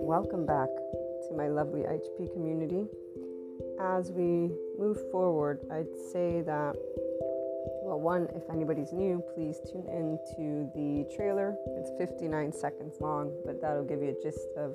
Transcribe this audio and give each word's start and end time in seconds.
Welcome 0.00 0.46
back 0.46 0.68
to 1.28 1.34
my 1.36 1.48
lovely 1.48 1.82
IHP 1.82 2.32
community. 2.32 2.86
As 3.78 4.10
we 4.12 4.50
move 4.78 5.10
forward, 5.10 5.60
I'd 5.70 5.94
say 6.10 6.40
that, 6.40 6.74
well, 7.82 8.00
one, 8.00 8.28
if 8.34 8.48
anybody's 8.48 8.94
new, 8.94 9.22
please 9.34 9.60
tune 9.70 9.84
in 9.88 10.18
to 10.36 10.70
the 10.74 11.04
trailer. 11.14 11.54
It's 11.76 11.90
59 11.98 12.50
seconds 12.50 12.96
long, 13.00 13.30
but 13.44 13.60
that'll 13.60 13.84
give 13.84 14.00
you 14.00 14.16
a 14.18 14.22
gist 14.22 14.48
of 14.56 14.74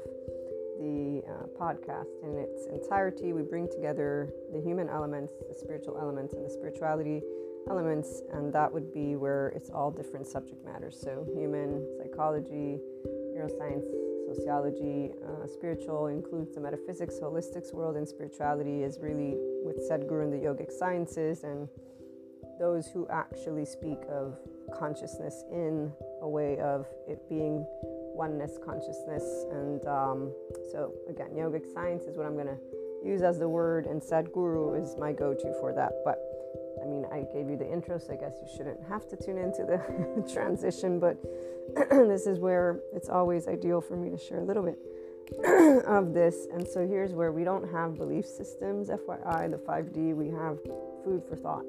the 0.78 1.24
uh, 1.28 1.48
podcast 1.60 2.10
in 2.22 2.38
its 2.38 2.68
entirety. 2.68 3.34
We 3.34 3.42
bring 3.42 3.68
together 3.68 4.30
the 4.54 4.62
human 4.62 4.90
elements, 4.90 5.34
the 5.50 5.56
spiritual 5.56 5.98
elements, 6.00 6.36
and 6.36 6.46
the 6.46 6.52
spirituality 6.52 7.24
elements, 7.70 8.22
and 8.34 8.52
that 8.54 8.72
would 8.72 8.94
be 8.94 9.16
where 9.16 9.50
it's 9.50 9.70
all 9.70 9.92
different 9.92 10.28
subject 10.28 10.64
matters. 10.66 10.98
So, 11.00 11.26
human 11.34 11.86
psychology, 11.98 12.80
neuroscience, 13.36 13.86
sociology, 14.28 15.12
uh, 15.26 15.48
spiritual 15.48 16.08
includes 16.08 16.56
the 16.56 16.62
metaphysics, 16.62 17.16
holistics 17.22 17.74
world, 17.74 17.96
and 17.98 18.08
spirituality 18.08 18.84
is 18.84 19.00
really 19.00 19.36
with 19.64 19.78
Sadhguru 19.90 20.24
and 20.24 20.34
the 20.34 20.38
yogic 20.38 20.72
sciences 20.72 21.44
and 21.44 21.68
those 22.60 22.88
who 22.88 23.08
actually 23.10 23.66
speak 23.66 24.00
of 24.10 24.38
consciousness 24.78 25.44
in 25.52 25.92
a 26.22 26.30
way 26.30 26.60
of 26.60 26.86
it 27.08 27.28
being 27.28 27.66
oneness 28.14 28.58
consciousness. 28.64 29.24
And 29.52 29.86
um, 29.88 30.32
so, 30.72 30.94
again, 31.10 31.32
yogic 31.36 31.66
science 31.74 32.04
is 32.04 32.18
what 32.18 32.26
I'm 32.26 32.36
going 32.36 32.48
to 32.48 32.60
use 33.04 33.24
as 33.24 33.40
the 33.40 33.50
word, 33.50 33.88
and 33.88 34.02
Sadhguru 34.02 34.82
is 34.82 34.96
my 34.98 35.12
go 35.12 35.34
to 35.34 35.54
for 35.60 35.74
that. 35.74 35.92
But 36.06 36.20
mean, 36.92 37.06
I 37.12 37.22
gave 37.34 37.50
you 37.50 37.58
the 37.58 37.72
intro, 37.72 37.98
so 37.98 38.14
I 38.14 38.18
guess 38.18 38.34
you 38.42 38.48
shouldn't 38.56 38.80
have 38.90 39.08
to 39.10 39.16
tune 39.16 39.38
into 39.38 39.64
the 39.64 40.32
transition, 40.34 41.00
but 41.00 41.18
this 41.90 42.28
is 42.28 42.40
where 42.40 42.80
it's 42.94 43.10
always 43.10 43.48
ideal 43.48 43.82
for 43.82 43.96
me 43.96 44.10
to 44.10 44.18
share 44.18 44.40
a 44.40 44.44
little 44.44 44.64
bit 44.64 44.78
of 45.88 46.14
this. 46.14 46.48
And 46.54 46.68
so 46.68 46.88
here's 46.88 47.14
where 47.14 47.32
we 47.32 47.44
don't 47.44 47.70
have 47.72 47.98
belief 47.98 48.26
systems, 48.26 48.90
FYI, 48.90 49.50
the 49.52 49.58
5D, 49.58 50.16
we 50.16 50.30
have 50.30 50.60
food 51.04 51.24
for 51.28 51.36
thought. 51.36 51.66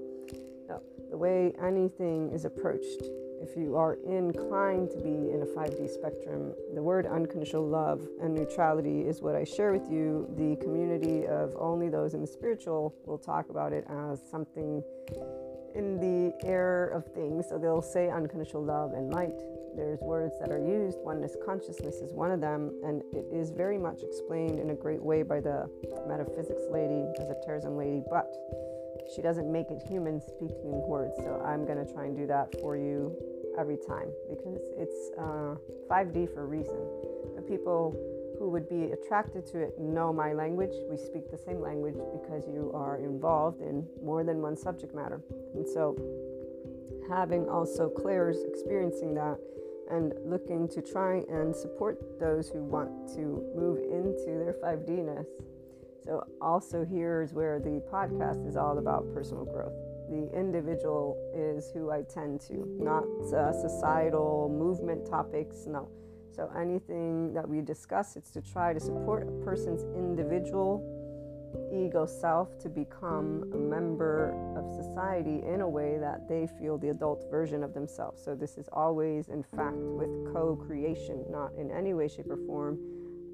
The 1.10 1.18
way 1.18 1.52
anything 1.62 2.30
is 2.32 2.46
approached 2.46 3.02
if 3.42 3.56
you 3.56 3.76
are 3.76 3.98
inclined 4.06 4.90
to 4.92 4.98
be 4.98 5.10
in 5.10 5.42
a 5.42 5.46
5D 5.46 5.90
spectrum, 5.90 6.54
the 6.74 6.82
word 6.82 7.06
unconditional 7.06 7.66
love 7.66 8.00
and 8.22 8.34
neutrality 8.34 9.00
is 9.00 9.20
what 9.20 9.34
I 9.34 9.44
share 9.44 9.72
with 9.72 9.90
you. 9.90 10.28
The 10.36 10.56
community 10.62 11.26
of 11.26 11.54
only 11.58 11.88
those 11.88 12.14
in 12.14 12.20
the 12.20 12.26
spiritual 12.26 12.94
will 13.04 13.18
talk 13.18 13.50
about 13.50 13.72
it 13.72 13.84
as 13.88 14.22
something 14.30 14.82
in 15.74 15.98
the 15.98 16.32
air 16.46 16.88
of 16.88 17.04
things. 17.12 17.46
So 17.48 17.58
they'll 17.58 17.82
say 17.82 18.10
unconditional 18.10 18.62
love 18.62 18.92
and 18.92 19.12
light. 19.12 19.40
There's 19.74 20.00
words 20.00 20.38
that 20.38 20.50
are 20.50 20.58
used. 20.58 20.98
Oneness 21.00 21.34
consciousness 21.44 21.96
is 21.96 22.12
one 22.12 22.30
of 22.30 22.40
them, 22.40 22.72
and 22.84 23.02
it 23.12 23.26
is 23.32 23.50
very 23.50 23.78
much 23.78 24.02
explained 24.02 24.60
in 24.60 24.70
a 24.70 24.74
great 24.74 25.02
way 25.02 25.22
by 25.22 25.40
the 25.40 25.68
metaphysics 26.06 26.62
lady, 26.70 27.08
a 27.18 27.34
Terzen 27.48 27.76
lady, 27.76 28.02
but 28.10 28.30
she 29.14 29.22
doesn't 29.22 29.50
make 29.50 29.70
it 29.70 29.82
human 29.88 30.20
speaking 30.20 30.86
words. 30.86 31.14
So 31.18 31.42
I'm 31.44 31.64
going 31.64 31.84
to 31.84 31.92
try 31.92 32.06
and 32.06 32.16
do 32.16 32.26
that 32.26 32.60
for 32.60 32.76
you 32.76 33.16
every 33.58 33.76
time 33.76 34.08
because 34.28 34.60
it's 34.76 35.10
uh, 35.18 35.56
5D 35.90 36.32
for 36.32 36.42
a 36.42 36.46
reason. 36.46 36.78
The 37.36 37.42
people 37.42 37.96
who 38.38 38.48
would 38.50 38.68
be 38.68 38.92
attracted 38.92 39.46
to 39.46 39.60
it 39.60 39.78
know 39.78 40.12
my 40.12 40.32
language. 40.32 40.72
We 40.90 40.96
speak 40.96 41.30
the 41.30 41.38
same 41.38 41.60
language 41.60 41.94
because 41.94 42.46
you 42.48 42.72
are 42.74 42.98
involved 42.98 43.60
in 43.60 43.86
more 44.02 44.24
than 44.24 44.42
one 44.42 44.56
subject 44.56 44.94
matter. 44.94 45.20
And 45.54 45.66
so, 45.66 45.96
having 47.08 47.48
also 47.48 47.88
Claire's 47.88 48.42
experiencing 48.44 49.14
that 49.14 49.38
and 49.90 50.14
looking 50.24 50.68
to 50.68 50.80
try 50.80 51.22
and 51.28 51.54
support 51.54 52.18
those 52.18 52.48
who 52.48 52.62
want 52.62 53.08
to 53.14 53.44
move 53.54 53.78
into 53.78 54.38
their 54.38 54.56
5D-ness. 54.62 55.26
So, 56.04 56.24
also, 56.40 56.84
here's 56.84 57.32
where 57.32 57.60
the 57.60 57.82
podcast 57.92 58.46
is 58.46 58.56
all 58.56 58.78
about 58.78 59.12
personal 59.14 59.44
growth 59.44 59.72
the 60.12 60.28
individual 60.38 61.16
is 61.34 61.70
who 61.72 61.90
I 61.90 62.02
tend 62.02 62.40
to, 62.42 62.66
not 62.78 63.04
uh, 63.32 63.52
societal 63.52 64.48
movement 64.52 65.08
topics. 65.08 65.64
No. 65.66 65.88
So 66.34 66.50
anything 66.58 67.32
that 67.34 67.48
we 67.48 67.60
discuss, 67.60 68.16
it's 68.16 68.30
to 68.32 68.42
try 68.42 68.72
to 68.72 68.80
support 68.80 69.26
a 69.26 69.44
person's 69.44 69.84
individual 69.96 70.88
ego 71.72 72.06
self 72.06 72.58
to 72.58 72.68
become 72.68 73.44
a 73.52 73.56
member 73.56 74.34
of 74.56 74.70
society 74.74 75.42
in 75.46 75.60
a 75.60 75.68
way 75.68 75.98
that 75.98 76.28
they 76.28 76.46
feel 76.58 76.78
the 76.78 76.88
adult 76.88 77.26
version 77.30 77.62
of 77.62 77.74
themselves. 77.74 78.22
So 78.22 78.34
this 78.34 78.56
is 78.56 78.68
always, 78.72 79.28
in 79.28 79.42
fact, 79.42 79.76
with 79.76 80.32
co-creation, 80.32 81.24
not 81.30 81.52
in 81.58 81.70
any 81.70 81.92
way, 81.92 82.08
shape, 82.08 82.30
or 82.30 82.38
form 82.46 82.78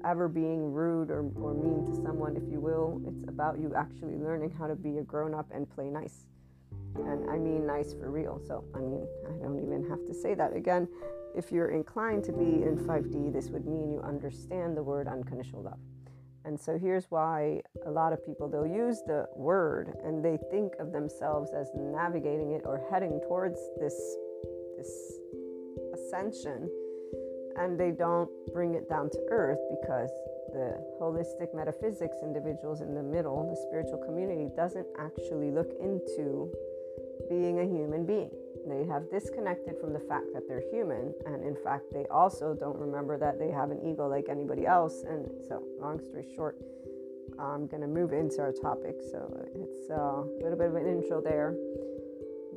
ever 0.05 0.27
being 0.27 0.71
rude 0.71 1.09
or, 1.09 1.29
or 1.35 1.53
mean 1.53 1.85
to 1.85 1.95
someone, 1.95 2.35
if 2.35 2.43
you 2.51 2.59
will. 2.59 3.01
It's 3.07 3.27
about 3.27 3.59
you 3.59 3.73
actually 3.75 4.15
learning 4.15 4.51
how 4.57 4.67
to 4.67 4.75
be 4.75 4.97
a 4.97 5.03
grown 5.03 5.33
up 5.33 5.47
and 5.53 5.69
play 5.69 5.89
nice. 5.89 6.25
And 6.95 7.29
I 7.29 7.37
mean 7.37 7.65
nice 7.65 7.93
for 7.93 8.09
real. 8.11 8.41
So, 8.45 8.63
I 8.75 8.79
mean, 8.79 9.07
I 9.27 9.43
don't 9.43 9.59
even 9.59 9.87
have 9.89 10.05
to 10.05 10.13
say 10.13 10.33
that 10.35 10.55
again. 10.55 10.87
If 11.35 11.51
you're 11.51 11.69
inclined 11.69 12.23
to 12.25 12.31
be 12.31 12.63
in 12.63 12.77
5D, 12.77 13.31
this 13.31 13.49
would 13.49 13.65
mean 13.65 13.91
you 13.91 14.01
understand 14.01 14.75
the 14.75 14.83
word 14.83 15.07
unconditional 15.07 15.63
love. 15.63 15.79
And 16.45 16.59
so 16.59 16.77
here's 16.77 17.05
why 17.11 17.61
a 17.85 17.91
lot 17.91 18.13
of 18.13 18.25
people 18.25 18.47
they'll 18.47 18.65
use 18.65 19.01
the 19.05 19.27
word 19.35 19.93
and 20.03 20.23
they 20.23 20.37
think 20.49 20.73
of 20.79 20.91
themselves 20.91 21.51
as 21.55 21.69
navigating 21.75 22.53
it 22.53 22.63
or 22.65 22.81
heading 22.91 23.19
towards 23.27 23.59
this 23.79 23.95
this 24.77 25.19
ascension 25.93 26.69
and 27.59 27.77
they 27.77 27.91
don't 27.91 28.29
bring 28.53 28.73
it 28.73 28.89
down 28.89 29.09
to 29.09 29.19
earth 29.29 29.59
because 29.69 30.09
the 30.53 30.81
holistic 30.99 31.53
metaphysics 31.53 32.17
individuals 32.23 32.81
in 32.81 32.95
the 32.95 33.03
middle, 33.03 33.47
the 33.47 33.55
spiritual 33.67 33.99
community, 33.99 34.47
doesn't 34.55 34.87
actually 34.97 35.51
look 35.51 35.69
into 35.79 36.51
being 37.29 37.59
a 37.59 37.63
human 37.63 38.05
being. 38.05 38.31
They 38.67 38.85
have 38.85 39.09
disconnected 39.11 39.77
from 39.79 39.93
the 39.93 39.99
fact 39.99 40.25
that 40.33 40.47
they're 40.47 40.63
human, 40.71 41.13
and 41.25 41.43
in 41.43 41.55
fact, 41.63 41.85
they 41.91 42.05
also 42.11 42.53
don't 42.53 42.77
remember 42.77 43.17
that 43.17 43.39
they 43.39 43.51
have 43.51 43.71
an 43.71 43.79
ego 43.85 44.07
like 44.07 44.25
anybody 44.29 44.65
else. 44.65 45.03
And 45.07 45.29
so, 45.47 45.63
long 45.79 45.99
story 45.99 46.25
short, 46.35 46.57
I'm 47.39 47.67
to 47.69 47.87
move 47.87 48.11
into 48.13 48.41
our 48.41 48.51
topic. 48.51 48.95
So, 49.11 49.31
it's 49.55 49.89
uh, 49.89 50.23
a 50.23 50.43
little 50.43 50.57
bit 50.57 50.67
of 50.67 50.75
an 50.75 50.87
intro 50.87 51.21
there. 51.21 51.55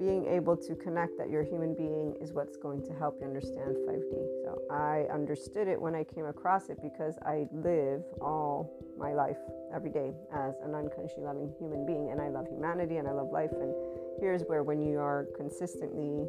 Being 0.02 0.26
able 0.26 0.56
to 0.56 0.74
connect 0.74 1.16
that 1.18 1.30
you're 1.30 1.42
a 1.42 1.48
human 1.48 1.74
being 1.74 2.16
is 2.20 2.32
what's 2.32 2.56
going 2.56 2.82
to 2.86 2.92
help 2.92 3.18
you 3.20 3.26
understand 3.26 3.76
5D. 3.86 4.42
So, 4.42 4.58
I 4.68 5.06
understood 5.14 5.68
it 5.68 5.80
when 5.80 5.94
I 5.94 6.02
came 6.02 6.26
across 6.26 6.70
it 6.70 6.78
because 6.82 7.14
I 7.22 7.46
live 7.52 8.02
all 8.20 8.82
my 8.98 9.14
life 9.14 9.38
every 9.72 9.90
day 9.90 10.10
as 10.34 10.54
an 10.64 10.74
unconsciously 10.74 11.22
loving 11.22 11.54
human 11.56 11.86
being, 11.86 12.10
and 12.10 12.20
I 12.20 12.30
love 12.30 12.48
humanity 12.48 12.96
and 12.96 13.06
I 13.06 13.12
love 13.12 13.30
life. 13.30 13.52
And 13.52 13.72
here's 14.18 14.42
where 14.42 14.64
when 14.64 14.82
you 14.82 14.98
are 14.98 15.28
consistently 15.36 16.26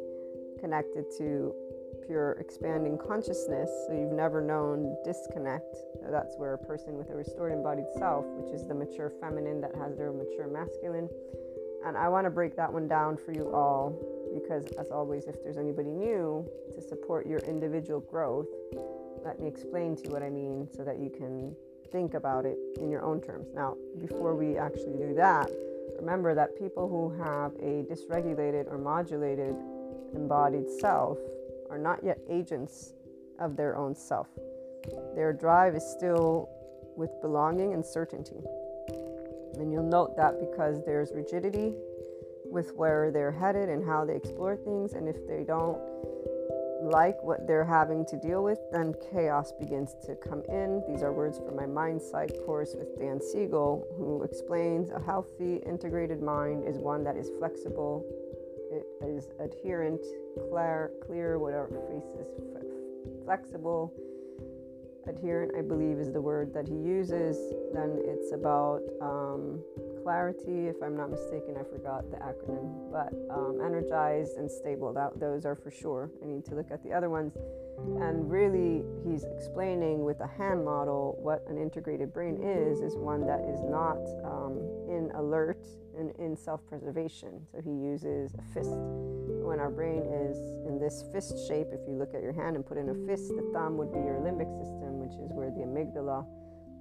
connected 0.60 1.06
to 1.18 1.52
pure 2.06 2.36
expanding 2.38 2.96
consciousness, 2.96 3.70
so 3.88 3.92
you've 3.92 4.12
never 4.12 4.40
known 4.40 4.94
disconnect, 5.04 5.74
that's 6.12 6.36
where 6.36 6.54
a 6.54 6.58
person 6.58 6.94
with 6.94 7.10
a 7.10 7.14
restored 7.16 7.52
embodied 7.52 7.90
self, 7.98 8.24
which 8.38 8.54
is 8.54 8.68
the 8.68 8.74
mature 8.74 9.10
feminine 9.20 9.60
that 9.60 9.74
has 9.74 9.96
their 9.96 10.12
mature 10.12 10.46
masculine. 10.46 11.08
And 11.84 11.96
I 11.96 12.08
want 12.08 12.24
to 12.24 12.30
break 12.30 12.56
that 12.56 12.72
one 12.72 12.88
down 12.88 13.16
for 13.16 13.32
you 13.32 13.52
all 13.54 13.94
because, 14.32 14.64
as 14.78 14.90
always, 14.90 15.26
if 15.26 15.42
there's 15.42 15.58
anybody 15.58 15.90
new 15.90 16.48
to 16.74 16.80
support 16.80 17.26
your 17.26 17.40
individual 17.40 18.00
growth, 18.00 18.48
let 19.24 19.38
me 19.40 19.46
explain 19.46 19.96
to 19.96 20.04
you 20.04 20.10
what 20.10 20.22
I 20.22 20.30
mean 20.30 20.68
so 20.74 20.84
that 20.84 20.98
you 20.98 21.10
can 21.10 21.54
think 21.92 22.14
about 22.14 22.46
it 22.46 22.58
in 22.80 22.90
your 22.90 23.02
own 23.02 23.20
terms. 23.20 23.48
Now, 23.54 23.76
before 24.00 24.34
we 24.34 24.56
actually 24.56 24.96
do 24.96 25.14
that, 25.14 25.50
Remember 25.98 26.34
that 26.34 26.58
people 26.58 26.88
who 26.88 27.10
have 27.22 27.52
a 27.56 27.84
dysregulated 27.84 28.70
or 28.70 28.78
modulated 28.78 29.56
embodied 30.14 30.68
self 30.80 31.18
are 31.70 31.78
not 31.78 32.02
yet 32.04 32.18
agents 32.28 32.92
of 33.38 33.56
their 33.56 33.76
own 33.76 33.94
self. 33.94 34.28
Their 35.14 35.32
drive 35.32 35.74
is 35.74 35.82
still 35.96 36.48
with 36.96 37.10
belonging 37.20 37.72
and 37.72 37.84
certainty. 37.84 38.40
And 39.58 39.72
you'll 39.72 39.82
note 39.82 40.16
that 40.16 40.40
because 40.40 40.84
there's 40.84 41.12
rigidity 41.12 41.74
with 42.44 42.74
where 42.74 43.10
they're 43.10 43.32
headed 43.32 43.68
and 43.68 43.84
how 43.84 44.04
they 44.04 44.14
explore 44.14 44.56
things, 44.56 44.92
and 44.92 45.08
if 45.08 45.26
they 45.26 45.44
don't 45.44 45.78
like 46.82 47.22
what 47.22 47.46
they're 47.46 47.64
having 47.64 48.04
to 48.06 48.16
deal 48.16 48.44
with, 48.44 48.58
then 48.70 48.94
chaos 49.10 49.52
begins 49.52 49.94
to 50.04 50.14
come 50.16 50.42
in. 50.48 50.82
These 50.86 51.02
are 51.02 51.12
words 51.12 51.38
from 51.38 51.56
my 51.56 51.66
Mindsight 51.66 52.32
course 52.44 52.74
with 52.76 52.98
Dan 52.98 53.20
Siegel, 53.20 53.86
who 53.96 54.22
explains 54.22 54.90
a 54.90 55.00
healthy, 55.00 55.56
integrated 55.66 56.22
mind 56.22 56.68
is 56.68 56.76
one 56.76 57.02
that 57.04 57.16
is 57.16 57.30
flexible, 57.38 58.04
it 58.70 58.86
is 59.06 59.28
adherent, 59.40 60.02
clear, 60.50 60.90
clear, 61.06 61.38
whatever 61.38 61.68
faces, 61.88 62.28
flexible. 63.24 63.92
Adherent, 65.06 65.52
I 65.56 65.62
believe, 65.62 65.98
is 65.98 66.12
the 66.12 66.20
word 66.20 66.52
that 66.54 66.66
he 66.66 66.74
uses. 66.74 67.36
Then 67.72 68.00
it's 68.04 68.32
about 68.32 68.80
um, 69.00 69.62
clarity, 70.02 70.68
if 70.68 70.76
I'm 70.82 70.96
not 70.96 71.10
mistaken. 71.10 71.56
I 71.58 71.64
forgot 71.64 72.10
the 72.10 72.18
acronym, 72.18 72.90
but 72.90 73.12
um, 73.34 73.60
energized 73.64 74.36
and 74.36 74.50
stable. 74.50 74.92
That 74.92 75.18
those 75.18 75.44
are 75.44 75.54
for 75.54 75.70
sure. 75.70 76.10
I 76.22 76.26
need 76.26 76.44
to 76.46 76.54
look 76.54 76.70
at 76.70 76.82
the 76.82 76.92
other 76.92 77.10
ones. 77.10 77.36
And 78.00 78.30
really, 78.30 78.84
he's 79.04 79.24
explaining 79.24 80.04
with 80.04 80.20
a 80.20 80.26
hand 80.26 80.64
model 80.64 81.18
what 81.20 81.44
an 81.48 81.58
integrated 81.58 82.12
brain 82.12 82.36
is. 82.42 82.80
Is 82.80 82.94
one 82.96 83.26
that 83.26 83.40
is 83.40 83.60
not 83.62 83.98
um, 84.24 84.58
in 84.88 85.10
alert 85.14 85.66
and 85.98 86.12
in 86.18 86.36
self-preservation. 86.36 87.46
So 87.52 87.60
he 87.60 87.70
uses 87.70 88.34
a 88.34 88.42
fist. 88.54 88.70
When 89.44 89.60
our 89.60 89.70
brain 89.70 90.02
is 90.02 90.38
in 90.66 90.80
this 90.80 91.04
fist 91.12 91.46
shape, 91.46 91.68
if 91.70 91.80
you 91.86 91.94
look 91.94 92.14
at 92.14 92.22
your 92.22 92.32
hand 92.32 92.56
and 92.56 92.64
put 92.64 92.78
in 92.78 92.88
a 92.88 92.94
fist, 93.06 93.28
the 93.28 93.48
thumb 93.52 93.76
would 93.76 93.92
be 93.92 94.00
your 94.00 94.18
limbic 94.18 94.50
system, 94.58 94.98
which 94.98 95.12
is 95.20 95.30
where 95.32 95.50
the 95.50 95.60
amygdala 95.60 96.24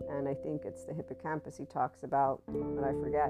and 0.10 0.28
I 0.28 0.34
think 0.34 0.64
it's 0.66 0.86
the 0.86 0.94
hippocampus 0.94 1.58
he 1.58 1.66
talks 1.66 2.04
about, 2.04 2.42
but 2.48 2.84
I 2.84 2.92
forget. 2.94 3.30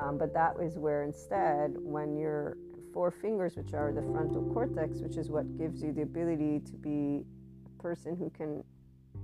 Um, 0.00 0.16
but 0.18 0.32
that 0.34 0.54
is 0.60 0.78
where 0.78 1.02
instead, 1.02 1.74
when 1.76 2.16
your 2.16 2.56
four 2.92 3.10
fingers, 3.10 3.56
which 3.56 3.74
are 3.74 3.92
the 3.92 4.02
frontal 4.02 4.42
cortex, 4.52 4.98
which 4.98 5.16
is 5.16 5.30
what 5.30 5.56
gives 5.58 5.82
you 5.82 5.92
the 5.92 6.02
ability 6.02 6.60
to 6.60 6.72
be 6.76 7.24
a 7.66 7.82
person 7.82 8.16
who 8.16 8.30
can 8.30 8.64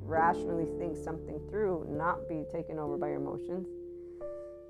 rationally 0.00 0.66
think 0.78 0.96
something 0.96 1.40
through, 1.50 1.86
not 1.88 2.28
be 2.28 2.44
taken 2.52 2.78
over 2.78 2.96
by 2.96 3.08
your 3.08 3.16
emotions, 3.16 3.66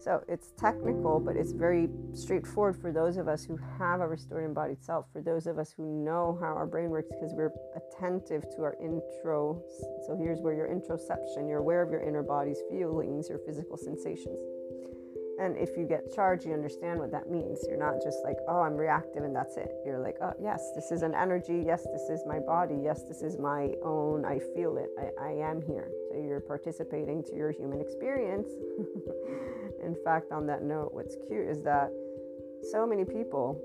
so 0.05 0.23
it's 0.29 0.53
technical, 0.59 1.19
but 1.19 1.35
it's 1.35 1.53
very 1.53 1.89
straightforward 2.13 2.77
for 2.77 2.93
those 2.93 3.17
of 3.17 3.27
us 3.27 3.43
who 3.43 3.59
have 3.79 4.01
a 4.01 4.07
restored 4.07 4.45
embodied 4.45 4.85
self, 4.85 5.07
for 5.11 5.23
those 5.23 5.47
of 5.47 5.59
us 5.59 5.73
who 5.75 6.05
know 6.05 6.37
how 6.43 6.49
our 6.49 6.67
brain 6.67 6.91
works 6.91 7.09
because 7.09 7.33
we're 7.33 7.53
attentive 7.75 8.43
to 8.55 8.63
our 8.63 8.77
intro. 8.83 9.63
So 10.07 10.15
here's 10.15 10.41
where 10.41 10.53
your 10.53 10.69
interoception, 10.69 11.49
you're 11.49 11.61
aware 11.61 11.81
of 11.81 11.91
your 11.91 12.03
inner 12.03 12.23
body's 12.23 12.61
feelings, 12.71 13.31
your 13.31 13.39
physical 13.47 13.79
sensations. 13.79 14.39
And 15.41 15.57
if 15.57 15.77
you 15.77 15.85
get 15.85 16.15
charged, 16.15 16.45
you 16.45 16.53
understand 16.53 17.01
what 17.01 17.11
that 17.11 17.31
means. 17.31 17.65
You're 17.67 17.79
not 17.79 18.01
just 18.03 18.19
like, 18.25 18.37
oh, 18.47 18.61
I'm 18.61 18.77
reactive 18.77 19.25
and 19.25 19.35
that's 19.35 19.57
it. 19.57 19.73
You're 19.85 19.99
like, 19.99 20.17
oh, 20.23 20.35
yes, 20.41 20.71
this 20.77 20.93
is 20.93 21.03
an 21.03 21.15
energy. 21.15 21.63
Yes, 21.67 21.85
this 21.93 22.03
is 22.03 22.23
my 22.27 22.39
body. 22.39 22.77
Yes, 22.81 23.03
this 23.09 23.23
is 23.23 23.39
my 23.39 23.73
own. 23.83 24.25
I 24.25 24.39
feel 24.55 24.77
it. 24.77 24.91
I, 24.99 25.29
I 25.29 25.31
am 25.49 25.61
here. 25.63 25.91
So 26.11 26.19
you're 26.23 26.41
participating 26.41 27.25
to 27.25 27.35
your 27.35 27.51
human 27.51 27.81
experience. 27.81 28.49
In 29.85 29.97
fact, 30.05 30.33
on 30.33 30.47
that 30.47 30.63
note, 30.63 30.91
what's 30.93 31.17
cute 31.29 31.47
is 31.47 31.63
that 31.63 31.91
so 32.73 32.87
many 32.87 33.05
people, 33.05 33.61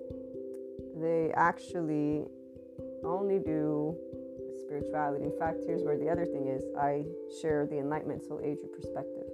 they 0.99 1.31
actually 1.35 2.25
only 3.03 3.39
do 3.39 3.95
spirituality. 4.59 5.23
In 5.23 5.37
fact, 5.39 5.59
here's 5.65 5.83
where 5.83 5.97
the 5.97 6.09
other 6.09 6.25
thing 6.25 6.47
is 6.47 6.63
I 6.77 7.05
share 7.41 7.65
the 7.65 7.79
Enlightenment 7.79 8.23
Soul 8.23 8.41
Age 8.43 8.59
perspective. 8.75 9.25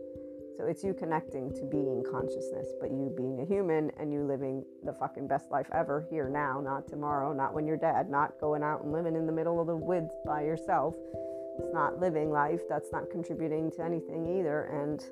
So 0.57 0.65
it's 0.67 0.83
you 0.83 0.93
connecting 0.93 1.51
to 1.55 1.65
being 1.65 2.01
consciousness, 2.09 2.69
but 2.79 2.89
you 2.89 3.13
being 3.17 3.41
a 3.41 3.45
human 3.45 3.91
and 3.99 4.13
you 4.13 4.23
living 4.23 4.63
the 4.83 4.93
fucking 4.93 5.27
best 5.27 5.51
life 5.51 5.67
ever 5.73 6.07
here 6.09 6.29
now, 6.29 6.61
not 6.61 6.87
tomorrow, 6.87 7.33
not 7.33 7.53
when 7.53 7.67
you're 7.67 7.75
dead, 7.75 8.09
not 8.09 8.39
going 8.39 8.63
out 8.63 8.83
and 8.83 8.93
living 8.93 9.15
in 9.15 9.25
the 9.25 9.33
middle 9.33 9.59
of 9.59 9.67
the 9.67 9.75
woods 9.75 10.13
by 10.25 10.43
yourself. 10.43 10.95
It's 11.59 11.73
not 11.73 11.99
living 11.99 12.31
life. 12.31 12.61
That's 12.69 12.91
not 12.93 13.09
contributing 13.11 13.69
to 13.71 13.83
anything 13.83 14.39
either. 14.39 14.63
And 14.71 15.03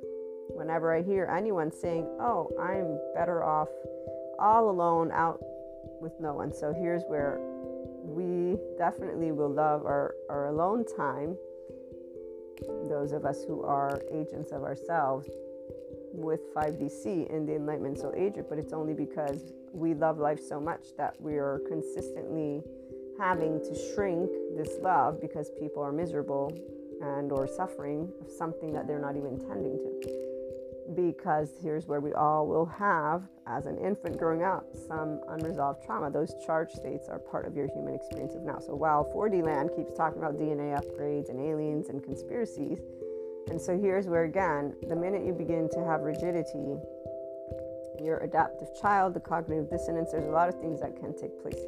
whenever 0.49 0.93
I 0.93 1.01
hear 1.01 1.25
anyone 1.25 1.71
saying, 1.71 2.05
Oh, 2.19 2.49
I'm 2.59 2.99
better 3.15 3.43
off 3.43 3.69
all 4.39 4.69
alone 4.69 5.11
out 5.11 5.39
with 6.01 6.13
no 6.19 6.33
one. 6.33 6.53
So 6.53 6.73
here's 6.73 7.03
where 7.07 7.39
we 8.03 8.57
definitely 8.77 9.31
will 9.31 9.51
love 9.51 9.85
our, 9.85 10.15
our 10.29 10.47
alone 10.47 10.85
time, 10.97 11.37
those 12.89 13.13
of 13.13 13.25
us 13.25 13.43
who 13.47 13.63
are 13.63 14.01
agents 14.11 14.51
of 14.51 14.63
ourselves 14.63 15.27
with 16.11 16.53
5DC 16.53 17.29
in 17.29 17.45
the 17.45 17.55
Enlightenment 17.55 17.97
Soul 17.97 18.13
Age, 18.15 18.35
but 18.49 18.59
it's 18.59 18.73
only 18.73 18.93
because 18.93 19.53
we 19.71 19.93
love 19.93 20.19
life 20.19 20.39
so 20.39 20.59
much 20.59 20.95
that 20.97 21.15
we 21.19 21.33
are 21.35 21.61
consistently 21.67 22.61
having 23.19 23.59
to 23.59 23.93
shrink 23.93 24.29
this 24.55 24.77
love 24.81 25.19
because 25.21 25.49
people 25.59 25.81
are 25.81 25.91
miserable 25.91 26.51
and 27.01 27.31
or 27.31 27.47
suffering 27.47 28.11
of 28.21 28.29
something 28.29 28.71
that 28.73 28.87
they're 28.87 28.99
not 28.99 29.15
even 29.15 29.39
tending 29.39 29.77
to 29.77 30.32
because 30.95 31.53
here's 31.61 31.87
where 31.87 31.99
we 31.99 32.13
all 32.13 32.47
will 32.47 32.65
have, 32.65 33.23
as 33.47 33.65
an 33.65 33.77
infant 33.77 34.17
growing 34.17 34.43
up, 34.43 34.65
some 34.87 35.21
unresolved 35.29 35.83
trauma. 35.83 36.11
Those 36.11 36.33
charge 36.45 36.71
states 36.71 37.07
are 37.09 37.19
part 37.19 37.45
of 37.45 37.55
your 37.55 37.67
human 37.67 37.95
experience 37.95 38.35
of 38.35 38.43
now. 38.43 38.59
So 38.59 38.75
while 38.75 39.11
4D 39.13 39.43
land 39.43 39.71
keeps 39.75 39.93
talking 39.93 40.19
about 40.19 40.35
DNA 40.35 40.79
upgrades 40.79 41.29
and 41.29 41.39
aliens 41.39 41.89
and 41.89 42.03
conspiracies, 42.03 42.79
and 43.49 43.59
so 43.59 43.77
here's 43.77 44.07
where, 44.07 44.23
again, 44.23 44.73
the 44.87 44.95
minute 44.95 45.25
you 45.25 45.33
begin 45.33 45.69
to 45.73 45.83
have 45.83 46.01
rigidity, 46.01 46.77
your 48.01 48.17
adaptive 48.19 48.69
child, 48.81 49.13
the 49.13 49.19
cognitive 49.19 49.69
dissonance, 49.69 50.11
there's 50.11 50.25
a 50.25 50.31
lot 50.31 50.49
of 50.49 50.59
things 50.59 50.79
that 50.81 50.95
can 50.95 51.15
take 51.15 51.41
place. 51.41 51.59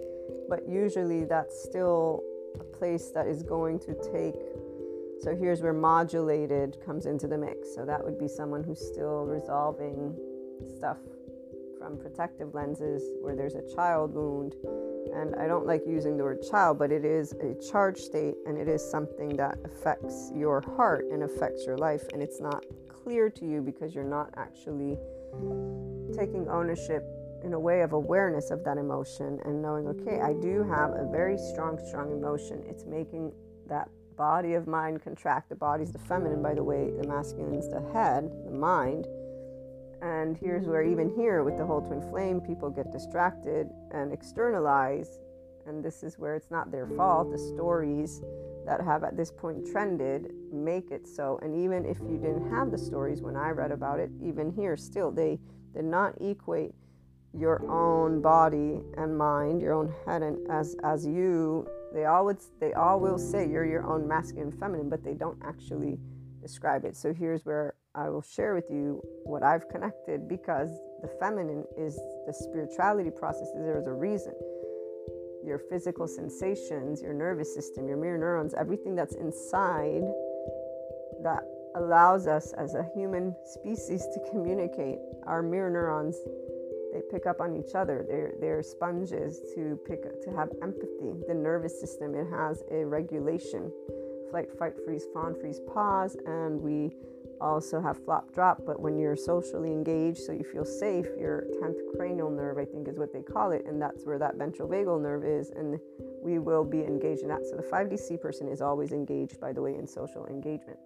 But 0.50 0.68
usually 0.68 1.26
that's 1.26 1.64
still 1.64 2.22
a 2.60 2.64
place 2.64 3.12
that 3.12 3.28
is 3.28 3.44
going 3.44 3.80
to 3.80 3.94
take 4.12 4.36
so 5.22 5.36
here's 5.36 5.62
where 5.62 5.74
modulated 5.74 6.78
comes 6.86 7.06
into 7.06 7.28
the 7.28 7.38
mix. 7.38 7.74
So 7.74 7.86
that 7.86 8.04
would 8.04 8.20
be 8.20 8.28
someone 8.28 8.64
who's 8.64 8.80
still 8.80 9.26
resolving 9.26 10.16
stuff 10.78 10.98
from 11.80 11.98
protective 11.98 12.54
lenses 12.54 13.04
where 13.22 13.36
there's 13.36 13.56
a 13.56 13.76
child 13.76 14.14
wound. 14.14 14.56
And 15.14 15.36
I 15.36 15.48
don't 15.48 15.66
like 15.66 15.84
using 15.88 16.18
the 16.18 16.24
word 16.24 16.42
child, 16.50 16.80
but 16.80 16.92
it 16.92 17.06
is 17.06 17.34
a 17.34 17.56
charge 17.72 17.98
state 17.98 18.36
and 18.46 18.58
it 18.58 18.68
is 18.68 18.84
something 18.84 19.36
that 19.38 19.58
affects 19.64 20.32
your 20.34 20.62
heart 20.62 21.06
and 21.12 21.24
affects 21.24 21.66
your 21.66 21.78
life. 21.78 22.04
And 22.12 22.22
it's 22.22 22.42
not 22.42 22.66
clear 22.90 23.30
to 23.30 23.46
you 23.46 23.62
because 23.62 23.94
you're 23.94 24.04
not 24.04 24.30
actually 24.36 24.98
taking 26.16 26.48
ownership 26.50 27.04
in 27.44 27.54
a 27.54 27.60
way 27.60 27.82
of 27.82 27.94
awareness 27.94 28.50
of 28.50 28.64
that 28.64 28.78
emotion 28.78 29.40
and 29.46 29.62
knowing, 29.62 29.88
okay, 29.88 30.20
I 30.20 30.34
do 30.34 30.64
have 30.64 30.92
a 30.92 31.08
very 31.12 31.38
strong, 31.38 31.80
strong 31.88 32.12
emotion. 32.12 32.64
It's 32.68 32.86
making 32.86 33.32
that 33.68 33.90
body 34.16 34.54
of 34.54 34.68
mind 34.68 35.02
contract. 35.02 35.50
The 35.50 35.56
body's 35.56 35.92
the 35.92 36.00
feminine, 36.00 36.42
by 36.42 36.54
the 36.54 36.64
way, 36.64 36.92
the 36.92 37.08
masculine's 37.08 37.70
the 37.70 37.82
head, 37.94 38.30
the 38.46 38.52
mind. 38.52 39.08
And 40.02 40.38
here's 40.38 40.68
where, 40.68 40.84
even 40.84 41.14
here 41.16 41.44
with 41.44 41.58
the 41.58 41.66
whole 41.66 41.82
twin 41.82 42.02
flame, 42.10 42.42
people 42.42 42.70
get 42.70 42.92
distracted 42.92 43.70
and 43.92 44.12
externalize. 44.14 45.20
And 45.68 45.84
this 45.84 46.04
is 46.04 46.20
where 46.20 46.36
it's 46.36 46.52
not 46.52 46.72
their 46.72 46.88
fault. 46.88 47.32
The 47.32 47.40
stories 47.40 48.22
that 48.66 48.82
have 48.82 49.04
at 49.04 49.18
this 49.18 49.32
point 49.32 49.66
trended 49.72 50.32
make 50.52 50.92
it 50.92 51.08
so. 51.08 51.40
And 51.42 51.56
even 51.56 51.86
if 51.86 51.98
you 52.00 52.18
didn't 52.18 52.50
have 52.52 52.72
the 52.72 52.78
stories 52.78 53.22
when 53.22 53.36
I 53.36 53.50
read 53.50 53.72
about 53.72 54.00
it, 54.00 54.12
even 54.22 54.52
here, 54.52 54.78
still, 54.78 55.12
they 55.12 55.40
did 55.74 55.86
not 55.86 56.20
equate 56.22 56.74
your 57.34 57.68
own 57.70 58.22
body 58.22 58.82
and 58.98 59.18
mind, 59.18 59.62
your 59.62 59.74
own 59.74 59.94
head, 60.06 60.22
and 60.22 60.38
as 60.50 60.76
as 60.84 61.06
you 61.06 61.68
they 61.96 62.06
all 62.06 62.26
would 62.26 62.38
they 62.60 62.74
all 62.74 63.00
will 63.00 63.18
say 63.18 63.48
you're 63.50 63.66
your 63.66 63.88
own 63.88 64.06
masculine 64.06 64.50
and 64.50 64.60
feminine, 64.60 64.90
but 64.90 65.02
they 65.02 65.14
don't 65.14 65.42
actually 65.46 65.98
describe 66.42 66.84
it. 66.84 66.96
So 66.98 67.14
here's 67.14 67.46
where 67.46 67.76
I 67.96 68.10
will 68.10 68.22
share 68.22 68.54
with 68.54 68.70
you 68.70 69.02
what 69.24 69.44
I've 69.44 69.70
connected 69.70 70.28
because 70.28 70.70
the 71.02 71.08
feminine 71.22 71.64
is 71.78 71.96
the 72.28 72.34
spirituality 72.34 73.10
process. 73.10 73.48
There's 73.56 73.88
a 73.88 73.94
reason. 73.94 74.34
Your 75.46 75.60
physical 75.70 76.06
sensations, 76.06 77.02
your 77.02 77.14
nervous 77.14 77.56
system, 77.56 77.88
your 77.88 77.98
mirror 77.98 78.18
neurons, 78.18 78.54
everything 78.56 78.94
that's 78.94 79.16
inside 79.16 80.04
that 81.24 81.44
allows 81.76 82.28
us 82.28 82.52
as 82.58 82.76
a 82.76 82.86
human 82.94 83.34
species 83.46 84.06
to 84.14 84.20
communicate. 84.30 85.00
Our 85.28 85.42
mirror 85.42 85.70
neurons 85.70 86.18
they 86.96 87.02
pick 87.12 87.26
up 87.26 87.42
on 87.42 87.54
each 87.54 87.76
other. 87.76 88.06
They're, 88.08 88.34
they're 88.40 88.64
sponges 88.64 89.42
to 89.54 89.78
pick 89.86 90.22
to 90.22 90.32
have 90.32 90.50
empathy. 90.62 91.12
The 91.28 91.34
nervous 91.34 91.78
system 91.78 92.16
it 92.16 92.28
has 92.32 92.64
a 92.72 92.86
regulation, 92.86 93.70
flight, 94.32 94.48
fight, 94.58 94.74
freeze, 94.86 95.06
fawn, 95.14 95.36
freeze, 95.40 95.60
pause, 95.74 96.16
and 96.26 96.62
we 96.62 96.96
also 97.42 97.82
have 97.82 98.02
flop, 98.06 98.34
drop. 98.34 98.62
But 98.66 98.80
when 98.80 98.98
you're 98.98 99.18
socially 99.18 99.72
engaged, 99.72 100.20
so 100.20 100.32
you 100.32 100.46
feel 100.46 100.64
safe, 100.64 101.08
your 101.20 101.48
10th 101.62 101.98
cranial 101.98 102.30
nerve, 102.30 102.58
I 102.58 102.64
think, 102.64 102.88
is 102.88 102.98
what 102.98 103.12
they 103.12 103.22
call 103.22 103.52
it, 103.52 103.66
and 103.68 103.82
that's 103.82 104.06
where 104.06 104.18
that 104.18 104.38
ventral 104.38 104.70
vagal 104.70 105.02
nerve 105.02 105.26
is, 105.26 105.50
and 105.50 105.78
we 106.24 106.40
will 106.40 106.64
be 106.64 106.80
engaged 106.80 107.24
in 107.24 107.28
that. 107.28 107.46
So 107.46 107.58
the 107.58 107.64
5DC 107.64 108.22
person 108.22 108.48
is 108.48 108.62
always 108.62 108.94
engaged, 108.94 109.42
by 109.42 109.52
the 109.52 109.62
way, 109.62 109.76
in 109.76 109.86
social 109.86 110.26
engagement 110.28 110.80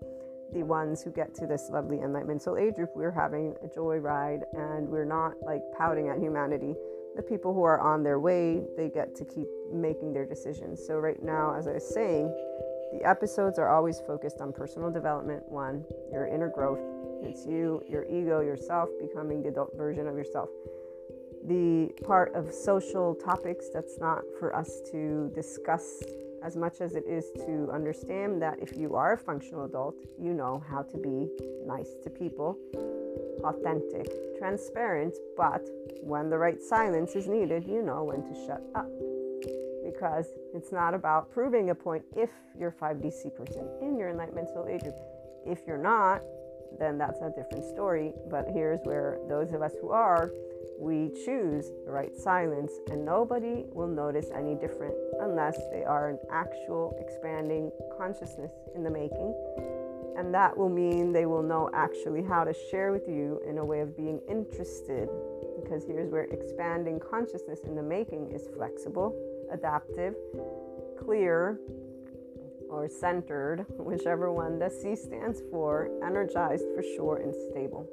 the 0.53 0.63
ones 0.63 1.01
who 1.01 1.11
get 1.11 1.33
to 1.35 1.47
this 1.47 1.69
lovely 1.71 1.99
enlightenment 1.99 2.41
soul 2.41 2.57
age 2.57 2.75
group, 2.75 2.91
we're 2.95 3.11
having 3.11 3.55
a 3.63 3.67
joy 3.67 3.97
ride 3.97 4.41
and 4.53 4.87
we're 4.87 5.05
not 5.05 5.33
like 5.41 5.61
pouting 5.77 6.09
at 6.09 6.17
humanity. 6.17 6.75
The 7.15 7.23
people 7.23 7.53
who 7.53 7.63
are 7.63 7.79
on 7.79 8.03
their 8.03 8.19
way, 8.19 8.63
they 8.77 8.89
get 8.89 9.15
to 9.15 9.25
keep 9.25 9.47
making 9.71 10.13
their 10.13 10.25
decisions. 10.25 10.85
So, 10.85 10.99
right 10.99 11.21
now, 11.21 11.55
as 11.57 11.67
I 11.67 11.73
was 11.73 11.93
saying, 11.93 12.27
the 12.93 13.07
episodes 13.07 13.59
are 13.59 13.69
always 13.69 13.99
focused 13.99 14.41
on 14.41 14.53
personal 14.53 14.89
development 14.89 15.43
one, 15.47 15.85
your 16.11 16.27
inner 16.27 16.49
growth. 16.49 16.79
It's 17.21 17.45
you, 17.45 17.83
your 17.87 18.05
ego, 18.05 18.39
yourself 18.41 18.89
becoming 18.99 19.43
the 19.43 19.49
adult 19.49 19.75
version 19.75 20.07
of 20.07 20.15
yourself. 20.15 20.49
The 21.45 21.91
part 22.03 22.33
of 22.35 22.53
social 22.53 23.15
topics 23.15 23.69
that's 23.73 23.99
not 23.99 24.23
for 24.39 24.55
us 24.55 24.81
to 24.91 25.31
discuss 25.35 26.01
as 26.43 26.55
much 26.55 26.81
as 26.81 26.95
it 26.95 27.05
is 27.07 27.31
to 27.45 27.69
understand 27.73 28.41
that 28.41 28.59
if 28.61 28.77
you 28.77 28.95
are 28.95 29.13
a 29.13 29.17
functional 29.17 29.65
adult, 29.65 29.95
you 30.19 30.33
know 30.33 30.63
how 30.69 30.81
to 30.81 30.97
be 30.97 31.27
nice 31.65 31.89
to 32.03 32.09
people, 32.09 32.57
authentic, 33.43 34.07
transparent, 34.37 35.15
but 35.35 35.67
when 36.01 36.29
the 36.29 36.37
right 36.37 36.61
silence 36.61 37.15
is 37.15 37.27
needed, 37.27 37.65
you 37.65 37.81
know 37.81 38.03
when 38.03 38.23
to 38.23 38.45
shut 38.45 38.63
up. 38.75 38.89
Because 39.83 40.27
it's 40.53 40.71
not 40.71 40.93
about 40.93 41.31
proving 41.31 41.71
a 41.71 41.75
point 41.75 42.03
if 42.15 42.29
you're 42.57 42.71
5DC 42.71 43.35
person 43.35 43.67
in 43.81 43.97
your 43.97 44.09
enlightenment 44.09 44.49
soul 44.49 44.67
age. 44.69 44.83
If 45.45 45.65
you're 45.65 45.77
not, 45.77 46.21
then 46.77 46.97
that's 46.97 47.19
a 47.21 47.31
different 47.35 47.65
story. 47.65 48.13
But 48.29 48.45
here's 48.53 48.79
where 48.83 49.17
those 49.27 49.51
of 49.53 49.61
us 49.61 49.73
who 49.81 49.89
are, 49.89 50.31
we 50.79 51.11
choose 51.25 51.71
the 51.85 51.91
right 51.91 52.15
silence, 52.15 52.71
and 52.89 53.03
nobody 53.03 53.65
will 53.71 53.87
notice 53.87 54.27
any 54.33 54.55
different 54.55 54.95
unless 55.19 55.57
they 55.71 55.83
are 55.83 56.09
an 56.09 56.19
actual 56.31 56.97
expanding 57.01 57.69
consciousness 57.97 58.51
in 58.75 58.83
the 58.83 58.89
making. 58.89 59.35
And 60.17 60.33
that 60.33 60.57
will 60.57 60.69
mean 60.69 61.11
they 61.11 61.25
will 61.25 61.43
know 61.43 61.69
actually 61.73 62.23
how 62.23 62.45
to 62.45 62.53
share 62.71 62.91
with 62.91 63.07
you 63.07 63.41
in 63.47 63.57
a 63.57 63.65
way 63.65 63.81
of 63.81 63.95
being 63.95 64.21
interested. 64.29 65.09
Because 65.61 65.83
here's 65.85 66.09
where 66.09 66.23
expanding 66.23 66.99
consciousness 66.99 67.59
in 67.65 67.75
the 67.75 67.83
making 67.83 68.31
is 68.31 68.47
flexible, 68.55 69.13
adaptive, 69.51 70.15
clear, 70.97 71.59
or 72.69 72.87
centered, 72.87 73.65
whichever 73.77 74.31
one 74.31 74.59
the 74.59 74.69
C 74.69 74.95
stands 74.95 75.41
for, 75.51 75.89
energized 76.05 76.65
for 76.75 76.83
sure, 76.95 77.17
and 77.17 77.33
stable. 77.49 77.89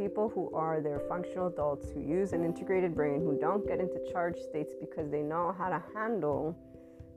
People 0.00 0.30
who 0.30 0.50
are 0.54 0.80
their 0.80 0.98
functional 1.10 1.48
adults 1.48 1.90
who 1.90 2.00
use 2.00 2.32
an 2.32 2.42
integrated 2.42 2.94
brain, 2.94 3.20
who 3.20 3.38
don't 3.38 3.66
get 3.66 3.80
into 3.80 4.00
charge 4.10 4.38
states 4.38 4.72
because 4.80 5.10
they 5.10 5.20
know 5.20 5.54
how 5.58 5.68
to 5.68 5.82
handle 5.94 6.56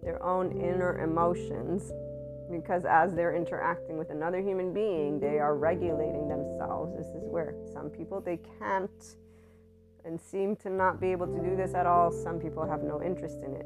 their 0.03 0.21
own 0.21 0.51
inner 0.51 1.01
emotions, 1.01 1.93
because 2.51 2.83
as 2.83 3.13
they're 3.13 3.37
interacting 3.37 3.97
with 3.97 4.09
another 4.09 4.41
human 4.41 4.73
being, 4.73 5.17
they 5.17 5.39
are 5.39 5.55
regulating 5.55 6.27
themselves. 6.27 6.93
This 6.97 7.07
is 7.07 7.23
where 7.23 7.55
some 7.71 7.89
people 7.89 8.19
they 8.19 8.37
can't 8.59 9.15
and 10.03 10.19
seem 10.19 10.57
to 10.57 10.69
not 10.69 10.99
be 10.99 11.13
able 11.13 11.27
to 11.27 11.39
do 11.41 11.55
this 11.55 11.73
at 11.73 11.85
all. 11.85 12.11
Some 12.11 12.37
people 12.37 12.67
have 12.67 12.83
no 12.83 13.01
interest 13.01 13.37
in 13.45 13.55
it 13.55 13.65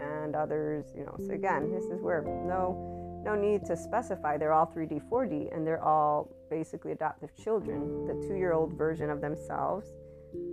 and 0.00 0.34
others, 0.34 0.86
you 0.96 1.04
know. 1.04 1.14
So 1.18 1.34
again, 1.34 1.70
this 1.70 1.84
is 1.84 2.00
where 2.00 2.22
no 2.22 2.97
no 3.28 3.34
need 3.34 3.64
to 3.66 3.76
specify. 3.76 4.38
They're 4.38 4.54
all 4.54 4.66
3D, 4.66 5.02
4D, 5.10 5.54
and 5.54 5.66
they're 5.66 5.84
all 5.84 6.30
basically 6.48 6.92
adaptive 6.92 7.34
children, 7.36 8.06
the 8.06 8.14
two-year-old 8.26 8.72
version 8.72 9.10
of 9.10 9.20
themselves. 9.20 9.86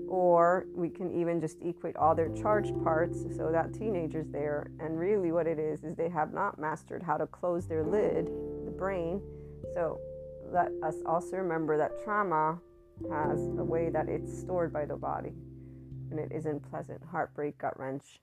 Or 0.09 0.65
we 0.75 0.89
can 0.89 1.09
even 1.17 1.39
just 1.39 1.57
equate 1.61 1.95
all 1.95 2.13
their 2.13 2.29
charged 2.29 2.75
parts 2.83 3.23
so 3.37 3.49
that 3.51 3.73
teenagers 3.73 4.27
there. 4.29 4.67
And 4.81 4.99
really, 4.99 5.31
what 5.31 5.47
it 5.47 5.57
is 5.57 5.85
is 5.85 5.95
they 5.95 6.09
have 6.09 6.33
not 6.33 6.59
mastered 6.59 7.01
how 7.01 7.15
to 7.15 7.27
close 7.27 7.65
their 7.65 7.83
lid, 7.83 8.25
the 8.65 8.71
brain. 8.71 9.21
So 9.73 9.99
let 10.51 10.69
us 10.83 10.95
also 11.05 11.37
remember 11.37 11.77
that 11.77 12.03
trauma 12.03 12.59
has 13.09 13.39
a 13.57 13.63
way 13.63 13.89
that 13.89 14.09
it's 14.09 14.37
stored 14.37 14.71
by 14.73 14.85
the 14.85 14.97
body, 14.97 15.33
and 16.11 16.19
it 16.19 16.31
isn't 16.33 16.59
pleasant. 16.69 17.01
Heartbreak, 17.09 17.57
gut 17.57 17.79
wrench, 17.79 18.19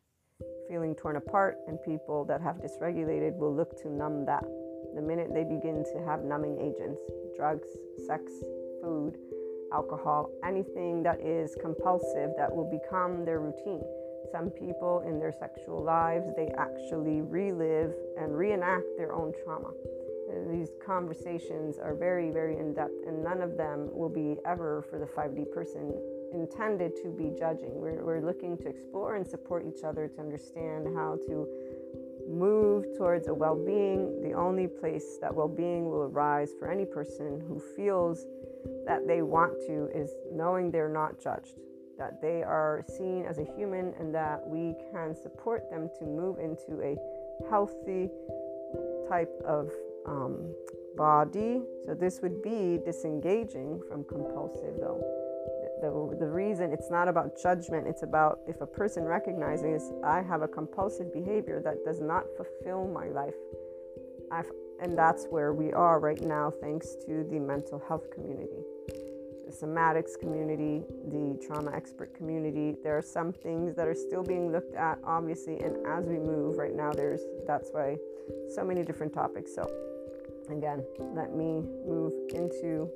feeling 0.68 0.94
torn 0.94 1.16
apart, 1.16 1.58
and 1.68 1.78
people 1.82 2.24
that 2.26 2.40
have 2.40 2.56
dysregulated 2.56 3.36
will 3.36 3.54
look 3.54 3.80
to 3.82 3.88
numb 3.88 4.24
that. 4.26 4.44
The 4.94 5.02
minute 5.02 5.30
they 5.32 5.44
begin 5.44 5.84
to 5.92 6.04
have 6.04 6.24
numbing 6.24 6.58
agents, 6.60 7.00
drugs, 7.36 7.68
sex, 8.06 8.32
food, 8.82 9.16
alcohol, 9.72 10.30
anything 10.44 11.02
that 11.02 11.20
is 11.20 11.56
compulsive 11.60 12.30
that 12.36 12.54
will 12.54 12.70
become 12.70 13.24
their 13.24 13.40
routine. 13.40 13.82
Some 14.30 14.50
people 14.50 15.02
in 15.06 15.18
their 15.18 15.32
sexual 15.32 15.82
lives, 15.82 16.26
they 16.36 16.48
actually 16.58 17.20
relive 17.22 17.94
and 18.18 18.36
reenact 18.36 18.86
their 18.96 19.12
own 19.12 19.32
trauma. 19.44 19.70
These 20.50 20.70
conversations 20.84 21.78
are 21.78 21.94
very, 21.94 22.30
very 22.30 22.58
in 22.58 22.72
depth, 22.72 23.06
and 23.06 23.22
none 23.22 23.42
of 23.42 23.56
them 23.56 23.90
will 23.92 24.08
be 24.08 24.36
ever 24.46 24.84
for 24.88 24.98
the 24.98 25.06
5D 25.06 25.52
person 25.52 25.92
intended 26.32 26.96
to 27.02 27.10
be 27.10 27.32
judging. 27.38 27.70
We're, 27.74 28.04
we're 28.04 28.20
looking 28.20 28.56
to 28.58 28.68
explore 28.68 29.16
and 29.16 29.26
support 29.26 29.64
each 29.66 29.84
other 29.84 30.08
to 30.08 30.20
understand 30.20 30.88
how 30.94 31.18
to 31.26 31.46
move 32.28 32.84
towards 32.96 33.28
a 33.28 33.34
well 33.34 33.56
being. 33.56 34.20
The 34.22 34.32
only 34.32 34.66
place 34.66 35.18
that 35.20 35.34
well 35.34 35.48
being 35.48 35.90
will 35.90 36.02
arise 36.02 36.52
for 36.58 36.70
any 36.70 36.84
person 36.84 37.42
who 37.46 37.60
feels 37.76 38.26
that 38.86 39.06
they 39.06 39.22
want 39.22 39.52
to 39.66 39.88
is 39.94 40.10
knowing 40.32 40.70
they're 40.70 40.88
not 40.88 41.20
judged, 41.20 41.58
that 41.98 42.20
they 42.22 42.42
are 42.42 42.84
seen 42.88 43.24
as 43.24 43.38
a 43.38 43.44
human, 43.56 43.94
and 43.98 44.14
that 44.14 44.40
we 44.46 44.74
can 44.92 45.14
support 45.14 45.70
them 45.70 45.88
to 45.98 46.04
move 46.04 46.38
into 46.38 46.80
a 46.82 46.96
healthy 47.50 48.08
type 49.08 49.32
of 49.44 49.70
um, 50.06 50.52
body. 50.96 51.60
So, 51.84 51.94
this 51.94 52.20
would 52.22 52.42
be 52.42 52.78
disengaging 52.84 53.82
from 53.88 54.04
compulsive, 54.04 54.74
though 54.80 55.21
the, 55.82 56.16
the 56.20 56.30
reason 56.30 56.72
it's 56.72 56.90
not 56.90 57.08
about 57.08 57.36
judgment, 57.42 57.88
it's 57.88 58.04
about 58.04 58.38
if 58.46 58.60
a 58.60 58.66
person 58.66 59.02
recognizes 59.02 59.90
I 60.04 60.22
have 60.22 60.42
a 60.42 60.48
compulsive 60.48 61.12
behavior 61.12 61.60
that 61.64 61.84
does 61.84 62.00
not 62.00 62.24
fulfill 62.36 62.86
my 62.86 63.08
life. 63.08 63.34
I've, 64.30 64.50
and 64.80 64.96
that's 64.96 65.26
where 65.28 65.52
we 65.52 65.72
are 65.72 65.98
right 65.98 66.22
now, 66.22 66.52
thanks 66.60 66.94
to 67.06 67.24
the 67.28 67.40
mental 67.40 67.82
health 67.88 68.10
community, 68.14 68.62
the 69.44 69.52
somatics 69.52 70.18
community, 70.18 70.84
the 71.10 71.36
trauma 71.44 71.72
expert 71.74 72.14
community. 72.14 72.76
There 72.84 72.96
are 72.96 73.02
some 73.02 73.32
things 73.32 73.74
that 73.74 73.88
are 73.88 73.94
still 73.94 74.22
being 74.22 74.52
looked 74.52 74.76
at, 74.76 74.98
obviously, 75.04 75.58
and 75.60 75.84
as 75.84 76.06
we 76.06 76.18
move 76.18 76.58
right 76.58 76.74
now, 76.74 76.92
there's 76.92 77.22
that's 77.44 77.70
why 77.72 77.96
so 78.54 78.64
many 78.64 78.84
different 78.84 79.12
topics. 79.12 79.52
So, 79.52 79.68
again, 80.48 80.84
let 81.00 81.34
me 81.34 81.64
move 81.84 82.12
into 82.32 82.88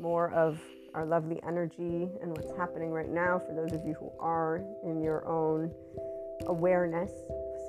more 0.00 0.30
of 0.32 0.58
our 0.94 1.04
lovely 1.04 1.40
energy 1.46 2.08
and 2.22 2.30
what's 2.30 2.56
happening 2.56 2.90
right 2.90 3.10
now 3.10 3.38
for 3.38 3.52
those 3.52 3.72
of 3.72 3.84
you 3.84 3.94
who 3.94 4.10
are 4.20 4.62
in 4.84 5.02
your 5.02 5.26
own 5.26 5.70
awareness. 6.46 7.10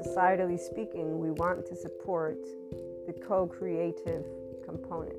Societally 0.01 0.59
speaking, 0.59 1.19
we 1.19 1.31
want 1.31 1.65
to 1.65 1.75
support 1.75 2.37
the 3.07 3.13
co 3.13 3.47
creative 3.47 4.25
component. 4.63 5.15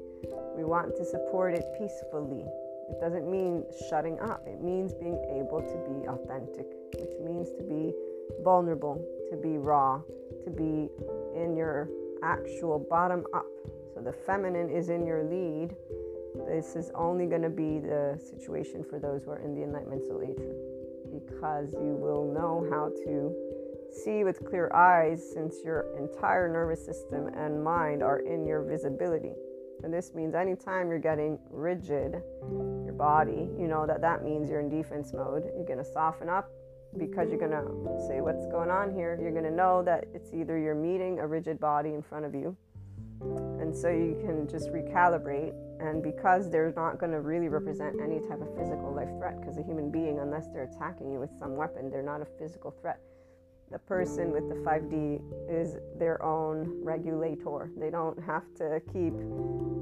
We 0.57 0.65
want 0.65 0.97
to 0.97 1.05
support 1.05 1.55
it 1.55 1.65
peacefully. 1.79 2.45
It 2.91 3.01
doesn't 3.01 3.29
mean 3.29 3.65
shutting 3.91 4.19
up, 4.21 4.47
it 4.47 4.63
means 4.63 4.95
being 4.95 5.19
able 5.31 5.61
to 5.61 5.77
be 5.91 6.07
authentic, 6.07 6.67
which 7.01 7.11
means 7.21 7.49
to 7.59 7.65
be 7.65 7.93
vulnerable, 8.45 9.05
to 9.31 9.37
be 9.37 9.59
raw, 9.59 10.01
to 10.45 10.51
be 10.51 10.89
in 11.35 11.57
your 11.57 11.89
actual 12.23 12.79
bottom 12.79 13.25
up. 13.35 13.47
So 13.95 14.01
the 14.01 14.13
feminine 14.13 14.71
is 14.71 14.89
in 14.89 15.05
your 15.05 15.25
lead 15.25 15.75
this 16.47 16.77
is 16.77 16.91
only 16.95 17.27
going 17.27 17.43
to 17.43 17.51
be 17.51 17.79
the 17.79 18.19
situation 18.19 18.85
for 18.89 18.99
those 18.99 19.25
who 19.25 19.31
are 19.31 19.39
in 19.39 19.55
the 19.55 19.63
enlightenment 19.63 20.05
soul 20.07 20.23
age 20.23 20.43
because 21.13 21.73
you 21.73 21.97
will 21.99 22.33
know 22.33 22.67
how 22.71 22.91
to 23.05 23.35
see 24.05 24.25
with 24.25 24.45
clear 24.45 24.73
eyes 24.73 25.23
since 25.35 25.57
your 25.65 25.87
entire 25.99 26.49
nervous 26.49 26.85
system 26.85 27.29
and 27.35 27.63
mind 27.63 28.03
are 28.03 28.21
in 28.21 28.47
your 28.47 28.63
visibility. 28.63 29.33
And 29.83 29.93
this 29.93 30.15
means 30.15 30.35
anytime 30.35 30.89
you're 30.89 30.99
getting 30.99 31.39
rigid, 31.51 32.23
your 32.85 32.95
body, 32.97 33.49
you 33.59 33.69
know 33.69 33.87
that 33.87 34.01
that 34.01 34.25
means 34.25 34.49
you're 34.49 34.61
in 34.61 34.69
defense 34.69 35.13
mode. 35.13 35.45
You're 35.55 35.67
going 35.67 35.79
to 35.79 35.85
soften 35.85 36.29
up 36.29 36.51
because 36.97 37.29
you're 37.29 37.39
going 37.39 37.51
to 37.51 38.07
say, 38.09 38.21
What's 38.21 38.47
going 38.47 38.71
on 38.71 38.95
here? 38.95 39.19
You're 39.21 39.33
going 39.33 39.45
to 39.45 39.51
know 39.51 39.83
that 39.85 40.05
it's 40.15 40.33
either 40.33 40.59
you're 40.59 40.75
meeting 40.75 41.19
a 41.19 41.27
rigid 41.27 41.61
body 41.61 41.91
in 41.91 42.03
front 42.03 42.25
of 42.25 42.35
you, 42.35 42.57
and 43.21 43.75
so 43.75 43.89
you 43.89 44.19
can 44.25 44.49
just 44.49 44.71
recalibrate 44.71 45.53
and 45.81 46.03
because 46.03 46.51
they're 46.51 46.73
not 46.77 46.99
going 46.99 47.13
to 47.13 47.21
really 47.21 47.49
represent 47.49 47.97
any 48.03 48.21
type 48.21 48.41
of 48.41 48.55
physical 48.57 48.93
life 48.95 49.11
threat, 49.19 49.41
because 49.41 49.59
a 49.59 49.63
human 49.63 49.91
being, 49.91 50.19
unless 50.21 50.49
they're 50.49 50.65
attacking 50.65 51.11
you 51.11 51.19
with 51.19 51.31
some 51.39 51.57
weapon, 51.57 51.91
they're 51.91 52.03
not 52.03 52.23
a 52.23 52.27
physical 52.39 52.71
threat. 52.81 53.01
The 53.71 53.79
person 53.81 54.31
with 54.31 54.49
the 54.49 54.55
5D 54.55 55.21
is 55.51 55.77
their 55.99 56.23
own 56.23 56.85
regulator. 56.85 57.71
They 57.77 57.91
don't 57.91 58.17
have 58.23 58.45
to 58.59 58.81
keep 58.93 59.13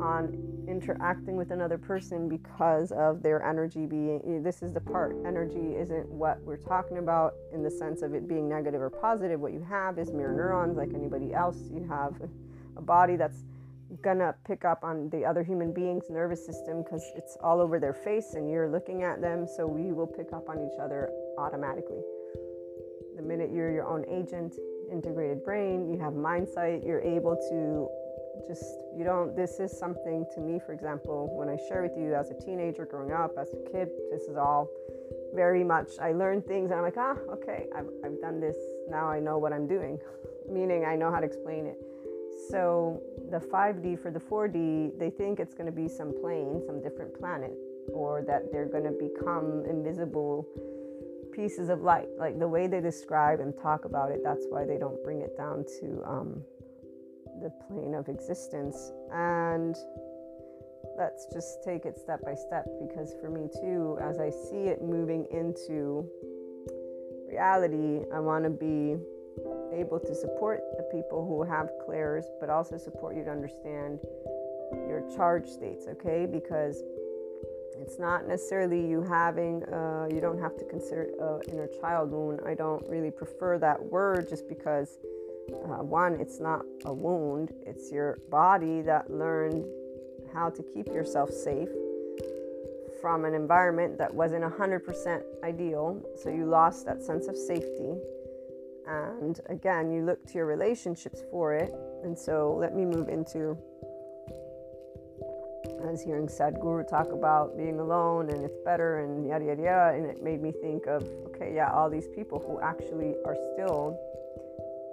on 0.00 0.64
interacting 0.66 1.36
with 1.36 1.50
another 1.50 1.76
person 1.76 2.26
because 2.26 2.92
of 2.92 3.22
their 3.22 3.42
energy 3.42 3.84
being. 3.84 4.22
Eh, 4.26 4.42
this 4.42 4.62
is 4.62 4.72
the 4.72 4.80
part. 4.80 5.16
Energy 5.26 5.76
isn't 5.76 6.08
what 6.08 6.40
we're 6.42 6.56
talking 6.56 6.96
about 6.96 7.34
in 7.52 7.62
the 7.62 7.70
sense 7.70 8.00
of 8.00 8.14
it 8.14 8.26
being 8.26 8.48
negative 8.48 8.80
or 8.80 8.88
positive. 8.88 9.38
What 9.38 9.52
you 9.52 9.64
have 9.68 9.98
is 9.98 10.12
mirror 10.12 10.32
neurons, 10.32 10.78
like 10.78 10.94
anybody 10.94 11.34
else. 11.34 11.58
You 11.70 11.86
have 11.86 12.14
a 12.78 12.80
body 12.80 13.16
that's 13.16 13.44
gonna 14.02 14.34
pick 14.46 14.64
up 14.64 14.82
on 14.82 15.08
the 15.10 15.24
other 15.24 15.42
human 15.42 15.72
being's 15.72 16.10
nervous 16.10 16.44
system 16.44 16.82
because 16.82 17.04
it's 17.16 17.36
all 17.42 17.60
over 17.60 17.78
their 17.78 17.92
face 17.92 18.34
and 18.34 18.50
you're 18.50 18.68
looking 18.68 19.02
at 19.02 19.20
them 19.20 19.46
so 19.46 19.66
we 19.66 19.92
will 19.92 20.06
pick 20.06 20.32
up 20.32 20.48
on 20.48 20.58
each 20.58 20.78
other 20.80 21.10
automatically. 21.38 22.00
The 23.16 23.22
minute 23.22 23.50
you're 23.52 23.70
your 23.70 23.86
own 23.86 24.04
agent 24.08 24.54
integrated 24.90 25.42
brain 25.44 25.90
you 25.90 25.98
have 25.98 26.14
mind 26.14 26.48
sight 26.48 26.82
you're 26.84 27.00
able 27.00 27.36
to 27.36 27.88
just 28.46 28.64
you 28.96 29.04
don't 29.04 29.34
this 29.34 29.58
is 29.58 29.76
something 29.76 30.26
to 30.34 30.40
me 30.40 30.60
for 30.66 30.72
example 30.72 31.30
when 31.36 31.48
i 31.48 31.56
share 31.68 31.82
with 31.82 31.96
you 31.96 32.14
as 32.14 32.30
a 32.30 32.34
teenager 32.34 32.84
growing 32.84 33.12
up 33.12 33.32
as 33.40 33.48
a 33.54 33.70
kid 33.70 33.88
this 34.10 34.22
is 34.22 34.36
all 34.36 34.68
very 35.34 35.64
much 35.64 35.88
i 36.00 36.12
learned 36.12 36.44
things 36.46 36.70
and 36.70 36.78
i'm 36.78 36.84
like 36.84 36.98
ah 36.98 37.16
okay 37.30 37.66
i've, 37.74 37.88
I've 38.04 38.20
done 38.20 38.40
this. 38.40 38.56
Now 38.88 39.08
i 39.08 39.18
know 39.20 39.38
what 39.38 39.52
i'm 39.52 39.66
doing. 39.66 39.98
Meaning 40.48 40.84
I 40.84 40.94
know 40.94 41.10
how 41.10 41.20
to 41.20 41.26
explain 41.26 41.64
it. 41.66 41.78
So 42.50 43.02
the 43.30 43.38
5D 43.38 44.00
for 44.00 44.10
the 44.10 44.20
4D, 44.20 44.98
they 44.98 45.10
think 45.10 45.40
it's 45.40 45.54
going 45.54 45.66
to 45.66 45.72
be 45.72 45.88
some 45.88 46.12
plane, 46.20 46.62
some 46.66 46.82
different 46.82 47.18
planet, 47.18 47.52
or 47.92 48.22
that 48.26 48.52
they're 48.52 48.68
going 48.68 48.84
to 48.84 48.92
become 48.92 49.64
invisible 49.68 50.46
pieces 51.32 51.68
of 51.68 51.82
light. 51.82 52.08
Like 52.18 52.38
the 52.38 52.48
way 52.48 52.66
they 52.66 52.80
describe 52.80 53.40
and 53.40 53.54
talk 53.60 53.84
about 53.84 54.10
it, 54.10 54.20
that's 54.22 54.46
why 54.48 54.64
they 54.64 54.78
don't 54.78 55.02
bring 55.02 55.20
it 55.20 55.36
down 55.36 55.64
to 55.80 56.02
um, 56.06 56.42
the 57.42 57.50
plane 57.66 57.94
of 57.94 58.08
existence. 58.08 58.92
And 59.12 59.74
let's 60.96 61.26
just 61.32 61.64
take 61.64 61.84
it 61.84 61.98
step 61.98 62.20
by 62.24 62.34
step 62.34 62.66
because 62.80 63.14
for 63.20 63.30
me 63.30 63.48
too, 63.60 63.98
as 64.00 64.18
I 64.18 64.30
see 64.30 64.68
it 64.68 64.82
moving 64.82 65.26
into 65.30 66.08
reality, 67.28 68.04
I 68.14 68.20
want 68.20 68.44
to 68.44 68.50
be 68.50 68.96
able 69.72 69.98
to 70.00 70.14
support 70.14 70.60
the 70.76 70.84
people 70.84 71.26
who 71.26 71.42
have 71.42 71.70
clairs, 71.84 72.24
but 72.40 72.50
also 72.50 72.76
support 72.76 73.16
you 73.16 73.24
to 73.24 73.30
understand 73.30 74.00
your 74.88 75.02
charge 75.14 75.46
states, 75.46 75.86
okay? 75.88 76.26
Because 76.26 76.82
it's 77.80 77.98
not 77.98 78.28
necessarily 78.28 78.86
you 78.86 79.02
having, 79.02 79.64
uh, 79.64 80.06
you 80.10 80.20
don't 80.20 80.40
have 80.40 80.56
to 80.56 80.64
consider 80.64 81.08
uh, 81.20 81.38
inner 81.50 81.68
child 81.80 82.12
wound. 82.12 82.40
I 82.46 82.54
don't 82.54 82.86
really 82.88 83.10
prefer 83.10 83.58
that 83.58 83.82
word 83.82 84.28
just 84.28 84.48
because, 84.48 84.98
uh, 85.52 85.82
one, 85.82 86.14
it's 86.20 86.40
not 86.40 86.64
a 86.84 86.92
wound, 86.92 87.52
it's 87.66 87.90
your 87.90 88.18
body 88.30 88.80
that 88.82 89.10
learned 89.10 89.66
how 90.32 90.50
to 90.50 90.62
keep 90.62 90.86
yourself 90.88 91.30
safe 91.30 91.68
from 93.00 93.24
an 93.24 93.34
environment 93.34 93.98
that 93.98 94.12
wasn't 94.14 94.42
100% 94.42 95.22
ideal. 95.44 96.00
So 96.16 96.30
you 96.30 96.46
lost 96.46 96.86
that 96.86 97.02
sense 97.02 97.26
of 97.26 97.36
safety. 97.36 97.96
And 98.86 99.40
again, 99.48 99.90
you 99.90 100.04
look 100.04 100.26
to 100.26 100.34
your 100.34 100.46
relationships 100.46 101.22
for 101.30 101.54
it. 101.54 101.74
And 102.02 102.18
so 102.18 102.56
let 102.58 102.74
me 102.74 102.84
move 102.84 103.08
into, 103.08 103.56
I 105.82 105.90
was 105.90 106.02
hearing 106.02 106.26
Sadhguru 106.26 106.86
talk 106.88 107.12
about 107.12 107.56
being 107.56 107.80
alone 107.80 108.30
and 108.30 108.44
it's 108.44 108.58
better 108.64 109.00
and 109.00 109.26
yada 109.26 109.44
yada 109.44 109.62
yada. 109.62 109.96
And 109.96 110.06
it 110.06 110.22
made 110.22 110.42
me 110.42 110.52
think 110.52 110.86
of, 110.86 111.02
okay, 111.26 111.54
yeah, 111.54 111.70
all 111.72 111.88
these 111.88 112.08
people 112.14 112.38
who 112.38 112.60
actually 112.60 113.14
are 113.24 113.36
still 113.54 113.98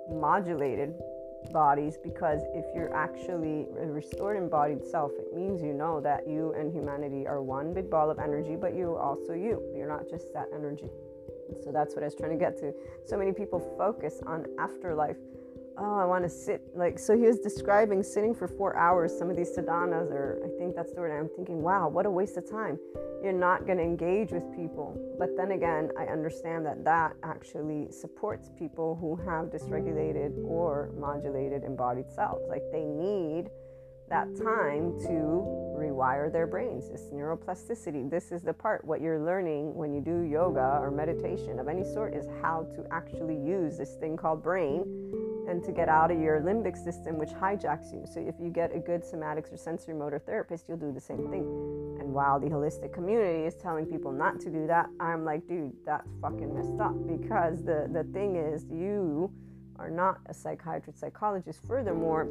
modulated 0.09 0.93
bodies 1.51 1.97
because 1.97 2.41
if 2.53 2.65
you're 2.75 2.93
actually 2.95 3.67
a 3.79 3.85
restored 3.87 4.37
embodied 4.37 4.85
self, 4.85 5.11
it 5.19 5.33
means 5.33 5.61
you 5.61 5.73
know 5.73 5.99
that 5.99 6.27
you 6.27 6.53
and 6.53 6.71
humanity 6.71 7.27
are 7.27 7.41
one 7.41 7.73
big 7.73 7.89
ball 7.89 8.09
of 8.09 8.19
energy, 8.19 8.55
but 8.55 8.75
you're 8.75 8.99
also 8.99 9.33
you. 9.33 9.61
You're 9.75 9.87
not 9.87 10.07
just 10.09 10.33
that 10.33 10.47
energy. 10.53 10.89
So 11.63 11.71
that's 11.71 11.95
what 11.95 12.03
I 12.03 12.07
was 12.07 12.15
trying 12.15 12.31
to 12.31 12.37
get 12.37 12.57
to. 12.59 12.73
So 13.05 13.17
many 13.17 13.31
people 13.31 13.59
focus 13.77 14.21
on 14.25 14.45
afterlife. 14.59 15.17
Oh, 15.77 15.97
I 15.97 16.05
want 16.05 16.23
to 16.23 16.29
sit. 16.29 16.61
Like, 16.75 16.99
so 16.99 17.17
he 17.17 17.23
was 17.23 17.39
describing 17.39 18.03
sitting 18.03 18.35
for 18.35 18.47
four 18.47 18.75
hours, 18.75 19.17
some 19.17 19.29
of 19.29 19.37
these 19.37 19.55
sadhanas, 19.57 20.11
or 20.11 20.41
I 20.43 20.59
think 20.59 20.75
that's 20.75 20.91
the 20.91 20.99
word. 20.99 21.17
I'm 21.17 21.29
thinking, 21.35 21.61
wow, 21.61 21.87
what 21.87 22.05
a 22.05 22.11
waste 22.11 22.37
of 22.37 22.49
time. 22.49 22.77
You're 23.23 23.31
not 23.31 23.65
going 23.65 23.77
to 23.77 23.83
engage 23.83 24.31
with 24.31 24.43
people. 24.53 24.97
But 25.17 25.37
then 25.37 25.51
again, 25.51 25.89
I 25.97 26.05
understand 26.05 26.65
that 26.65 26.83
that 26.83 27.13
actually 27.23 27.89
supports 27.91 28.49
people 28.59 28.97
who 28.99 29.15
have 29.29 29.45
dysregulated 29.45 30.43
or 30.43 30.91
modulated 30.99 31.63
embodied 31.63 32.11
selves. 32.11 32.43
Like, 32.49 32.63
they 32.71 32.83
need 32.83 33.49
that 34.11 34.35
time 34.35 34.99
to 34.99 35.41
rewire 35.73 36.31
their 36.31 36.45
brains. 36.45 36.89
It's 36.89 37.03
neuroplasticity. 37.13 38.09
This 38.09 38.33
is 38.33 38.43
the 38.43 38.51
part. 38.53 38.83
What 38.83 38.99
you're 38.99 39.23
learning 39.23 39.73
when 39.73 39.93
you 39.93 40.01
do 40.01 40.23
yoga 40.23 40.77
or 40.81 40.91
meditation 40.91 41.59
of 41.59 41.69
any 41.69 41.85
sort 41.85 42.13
is 42.13 42.27
how 42.41 42.67
to 42.75 42.85
actually 42.91 43.35
use 43.35 43.77
this 43.77 43.95
thing 43.95 44.17
called 44.17 44.43
brain 44.43 44.83
and 45.47 45.63
to 45.63 45.71
get 45.71 45.87
out 45.87 46.11
of 46.11 46.19
your 46.19 46.41
limbic 46.41 46.77
system, 46.77 47.17
which 47.17 47.29
hijacks 47.29 47.93
you. 47.93 48.05
So, 48.05 48.19
if 48.19 48.35
you 48.39 48.49
get 48.49 48.75
a 48.75 48.79
good 48.79 49.01
somatics 49.01 49.51
or 49.51 49.57
sensory 49.57 49.95
motor 49.95 50.19
therapist, 50.19 50.65
you'll 50.67 50.77
do 50.77 50.91
the 50.91 50.99
same 50.99 51.29
thing. 51.29 51.47
And 51.99 52.13
while 52.13 52.37
the 52.39 52.47
holistic 52.47 52.93
community 52.93 53.45
is 53.45 53.55
telling 53.55 53.85
people 53.85 54.11
not 54.11 54.41
to 54.41 54.49
do 54.49 54.67
that, 54.67 54.87
I'm 54.99 55.23
like, 55.23 55.47
dude, 55.47 55.73
that's 55.85 56.09
fucking 56.21 56.53
messed 56.53 56.79
up 56.81 56.95
because 57.07 57.63
the, 57.63 57.89
the 57.91 58.03
thing 58.11 58.35
is, 58.35 58.65
you 58.69 59.31
are 59.79 59.89
not 59.89 60.19
a 60.27 60.33
psychiatrist, 60.33 60.99
psychologist. 60.99 61.59
Furthermore, 61.65 62.27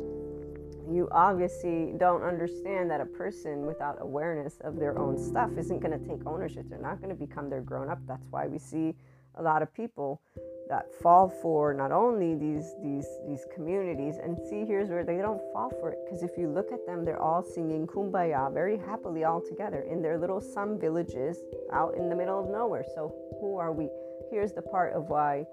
you 0.91 1.09
obviously 1.13 1.93
don't 1.99 2.23
understand 2.23 2.91
that 2.91 3.01
a 3.01 3.07
person 3.07 3.67
without 3.67 3.99
awareness 4.01 4.59
of 4.63 4.77
their 4.77 4.99
own 4.99 5.19
stuff 5.19 5.51
isn't 5.57 5.81
going 5.81 5.99
to 5.99 6.09
take 6.09 6.27
ownership. 6.27 6.69
They're 6.69 6.79
not 6.79 7.01
going 7.01 7.11
to 7.11 7.15
become 7.15 7.49
their 7.49 7.61
grown 7.61 7.89
up. 7.89 7.99
That's 8.07 8.27
why 8.31 8.47
we 8.47 8.59
see 8.59 8.95
a 9.37 9.43
lot 9.43 9.63
of 9.63 9.73
people 9.73 10.21
that 10.69 10.93
fall 11.03 11.29
for 11.29 11.73
not 11.73 11.93
only 11.93 12.35
these 12.35 12.75
these 12.83 13.07
these 13.29 13.45
communities 13.55 14.17
and 14.23 14.37
see 14.49 14.65
here's 14.65 14.89
where 14.89 15.05
they 15.05 15.19
don't 15.19 15.41
fall 15.53 15.71
for 15.81 15.91
it 15.91 15.99
because 16.05 16.23
if 16.23 16.31
you 16.37 16.49
look 16.49 16.73
at 16.73 16.85
them 16.85 17.05
they're 17.05 17.23
all 17.23 17.43
singing 17.43 17.87
kumbaya 17.87 18.53
very 18.53 18.77
happily 18.77 19.23
all 19.25 19.41
together 19.41 19.83
in 19.91 20.03
their 20.03 20.19
little 20.19 20.41
sun 20.41 20.79
villages 20.81 21.39
out 21.73 21.95
in 21.97 22.09
the 22.09 22.15
middle 22.15 22.39
of 22.41 22.51
nowhere 22.51 22.85
so 22.95 23.15
who 23.41 23.57
are 23.57 23.73
we 23.73 23.89
here's 24.31 24.53
the 24.53 24.63
part 24.63 24.93
of 24.95 25.09
why 25.09 25.45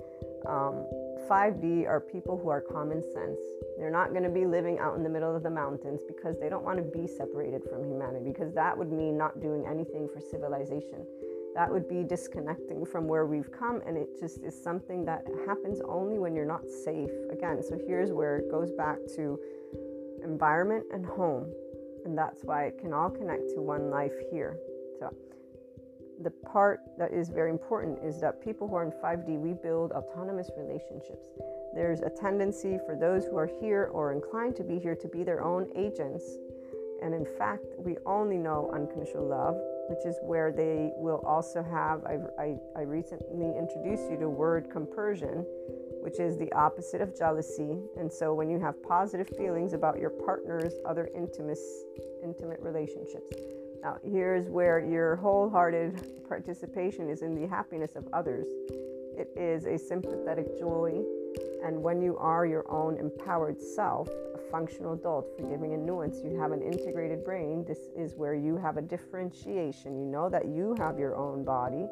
um, 0.47 0.85
5D 1.29 1.85
are 1.87 1.99
people 1.99 2.37
who 2.37 2.49
are 2.49 2.61
common 2.61 3.01
sense. 3.01 3.39
They're 3.77 3.91
not 3.91 4.09
going 4.09 4.23
to 4.23 4.29
be 4.29 4.45
living 4.45 4.79
out 4.79 4.95
in 4.95 5.03
the 5.03 5.09
middle 5.09 5.35
of 5.35 5.43
the 5.43 5.51
mountains 5.51 6.01
because 6.07 6.39
they 6.39 6.49
don't 6.49 6.63
want 6.63 6.77
to 6.77 6.83
be 6.83 7.05
separated 7.05 7.61
from 7.69 7.83
humanity, 7.83 8.31
because 8.31 8.53
that 8.55 8.75
would 8.75 8.91
mean 8.91 9.17
not 9.17 9.39
doing 9.39 9.65
anything 9.69 10.09
for 10.11 10.19
civilization. 10.19 11.05
That 11.53 11.71
would 11.71 11.87
be 11.87 12.03
disconnecting 12.03 12.85
from 12.85 13.07
where 13.07 13.25
we've 13.25 13.51
come, 13.51 13.81
and 13.85 13.95
it 13.95 14.19
just 14.19 14.43
is 14.43 14.59
something 14.59 15.05
that 15.05 15.25
happens 15.45 15.79
only 15.87 16.17
when 16.17 16.35
you're 16.35 16.45
not 16.45 16.67
safe. 16.67 17.11
Again, 17.31 17.61
so 17.61 17.77
here's 17.87 18.11
where 18.11 18.37
it 18.37 18.49
goes 18.49 18.71
back 18.71 18.97
to 19.15 19.39
environment 20.23 20.85
and 20.91 21.05
home, 21.05 21.51
and 22.05 22.17
that's 22.17 22.43
why 22.43 22.65
it 22.65 22.79
can 22.79 22.93
all 22.93 23.09
connect 23.09 23.49
to 23.55 23.61
one 23.61 23.89
life 23.91 24.13
here. 24.31 24.57
So, 24.99 25.15
the 26.23 26.31
part 26.31 26.79
that 26.97 27.13
is 27.13 27.29
very 27.29 27.51
important 27.51 27.99
is 28.03 28.19
that 28.21 28.43
people 28.43 28.67
who 28.67 28.75
are 28.75 28.83
in 28.83 28.91
5D, 28.91 29.39
we 29.39 29.53
build 29.53 29.91
autonomous 29.91 30.49
relationships. 30.57 31.27
There's 31.77 32.01
a 32.01 32.09
tendency 32.09 32.79
for 32.87 32.95
those 32.95 33.25
who 33.25 33.37
are 33.37 33.45
here 33.61 33.91
or 33.93 34.11
inclined 34.11 34.55
to 34.55 34.63
be 34.63 34.79
here 34.79 34.95
to 34.95 35.07
be 35.07 35.23
their 35.23 35.43
own 35.43 35.69
agents. 35.75 36.25
And 37.03 37.13
in 37.13 37.23
fact, 37.37 37.65
we 37.77 37.97
only 38.03 38.37
know 38.37 38.71
unconditional 38.73 39.27
love, 39.27 39.53
which 39.87 40.03
is 40.03 40.17
where 40.23 40.51
they 40.51 40.91
will 40.95 41.21
also 41.23 41.61
have. 41.61 42.03
I, 42.03 42.17
I, 42.41 42.55
I 42.75 42.81
recently 42.81 43.55
introduced 43.55 44.09
you 44.09 44.17
to 44.17 44.27
word 44.27 44.71
compersion, 44.71 45.45
which 46.01 46.19
is 46.19 46.35
the 46.39 46.51
opposite 46.53 46.99
of 46.99 47.15
jealousy. 47.15 47.77
And 47.95 48.11
so 48.11 48.33
when 48.33 48.49
you 48.49 48.59
have 48.59 48.81
positive 48.81 49.29
feelings 49.37 49.73
about 49.73 49.99
your 49.99 50.09
partner's 50.09 50.73
other 50.83 51.11
intimate, 51.15 51.59
intimate 52.23 52.59
relationships, 52.59 53.35
now, 53.83 53.99
here's 54.03 54.49
where 54.49 54.79
your 54.79 55.17
wholehearted 55.17 56.27
participation 56.27 57.07
is 57.07 57.21
in 57.21 57.39
the 57.39 57.47
happiness 57.47 57.95
of 57.95 58.07
others. 58.11 58.47
It 59.15 59.29
is 59.37 59.65
a 59.67 59.77
sympathetic 59.77 60.57
joy, 60.57 61.03
and 61.67 61.83
when 61.83 62.01
you 62.01 62.15
are 62.17 62.45
your 62.45 62.65
own 62.71 62.97
empowered 62.97 63.61
self, 63.61 64.07
a 64.07 64.37
functional 64.49 64.93
adult, 64.93 65.27
forgiving 65.37 65.73
and 65.73 65.87
nuanced, 65.87 66.23
you 66.23 66.39
have 66.39 66.53
an 66.53 66.61
integrated 66.61 67.25
brain. 67.25 67.65
This 67.67 67.89
is 67.93 68.15
where 68.15 68.33
you 68.33 68.55
have 68.55 68.77
a 68.77 68.81
differentiation. 68.81 69.97
You 69.99 70.05
know 70.05 70.29
that 70.29 70.47
you 70.47 70.75
have 70.79 70.97
your 70.97 71.17
own 71.17 71.43
body 71.43 71.85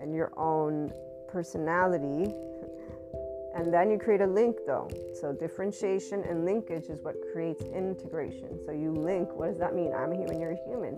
and 0.00 0.14
your 0.14 0.32
own 0.38 0.92
personality 1.28 2.32
and 3.56 3.74
then 3.74 3.90
you 3.90 3.98
create 3.98 4.20
a 4.20 4.26
link 4.26 4.56
though. 4.64 4.88
So 5.20 5.32
differentiation 5.32 6.22
and 6.22 6.44
linkage 6.44 6.84
is 6.84 7.00
what 7.02 7.16
creates 7.32 7.64
integration. 7.64 8.60
So 8.64 8.70
you 8.70 8.92
link, 8.92 9.28
what 9.34 9.48
does 9.48 9.58
that 9.58 9.74
mean? 9.74 9.92
I'm 9.92 10.12
a 10.12 10.16
human, 10.16 10.38
you're 10.38 10.52
a 10.52 10.68
human. 10.68 10.96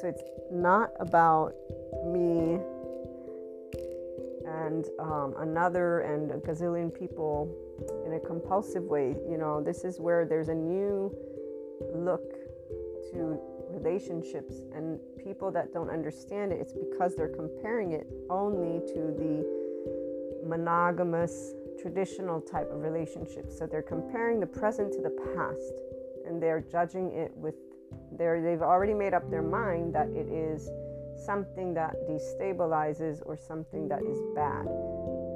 So 0.00 0.06
it's 0.06 0.22
not 0.52 0.92
about 1.00 1.52
me 2.06 2.60
and 4.48 4.86
um, 4.98 5.34
another 5.38 6.00
and 6.00 6.30
a 6.30 6.36
gazillion 6.36 6.92
people 6.92 7.54
in 8.06 8.14
a 8.14 8.20
compulsive 8.20 8.84
way. 8.84 9.16
You 9.28 9.38
know, 9.38 9.62
this 9.62 9.84
is 9.84 10.00
where 10.00 10.24
there's 10.24 10.48
a 10.48 10.54
new 10.54 11.14
look 11.94 12.32
to 13.12 13.38
relationships 13.70 14.62
and 14.74 14.98
people 15.22 15.50
that 15.52 15.72
don't 15.72 15.90
understand 15.90 16.52
it. 16.52 16.58
It's 16.60 16.72
because 16.72 17.14
they're 17.14 17.28
comparing 17.28 17.92
it 17.92 18.06
only 18.30 18.80
to 18.88 19.14
the 19.16 19.44
monogamous, 20.46 21.52
traditional 21.80 22.40
type 22.40 22.70
of 22.72 22.80
relationships. 22.80 23.58
So 23.58 23.66
they're 23.66 23.82
comparing 23.82 24.40
the 24.40 24.46
present 24.46 24.92
to 24.94 25.02
the 25.02 25.14
past 25.34 25.74
and 26.26 26.42
they're 26.42 26.60
judging 26.60 27.12
it 27.12 27.32
with 27.36 27.54
their, 28.12 28.42
they've 28.42 28.62
already 28.62 28.94
made 28.94 29.14
up 29.14 29.30
their 29.30 29.42
mind 29.42 29.94
that 29.94 30.08
it 30.08 30.28
is 30.28 30.68
something 31.18 31.74
that 31.74 31.94
destabilizes 32.08 33.20
or 33.26 33.36
something 33.36 33.88
that 33.88 34.02
is 34.02 34.18
bad 34.34 34.66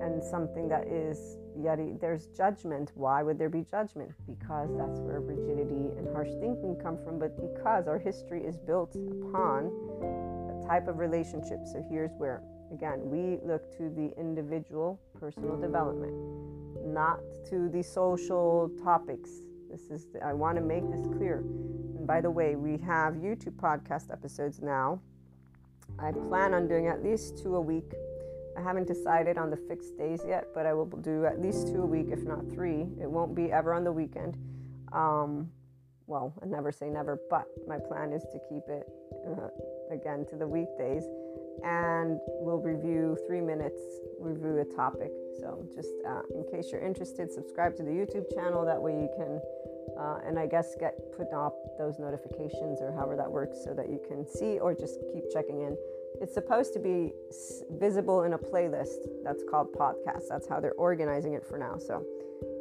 and 0.03 0.23
something 0.23 0.69
that 0.69 0.87
is 0.87 1.37
yet 1.59 1.79
there's 2.01 2.27
judgment 2.29 2.93
why 2.95 3.23
would 3.23 3.39
there 3.39 3.51
be 3.51 3.65
judgment 3.71 4.11
because 4.27 4.71
that's 4.79 5.01
where 5.01 5.21
rigidity 5.21 5.93
and 5.99 6.09
harsh 6.13 6.31
thinking 6.41 6.77
come 6.83 6.97
from 7.05 7.19
but 7.19 7.37
because 7.37 7.87
our 7.87 7.99
history 7.99 8.43
is 8.43 8.57
built 8.57 8.97
upon 8.97 9.71
a 10.57 10.67
type 10.67 10.89
of 10.89 10.99
relationship 10.99 11.59
so 11.67 11.85
here's 11.91 12.13
where 12.17 12.43
Again, 12.73 13.01
we 13.05 13.39
look 13.47 13.71
to 13.77 13.91
the 13.91 14.19
individual 14.19 14.99
personal 15.21 15.61
development, 15.61 16.15
not 16.87 17.21
to 17.51 17.69
the 17.69 17.83
social 17.83 18.71
topics. 18.83 19.31
This 19.71 19.91
is, 19.91 20.07
the, 20.13 20.25
I 20.25 20.33
want 20.33 20.57
to 20.57 20.63
make 20.63 20.91
this 20.91 21.07
clear. 21.19 21.41
And 21.97 22.07
by 22.07 22.23
the 22.23 22.31
way, 22.31 22.57
we 22.57 22.79
have 22.79 23.15
YouTube 23.15 23.57
podcast 23.57 24.11
episodes 24.11 24.63
now. 24.63 25.03
I 25.99 26.13
plan 26.13 26.55
on 26.55 26.69
doing 26.69 26.89
at 26.89 27.03
least 27.03 27.39
two 27.43 27.57
a 27.57 27.61
week. 27.61 27.93
I 28.57 28.61
haven't 28.61 28.87
decided 28.87 29.39
on 29.39 29.51
the 29.51 29.57
fixed 29.57 29.97
days 29.97 30.23
yet, 30.27 30.49
but 30.55 30.67
I 30.67 30.75
will 30.75 30.87
do 30.87 31.25
at 31.25 31.41
least 31.41 31.69
two 31.69 31.83
a 31.83 31.87
week, 31.87 32.09
if 32.11 32.23
not 32.23 32.51
three. 32.51 32.87
It 33.01 33.11
won't 33.11 33.35
be 33.35 33.51
ever 33.51 33.73
on 33.73 33.85
the 33.85 33.93
weekend. 33.93 34.37
Um, 34.93 35.51
well, 36.07 36.35
I 36.43 36.47
never 36.47 36.73
say 36.73 36.91
never, 36.91 37.19
but 37.31 37.47
my 37.67 37.79
plan 37.79 38.13
is 38.13 38.23
to 38.33 38.39
keep 38.49 38.65
it 38.69 38.87
uh, 39.27 39.95
again 39.95 40.27
to 40.31 40.37
the 40.37 40.47
weekdays 40.47 41.05
and 41.65 42.19
we'll 42.41 42.59
review 42.61 43.17
three 43.27 43.41
minutes, 43.41 43.81
review 44.19 44.59
a 44.59 44.65
topic. 44.65 45.13
So, 45.41 45.65
just 45.75 45.91
uh, 46.07 46.23
in 46.35 46.45
case 46.51 46.71
you're 46.71 46.81
interested, 46.81 47.31
subscribe 47.31 47.77
to 47.77 47.83
the 47.83 47.91
YouTube 47.91 48.33
channel. 48.35 48.65
That 48.65 48.81
way, 48.81 48.93
you 48.93 49.09
can, 49.17 49.41
uh, 49.99 50.19
and 50.27 50.39
I 50.39 50.47
guess, 50.47 50.75
get 50.79 51.13
put 51.17 51.33
up 51.33 51.55
those 51.79 51.99
notifications 51.99 52.81
or 52.81 52.93
however 52.93 53.17
that 53.17 53.31
works 53.31 53.59
so 53.65 53.75
that 53.75 53.89
you 53.89 54.01
can 54.07 54.27
see 54.27 54.59
or 54.59 54.75
just 54.75 55.01
keep 55.13 55.25
checking 55.33 55.63
in. 55.63 55.77
It's 56.21 56.35
supposed 56.35 56.73
to 56.75 56.79
be 56.79 57.13
visible 57.71 58.23
in 58.23 58.35
a 58.35 58.39
playlist 58.39 59.09
that's 59.25 59.43
called 59.49 59.73
podcast. 59.73 60.29
That's 60.29 60.47
how 60.47 60.61
they're 60.61 60.75
organizing 60.75 61.35
it 61.35 61.45
for 61.45 61.59
now. 61.59 61.79
So, 61.79 62.05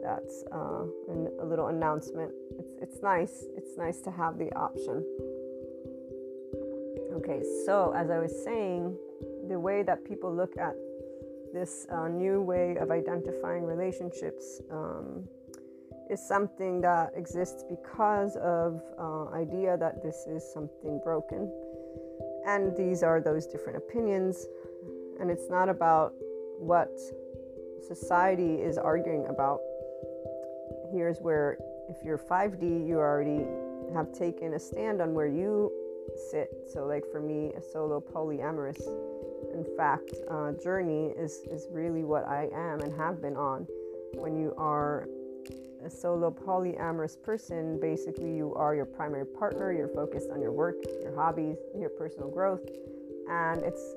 that's 0.02 0.44
uh, 0.52 0.84
an, 1.10 1.30
a 1.40 1.46
little 1.46 1.68
announcement. 1.68 2.32
It's, 2.58 2.74
it's 2.82 3.02
nice. 3.02 3.46
It's 3.56 3.78
nice 3.78 4.02
to 4.02 4.12
have 4.12 4.38
the 4.38 4.52
option. 4.56 5.06
Okay, 7.24 7.44
so 7.68 7.94
as 7.96 8.10
I 8.10 8.18
was 8.18 8.34
saying, 8.44 8.98
the 9.48 9.60
way 9.60 9.84
that 9.84 10.04
people 10.04 10.34
look 10.36 10.58
at 10.58 10.74
this 11.54 11.86
uh, 11.92 12.08
new 12.08 12.42
way 12.42 12.78
of 12.78 12.90
identifying 12.90 13.64
relationships 13.64 14.60
um, 14.72 15.30
is 16.10 16.20
something 16.20 16.82
that 16.82 17.12
exists 17.16 17.64
because 17.70 18.38
of 18.38 18.82
uh, 18.98 19.28
idea 19.36 19.78
that 19.78 20.02
this 20.02 20.26
is 20.26 20.44
something 20.52 21.00
broken. 21.04 21.48
And 22.48 22.76
these 22.76 23.04
are 23.04 23.22
those 23.22 23.46
different 23.46 23.78
opinions. 23.78 24.48
And 25.20 25.30
it's 25.30 25.48
not 25.48 25.70
about 25.70 26.14
what 26.58 26.90
society 27.88 28.56
is 28.56 28.80
arguing 28.80 29.28
about. 29.28 29.60
Here's 30.92 31.20
where 31.20 31.60
if 31.88 32.04
you're 32.04 32.18
5d 32.18 32.88
you 32.88 32.98
already 32.98 33.46
have 33.94 34.12
taken 34.12 34.56
a 34.56 34.60
stand 34.60 35.04
on 35.04 35.14
where 35.14 35.28
you 35.28 35.72
sit. 36.30 36.50
So, 36.72 36.86
like 36.86 37.04
for 37.12 37.20
me, 37.20 37.52
a 37.58 37.62
solo 37.62 38.02
polyamorous, 38.02 38.82
in 39.54 39.66
fact, 39.78 40.12
uh, 40.30 40.52
journey 40.54 41.14
is 41.18 41.42
is 41.50 41.68
really 41.72 42.04
what 42.04 42.28
I 42.28 42.50
am 42.54 42.82
and 42.82 42.94
have 42.98 43.22
been 43.22 43.36
on. 43.36 43.68
When 44.16 44.36
you 44.36 44.54
are 44.58 45.08
a 45.86 45.90
solo 45.90 46.32
polyamorous 46.32 47.22
person, 47.22 47.80
basically 47.80 48.36
you 48.36 48.54
are 48.56 48.76
your 48.76 48.86
primary 48.86 49.26
partner. 49.26 49.74
You're 49.74 49.88
focused 49.88 50.30
on 50.32 50.42
your 50.42 50.52
work, 50.52 50.76
your 51.02 51.16
hobbies, 51.16 51.58
your 51.78 51.90
personal 51.90 52.30
growth, 52.30 52.62
and 53.30 53.62
it's 53.64 53.96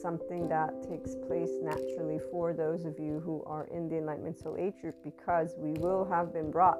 something 0.00 0.48
that 0.48 0.70
takes 0.88 1.14
place 1.26 1.50
naturally 1.62 2.18
for 2.30 2.52
those 2.52 2.84
of 2.84 2.98
you 2.98 3.20
who 3.20 3.42
are 3.46 3.68
in 3.72 3.88
the 3.88 3.96
Enlightenment 3.96 4.38
Soul 4.38 4.56
Age 4.58 4.74
group 4.80 4.94
because 5.04 5.54
we 5.58 5.72
will 5.72 6.04
have 6.04 6.32
been 6.32 6.50
brought 6.50 6.78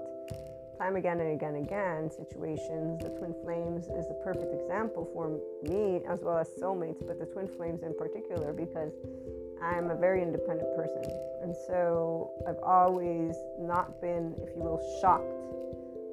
time 0.82 0.96
again 0.96 1.20
and 1.20 1.30
again 1.30 1.54
and 1.54 1.64
again 1.64 2.10
situations. 2.10 2.98
The 3.02 3.10
twin 3.10 3.34
flames 3.44 3.84
is 3.86 4.10
a 4.10 4.14
perfect 4.24 4.52
example 4.52 5.08
for 5.14 5.38
me 5.62 6.00
as 6.08 6.20
well 6.22 6.38
as 6.38 6.48
soulmates, 6.60 7.06
but 7.06 7.20
the 7.20 7.26
twin 7.26 7.46
flames 7.46 7.84
in 7.84 7.94
particular 7.94 8.52
because 8.52 8.92
I'm 9.62 9.90
a 9.90 9.94
very 9.94 10.22
independent 10.22 10.74
person. 10.74 11.04
And 11.42 11.54
so 11.68 12.32
I've 12.48 12.58
always 12.64 13.36
not 13.60 14.00
been, 14.00 14.34
if 14.42 14.56
you 14.56 14.62
will, 14.62 14.82
shocked 15.00 15.30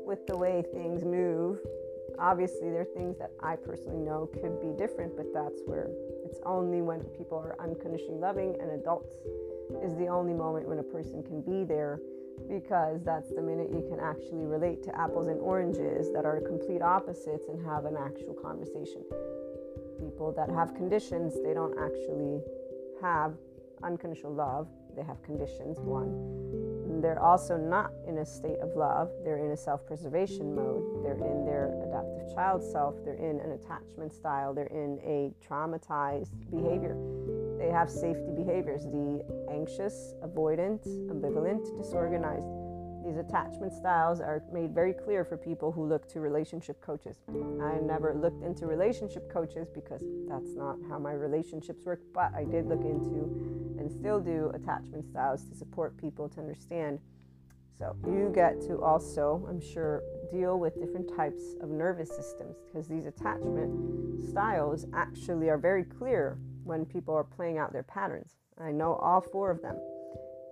with 0.05 0.27
the 0.27 0.37
way 0.37 0.63
things 0.71 1.03
move. 1.03 1.57
Obviously, 2.19 2.69
there 2.69 2.81
are 2.81 2.93
things 2.95 3.17
that 3.17 3.31
I 3.41 3.55
personally 3.55 4.05
know 4.05 4.29
could 4.33 4.61
be 4.61 4.77
different, 4.77 5.17
but 5.17 5.33
that's 5.33 5.61
where 5.65 5.89
it's 6.25 6.39
only 6.45 6.83
when 6.83 6.99
people 7.17 7.39
are 7.39 7.55
unconditionally 7.59 8.19
loving 8.19 8.55
and 8.61 8.69
adults 8.69 9.15
is 9.83 9.95
the 9.97 10.07
only 10.07 10.33
moment 10.33 10.67
when 10.67 10.77
a 10.77 10.83
person 10.83 11.23
can 11.23 11.41
be 11.41 11.63
there 11.63 11.99
because 12.47 13.03
that's 13.03 13.29
the 13.29 13.41
minute 13.41 13.69
you 13.71 13.85
can 13.89 13.99
actually 13.99 14.45
relate 14.45 14.83
to 14.83 14.95
apples 14.99 15.27
and 15.27 15.39
oranges 15.39 16.11
that 16.13 16.25
are 16.25 16.41
complete 16.41 16.81
opposites 16.81 17.47
and 17.49 17.65
have 17.65 17.85
an 17.85 17.95
actual 17.97 18.33
conversation. 18.33 19.03
People 19.99 20.31
that 20.35 20.49
have 20.49 20.75
conditions, 20.75 21.35
they 21.43 21.53
don't 21.53 21.77
actually 21.77 22.41
have 23.01 23.33
unconditional 23.83 24.33
love, 24.33 24.67
they 24.95 25.03
have 25.03 25.21
conditions, 25.23 25.79
one. 25.79 27.01
they're 27.01 27.21
also 27.21 27.55
not 27.55 27.91
in 28.07 28.17
a 28.17 28.25
state 28.25 28.59
of 28.59 28.75
love, 28.75 29.09
they're 29.23 29.37
in 29.37 29.51
a 29.51 29.57
self 29.57 29.85
preservation 29.85 30.53
mode, 30.53 31.03
they're 31.03 31.13
in 31.13 31.45
their 31.45 31.71
adaptive 31.87 32.33
child 32.33 32.61
self, 32.63 32.95
they're 33.05 33.15
in 33.15 33.39
an 33.39 33.51
attachment 33.51 34.13
style, 34.13 34.53
they're 34.53 34.65
in 34.65 34.99
a 35.03 35.31
traumatized 35.45 36.31
behavior 36.51 36.97
they 37.59 37.69
have 37.69 37.89
safety 37.89 38.31
behaviors 38.35 38.85
the 38.85 39.21
anxious, 39.51 40.13
avoidant, 40.23 40.87
ambivalent, 41.11 41.77
disorganized. 41.77 42.47
These 43.05 43.17
attachment 43.17 43.73
styles 43.73 44.21
are 44.21 44.43
made 44.51 44.73
very 44.73 44.93
clear 44.93 45.25
for 45.25 45.35
people 45.35 45.71
who 45.71 45.85
look 45.85 46.07
to 46.09 46.19
relationship 46.19 46.81
coaches. 46.81 47.17
I 47.61 47.79
never 47.81 48.13
looked 48.13 48.43
into 48.43 48.65
relationship 48.65 49.31
coaches 49.31 49.67
because 49.73 50.03
that's 50.27 50.55
not 50.55 50.77
how 50.89 50.99
my 50.99 51.13
relationships 51.13 51.85
work, 51.85 52.01
but 52.13 52.33
I 52.33 52.43
did 52.45 52.67
look 52.67 52.81
into 52.81 53.75
and 53.77 53.91
still 53.91 54.19
do 54.19 54.51
attachment 54.53 55.05
styles 55.05 55.43
to 55.45 55.55
support 55.55 55.97
people 55.97 56.29
to 56.29 56.39
understand. 56.39 56.99
So 57.77 57.95
you 58.05 58.31
get 58.33 58.61
to 58.63 58.81
also, 58.81 59.45
I'm 59.49 59.61
sure, 59.61 60.03
deal 60.31 60.59
with 60.59 60.79
different 60.79 61.15
types 61.15 61.55
of 61.61 61.69
nervous 61.69 62.09
systems 62.09 62.57
because 62.65 62.87
these 62.87 63.05
attachment 63.05 64.29
styles 64.29 64.85
actually 64.93 65.49
are 65.49 65.57
very 65.57 65.85
clear 65.85 66.37
when 66.69 66.85
people 66.85 67.15
are 67.15 67.23
playing 67.23 67.57
out 67.57 67.73
their 67.73 67.83
patterns. 67.83 68.35
I 68.61 68.71
know 68.71 68.93
all 68.93 69.21
four 69.21 69.49
of 69.49 69.61
them. 69.61 69.75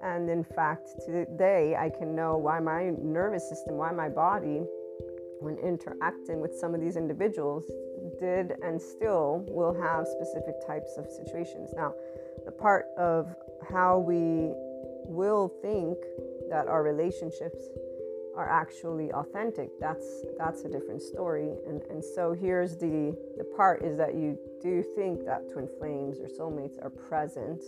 And 0.04 0.30
in 0.30 0.44
fact, 0.44 0.90
today 1.06 1.76
I 1.78 1.90
can 1.90 2.16
know 2.16 2.38
why 2.38 2.60
my 2.60 2.92
nervous 3.00 3.48
system, 3.48 3.76
why 3.76 3.92
my 3.92 4.10
body, 4.10 4.64
when 5.40 5.58
interacting 5.58 6.42
with 6.42 6.56
some 6.60 6.74
of 6.74 6.82
these 6.82 6.98
individuals, 6.98 7.66
did 8.20 8.54
and 8.64 8.82
still 8.82 9.46
will 9.48 9.80
have 9.80 10.08
specific 10.08 10.56
types 10.66 10.98
of 10.98 11.06
situations. 11.10 11.70
Now, 11.76 11.94
the 12.46 12.52
part 12.52 12.88
of 12.98 13.36
how 13.70 14.00
we 14.00 14.54
will 15.06 15.54
think 15.62 15.98
that 16.50 16.68
our 16.68 16.82
relationships 16.82 17.64
are 18.38 18.48
actually 18.48 19.12
authentic 19.12 19.70
that's 19.80 20.06
that's 20.38 20.64
a 20.64 20.70
different 20.70 21.02
story. 21.02 21.50
And 21.68 21.82
and 21.90 22.04
so 22.04 22.34
here's 22.34 22.78
the 22.78 23.18
the 23.38 23.44
part 23.44 23.84
is 23.84 23.98
that 23.98 24.14
you 24.14 24.38
do 24.62 24.84
think 24.96 25.26
that 25.26 25.52
twin 25.52 25.68
flames 25.80 26.20
or 26.20 26.28
soulmates 26.28 26.82
are 26.82 26.92
present. 26.92 27.64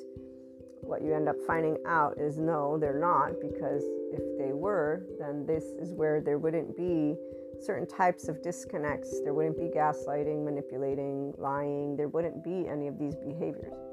What 0.81 1.01
you 1.01 1.13
end 1.13 1.27
up 1.27 1.35
finding 1.45 1.77
out 1.85 2.17
is 2.19 2.37
no 2.37 2.77
they're 2.77 2.99
not 2.99 3.41
because 3.41 3.83
if 4.13 4.23
they 4.37 4.53
were 4.53 5.03
then 5.19 5.45
this 5.45 5.65
is 5.79 5.91
where 5.91 6.21
there 6.21 6.37
wouldn't 6.37 6.77
be 6.77 7.15
certain 7.61 7.87
types 7.87 8.29
of 8.29 8.41
disconnects. 8.41 9.21
There 9.23 9.33
wouldn't 9.33 9.57
be 9.57 9.67
gaslighting 9.75 10.45
manipulating 10.45 11.33
lying. 11.37 11.97
There 11.97 12.07
wouldn't 12.07 12.43
be 12.43 12.67
any 12.67 12.87
of 12.87 12.97
these 12.97 13.15
behaviors 13.15 13.88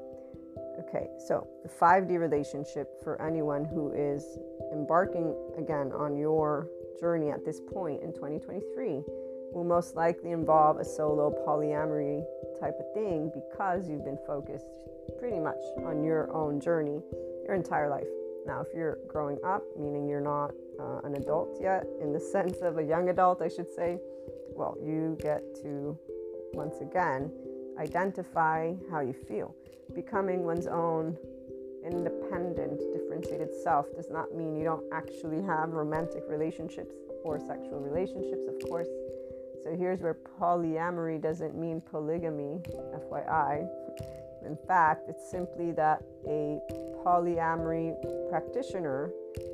Okay, 0.87 1.09
so 1.27 1.45
the 1.63 1.69
5D 1.69 2.17
relationship 2.17 3.03
for 3.03 3.21
anyone 3.21 3.65
who 3.65 3.91
is 3.91 4.39
embarking 4.71 5.35
again 5.57 5.91
on 5.91 6.15
your 6.15 6.69
journey 6.97 7.29
at 7.29 7.43
this 7.43 7.59
point 7.59 8.01
in 8.01 8.13
2023 8.13 9.03
will 9.51 9.65
most 9.65 9.95
likely 9.95 10.31
involve 10.31 10.79
a 10.79 10.85
solo 10.85 11.29
polyamory 11.45 12.23
type 12.59 12.75
of 12.79 12.93
thing 12.93 13.29
because 13.33 13.89
you've 13.89 14.05
been 14.05 14.19
focused 14.25 14.65
pretty 15.19 15.39
much 15.39 15.59
on 15.85 16.03
your 16.03 16.31
own 16.33 16.59
journey 16.59 17.01
your 17.45 17.55
entire 17.55 17.89
life. 17.89 18.07
Now, 18.45 18.61
if 18.61 18.67
you're 18.73 18.99
growing 19.09 19.37
up, 19.45 19.63
meaning 19.77 20.07
you're 20.07 20.21
not 20.21 20.51
uh, 20.79 21.01
an 21.03 21.15
adult 21.15 21.57
yet, 21.61 21.85
in 22.01 22.13
the 22.13 22.19
sense 22.33 22.57
of 22.61 22.77
a 22.77 22.83
young 22.83 23.09
adult, 23.09 23.41
I 23.41 23.49
should 23.49 23.69
say, 23.73 23.99
well, 24.55 24.77
you 24.81 25.17
get 25.19 25.41
to 25.63 25.97
once 26.53 26.79
again 26.79 27.29
identify 27.79 28.73
how 28.91 29.01
you 29.01 29.13
feel. 29.13 29.55
Becoming 29.93 30.43
one's 30.43 30.67
own 30.67 31.17
independent, 31.85 32.81
differentiated 32.93 33.49
self 33.63 33.85
does 33.95 34.09
not 34.09 34.35
mean 34.35 34.55
you 34.55 34.63
don't 34.63 34.85
actually 34.91 35.41
have 35.43 35.69
romantic 35.69 36.23
relationships 36.27 36.93
or 37.23 37.39
sexual 37.39 37.79
relationships, 37.79 38.45
of 38.47 38.69
course. 38.69 38.87
So 39.63 39.75
here's 39.75 40.01
where 40.01 40.17
polyamory 40.39 41.21
doesn't 41.21 41.55
mean 41.55 41.81
polygamy, 41.81 42.61
FYI. 43.11 43.67
In 44.45 44.57
fact, 44.67 45.09
it's 45.09 45.29
simply 45.29 45.71
that 45.73 46.03
a 46.27 46.59
polyamory 47.03 47.95
practitioner 48.29 49.11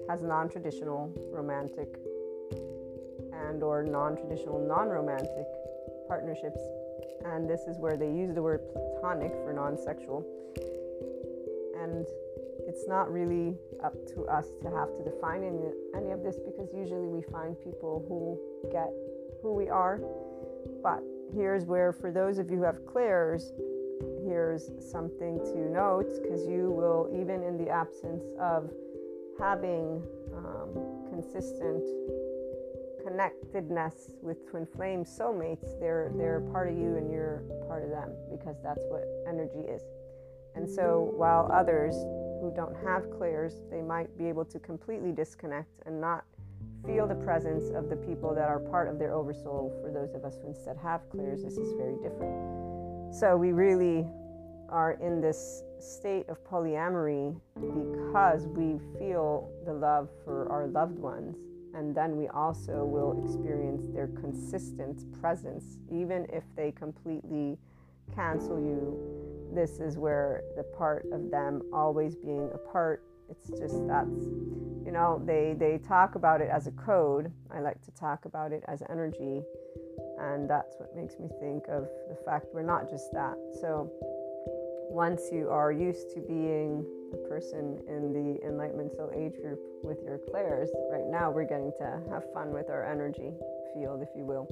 has 0.09 0.21
non-traditional 0.21 1.11
romantic 1.31 1.97
and 3.47 3.63
or 3.63 3.83
non-traditional 3.83 4.59
non-romantic 4.59 5.47
partnerships 6.07 6.59
and 7.25 7.49
this 7.49 7.61
is 7.61 7.77
where 7.79 7.97
they 7.97 8.11
use 8.11 8.33
the 8.33 8.41
word 8.41 8.61
platonic 8.73 9.31
for 9.43 9.53
non 9.53 9.77
sexual. 9.77 10.25
And 11.81 12.05
it's 12.67 12.87
not 12.87 13.11
really 13.11 13.55
up 13.83 13.93
to 14.13 14.23
us 14.25 14.47
to 14.61 14.69
have 14.69 14.89
to 14.97 15.03
define 15.03 15.43
any, 15.43 15.59
any 15.95 16.11
of 16.11 16.23
this 16.23 16.39
because 16.39 16.69
usually 16.73 17.07
we 17.07 17.21
find 17.31 17.59
people 17.61 18.05
who 18.07 18.39
get 18.71 18.89
who 19.41 19.53
we 19.53 19.69
are. 19.69 19.99
But 20.81 21.03
here's 21.35 21.65
where, 21.65 21.91
for 21.91 22.11
those 22.11 22.37
of 22.37 22.49
you 22.49 22.57
who 22.57 22.63
have 22.63 22.85
clairs, 22.85 23.51
here's 24.23 24.71
something 24.79 25.39
to 25.39 25.69
note 25.69 26.07
because 26.21 26.47
you 26.47 26.69
will, 26.69 27.09
even 27.13 27.43
in 27.43 27.57
the 27.57 27.69
absence 27.69 28.23
of 28.39 28.71
having 29.39 30.01
um, 30.35 30.69
consistent 31.09 31.83
connectedness 33.13 34.15
with 34.23 34.49
twin 34.49 34.65
flame 34.65 35.03
soulmates, 35.05 35.79
they're 35.79 36.11
they're 36.15 36.41
part 36.51 36.67
of 36.67 36.75
you 36.75 36.97
and 36.97 37.11
you're 37.11 37.43
part 37.67 37.83
of 37.83 37.91
them 37.91 38.09
because 38.31 38.55
that's 38.63 38.83
what 38.89 39.03
energy 39.27 39.59
is. 39.69 39.83
And 40.55 40.67
so 40.67 41.13
while 41.15 41.47
others 41.53 41.93
who 42.41 42.51
don't 42.55 42.75
have 42.83 43.11
clairs, 43.11 43.61
they 43.69 43.81
might 43.81 44.17
be 44.17 44.25
able 44.25 44.45
to 44.45 44.57
completely 44.57 45.11
disconnect 45.11 45.69
and 45.85 46.01
not 46.01 46.25
feel 46.87 47.07
the 47.07 47.15
presence 47.15 47.69
of 47.75 47.87
the 47.87 47.95
people 47.95 48.33
that 48.33 48.49
are 48.49 48.59
part 48.59 48.87
of 48.89 48.97
their 48.97 49.13
oversoul. 49.13 49.71
For 49.83 49.91
those 49.91 50.15
of 50.15 50.25
us 50.25 50.39
who 50.41 50.47
instead 50.47 50.77
have 50.81 51.07
clairs, 51.11 51.43
this 51.43 51.57
is 51.57 51.73
very 51.73 51.95
different. 52.01 53.13
So 53.13 53.37
we 53.37 53.51
really 53.51 54.07
are 54.69 54.93
in 54.93 55.21
this 55.21 55.61
state 55.79 56.27
of 56.29 56.43
polyamory 56.45 57.39
because 57.59 58.47
we 58.47 58.79
feel 58.97 59.51
the 59.67 59.73
love 59.73 60.09
for 60.25 60.51
our 60.51 60.65
loved 60.65 60.97
ones 60.97 61.35
and 61.73 61.95
then 61.95 62.17
we 62.17 62.27
also 62.29 62.83
will 62.83 63.23
experience 63.23 63.85
their 63.93 64.07
consistent 64.07 65.11
presence. 65.21 65.77
Even 65.91 66.25
if 66.31 66.43
they 66.55 66.71
completely 66.71 67.57
cancel 68.13 68.59
you 68.59 68.99
this 69.53 69.79
is 69.79 69.97
where 69.97 70.43
the 70.57 70.63
part 70.63 71.05
of 71.13 71.29
them 71.29 71.61
always 71.71 72.15
being 72.15 72.49
a 72.53 72.57
part 72.57 73.03
it's 73.29 73.47
just 73.49 73.87
that's 73.87 74.25
you 74.85 74.91
know 74.91 75.21
they 75.25 75.55
they 75.57 75.77
talk 75.77 76.15
about 76.15 76.41
it 76.41 76.49
as 76.49 76.67
a 76.67 76.71
code. 76.71 77.31
I 77.51 77.59
like 77.59 77.81
to 77.83 77.91
talk 77.91 78.25
about 78.25 78.51
it 78.51 78.63
as 78.67 78.83
energy. 78.89 79.41
And 80.19 80.49
that's 80.49 80.75
what 80.77 80.95
makes 80.95 81.17
me 81.19 81.27
think 81.39 81.63
of 81.67 81.87
the 82.09 82.15
fact 82.25 82.47
we're 82.53 82.61
not 82.61 82.89
just 82.89 83.11
that. 83.13 83.35
So 83.59 83.91
once 84.93 85.29
you 85.31 85.49
are 85.49 85.71
used 85.71 86.13
to 86.13 86.21
being 86.21 86.85
a 87.13 87.27
person 87.27 87.81
in 87.87 88.13
the 88.13 88.39
enlightenment 88.47 88.91
soul 88.95 89.09
age 89.15 89.33
group 89.41 89.59
with 89.83 89.97
your 90.05 90.19
clairs 90.29 90.69
right 90.91 91.09
now 91.09 91.31
we're 91.31 91.43
getting 91.43 91.71
to 91.77 91.99
have 92.11 92.23
fun 92.33 92.53
with 92.53 92.69
our 92.69 92.85
energy 92.85 93.33
field 93.73 94.01
if 94.01 94.09
you 94.15 94.23
will 94.23 94.47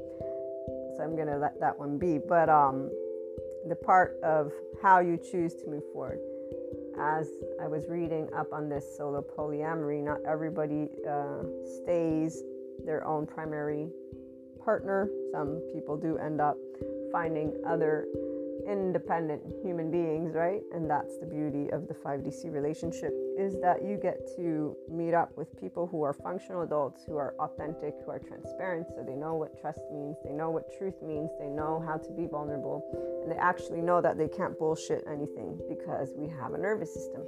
so 0.97 1.04
i'm 1.04 1.15
to 1.15 1.38
let 1.38 1.60
that 1.60 1.77
one 1.77 1.97
be 1.97 2.17
but 2.17 2.49
um 2.49 2.89
the 3.67 3.75
part 3.75 4.19
of 4.23 4.51
how 4.82 4.99
you 4.99 5.17
choose 5.17 5.54
to 5.56 5.67
move 5.67 5.84
forward. 5.93 6.19
As 6.99 7.27
I 7.62 7.67
was 7.67 7.88
reading 7.88 8.27
up 8.36 8.51
on 8.51 8.69
this 8.69 8.97
solo 8.97 9.21
polyamory, 9.21 10.04
not 10.04 10.19
everybody 10.27 10.89
uh, 11.08 11.43
stays 11.82 12.43
their 12.86 13.06
own 13.06 13.25
primary 13.25 13.89
partner. 14.63 15.10
Some 15.32 15.62
people 15.73 15.97
do 15.97 16.17
end 16.17 16.41
up 16.41 16.58
finding 17.12 17.54
other 17.65 18.06
independent 18.67 19.41
human 19.63 19.91
beings, 19.91 20.34
right? 20.34 20.62
And 20.74 20.89
that's 20.89 21.17
the 21.17 21.26
beauty 21.26 21.69
of 21.71 21.88
the 21.88 21.93
5DC 21.93 22.52
relationship 22.52 23.13
is 23.38 23.60
that 23.62 23.84
you 23.84 23.97
get 23.97 24.28
to 24.36 24.76
meet 24.89 25.13
up 25.13 25.36
with 25.38 25.60
people 25.60 25.88
who 25.88 26.04
are 26.04 26.13
functional 26.13 26.62
adults, 26.62 27.04
who 27.06 27.17
are 27.17 27.34
authentic, 27.39 27.95
who 28.06 28.12
are 28.12 28.19
transparent, 28.19 28.88
so 28.89 29.04
they 29.04 29.15
know 29.15 29.36
what 29.36 29.60
trust 29.60 29.82
means, 29.91 30.17
they 30.24 30.32
know 30.32 30.50
what 30.50 30.71
truth 30.78 31.02
means, 31.02 31.30
they 31.39 31.47
know 31.47 31.84
how 31.86 31.97
to 31.97 32.12
be 32.12 32.28
vulnerable, 32.28 32.84
and 33.24 33.32
they 33.32 33.38
actually 33.38 33.82
know 33.82 34.02
that 34.02 34.17
they 34.17 34.28
can't 34.28 34.58
bullshit 34.60 35.04
anything 35.08 35.60
because 35.69 36.13
we 36.15 36.28
have 36.28 36.54
a 36.54 36.58
nervous 36.58 36.93
system. 36.93 37.24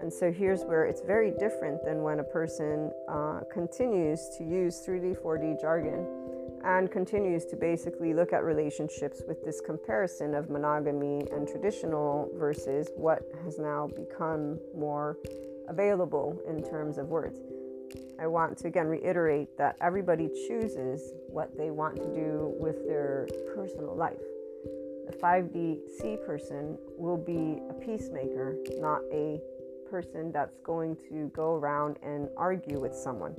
And 0.00 0.12
so 0.12 0.30
here's 0.30 0.62
where 0.62 0.84
it's 0.84 1.00
very 1.00 1.32
different 1.32 1.84
than 1.84 2.02
when 2.02 2.20
a 2.20 2.24
person 2.24 2.92
uh, 3.08 3.40
continues 3.52 4.28
to 4.38 4.44
use 4.44 4.80
3D, 4.86 5.20
4D 5.20 5.60
jargon 5.60 6.06
and 6.64 6.90
continues 6.90 7.44
to 7.46 7.56
basically 7.56 8.12
look 8.14 8.32
at 8.32 8.44
relationships 8.44 9.22
with 9.26 9.44
this 9.44 9.60
comparison 9.60 10.34
of 10.34 10.50
monogamy 10.50 11.26
and 11.32 11.48
traditional 11.48 12.30
versus 12.34 12.88
what 12.96 13.22
has 13.44 13.58
now 13.58 13.88
become 13.96 14.58
more 14.74 15.16
available 15.68 16.40
in 16.48 16.62
terms 16.62 16.98
of 16.98 17.08
words. 17.08 17.40
I 18.20 18.26
want 18.26 18.58
to 18.58 18.68
again 18.68 18.86
reiterate 18.86 19.56
that 19.58 19.76
everybody 19.80 20.28
chooses 20.48 21.12
what 21.28 21.56
they 21.56 21.70
want 21.70 21.96
to 21.96 22.14
do 22.14 22.54
with 22.58 22.86
their 22.86 23.28
personal 23.54 23.94
life. 23.94 24.18
The 25.06 25.16
5DC 25.16 26.26
person 26.26 26.76
will 26.96 27.16
be 27.16 27.60
a 27.70 27.74
peacemaker, 27.74 28.56
not 28.78 29.00
a 29.12 29.40
person 29.88 30.32
that's 30.32 30.58
going 30.58 30.96
to 31.08 31.30
go 31.34 31.54
around 31.54 31.96
and 32.02 32.28
argue 32.36 32.78
with 32.78 32.94
someone 32.94 33.34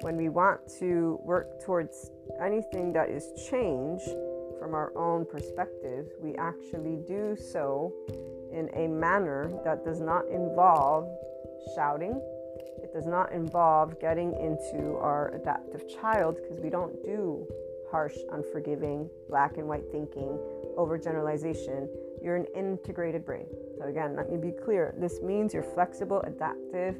when 0.00 0.16
we 0.16 0.28
want 0.28 0.60
to 0.78 1.18
work 1.22 1.62
towards 1.64 2.10
anything 2.40 2.92
that 2.92 3.08
is 3.08 3.32
change 3.50 4.02
from 4.58 4.74
our 4.74 4.96
own 4.96 5.24
perspective, 5.24 6.06
we 6.20 6.34
actually 6.36 6.96
do 7.06 7.36
so 7.36 7.92
in 8.52 8.68
a 8.74 8.88
manner 8.88 9.50
that 9.64 9.84
does 9.84 10.00
not 10.00 10.26
involve 10.28 11.08
shouting. 11.74 12.20
It 12.82 12.92
does 12.92 13.06
not 13.06 13.32
involve 13.32 14.00
getting 14.00 14.32
into 14.34 14.96
our 14.96 15.34
adaptive 15.34 15.88
child 15.88 16.36
because 16.42 16.60
we 16.60 16.70
don't 16.70 17.02
do 17.04 17.46
harsh, 17.90 18.16
unforgiving, 18.32 19.08
black 19.28 19.56
and 19.58 19.66
white 19.66 19.84
thinking, 19.92 20.38
overgeneralization. 20.76 21.88
You're 22.22 22.36
an 22.36 22.46
integrated 22.54 23.24
brain. 23.24 23.46
So, 23.78 23.86
again, 23.86 24.16
let 24.16 24.30
me 24.30 24.36
be 24.36 24.52
clear 24.64 24.94
this 24.98 25.20
means 25.22 25.54
you're 25.54 25.62
flexible, 25.62 26.20
adaptive, 26.22 26.96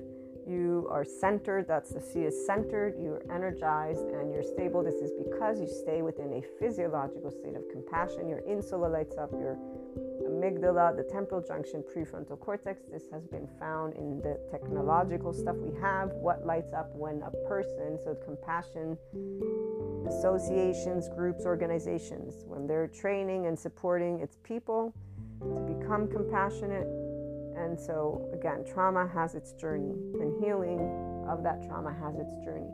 you 0.47 0.87
are 0.91 1.05
centered. 1.05 1.67
That's 1.67 1.91
the 1.91 2.01
C 2.01 2.21
is 2.21 2.47
centered. 2.47 2.95
You're 3.03 3.23
energized 3.33 4.07
and 4.09 4.33
you're 4.33 4.43
stable. 4.43 4.83
This 4.83 4.97
is 4.97 5.11
because 5.13 5.61
you 5.61 5.67
stay 5.67 6.03
within 6.03 6.33
a 6.35 6.43
physiological 6.59 7.31
state 7.31 7.57
of 7.57 7.65
compassion. 7.71 8.29
Your 8.29 8.41
insula 8.41 8.87
lights 8.87 9.17
up, 9.17 9.33
your 9.33 9.59
amygdala, 10.23 10.97
the 10.97 11.03
temporal 11.03 11.41
junction, 11.41 11.83
prefrontal 11.83 12.39
cortex. 12.39 12.83
This 12.91 13.05
has 13.13 13.27
been 13.27 13.49
found 13.59 13.95
in 13.95 14.21
the 14.21 14.39
technological 14.51 15.33
stuff 15.33 15.57
we 15.57 15.79
have. 15.81 16.11
What 16.13 16.47
lights 16.47 16.73
up 16.73 16.91
when 16.95 17.23
a 17.23 17.31
person, 17.49 17.99
so 18.05 18.15
compassion, 18.25 18.97
associations, 20.09 21.09
groups, 21.09 21.45
organizations, 21.45 22.45
when 22.47 22.67
they're 22.67 22.89
training 22.89 23.47
and 23.47 23.59
supporting 23.59 24.21
its 24.21 24.37
people 24.45 24.95
to 25.41 25.61
become 25.61 26.09
compassionate, 26.09 26.87
and 27.57 27.79
so, 27.79 28.29
again, 28.33 28.64
trauma 28.64 29.09
has 29.12 29.35
its 29.35 29.53
journey, 29.53 29.95
and 30.21 30.42
healing 30.42 30.81
of 31.29 31.42
that 31.42 31.66
trauma 31.66 31.95
has 32.03 32.16
its 32.19 32.35
journey. 32.45 32.71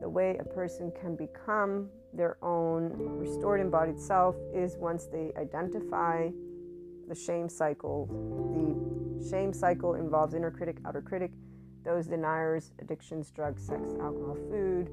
The 0.00 0.08
way 0.08 0.36
a 0.38 0.44
person 0.44 0.92
can 1.00 1.16
become 1.16 1.88
their 2.12 2.36
own 2.42 2.92
restored 3.18 3.60
embodied 3.60 3.98
self 3.98 4.36
is 4.54 4.76
once 4.76 5.06
they 5.06 5.32
identify 5.38 6.30
the 7.08 7.14
shame 7.14 7.48
cycle. 7.48 8.06
The 9.18 9.28
shame 9.28 9.52
cycle 9.52 9.94
involves 9.94 10.34
inner 10.34 10.50
critic, 10.50 10.78
outer 10.84 11.00
critic, 11.00 11.32
those 11.84 12.06
deniers, 12.06 12.72
addictions, 12.80 13.30
drugs, 13.30 13.64
sex, 13.64 13.90
alcohol, 14.00 14.36
food, 14.50 14.90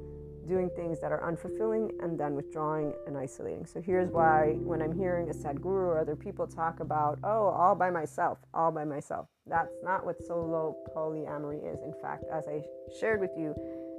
doing 0.47 0.69
things 0.75 0.99
that 0.99 1.11
are 1.11 1.21
unfulfilling 1.21 1.91
and 2.03 2.19
then 2.19 2.35
withdrawing 2.35 2.93
and 3.07 3.17
isolating. 3.17 3.65
So 3.65 3.81
here's 3.81 4.09
why 4.09 4.57
when 4.61 4.81
I'm 4.81 4.97
hearing 4.97 5.29
a 5.29 5.33
Sadhguru 5.33 5.87
or 5.87 5.99
other 5.99 6.15
people 6.15 6.47
talk 6.47 6.79
about, 6.79 7.19
oh, 7.23 7.47
all 7.47 7.75
by 7.75 7.89
myself, 7.89 8.39
all 8.53 8.71
by 8.71 8.85
myself, 8.85 9.27
that's 9.47 9.75
not 9.83 10.05
what 10.05 10.23
solo 10.23 10.75
polyamory 10.95 11.59
is. 11.73 11.81
In 11.83 11.93
fact, 12.01 12.23
as 12.31 12.47
I 12.47 12.63
shared 12.99 13.19
with 13.19 13.31
you, 13.37 13.53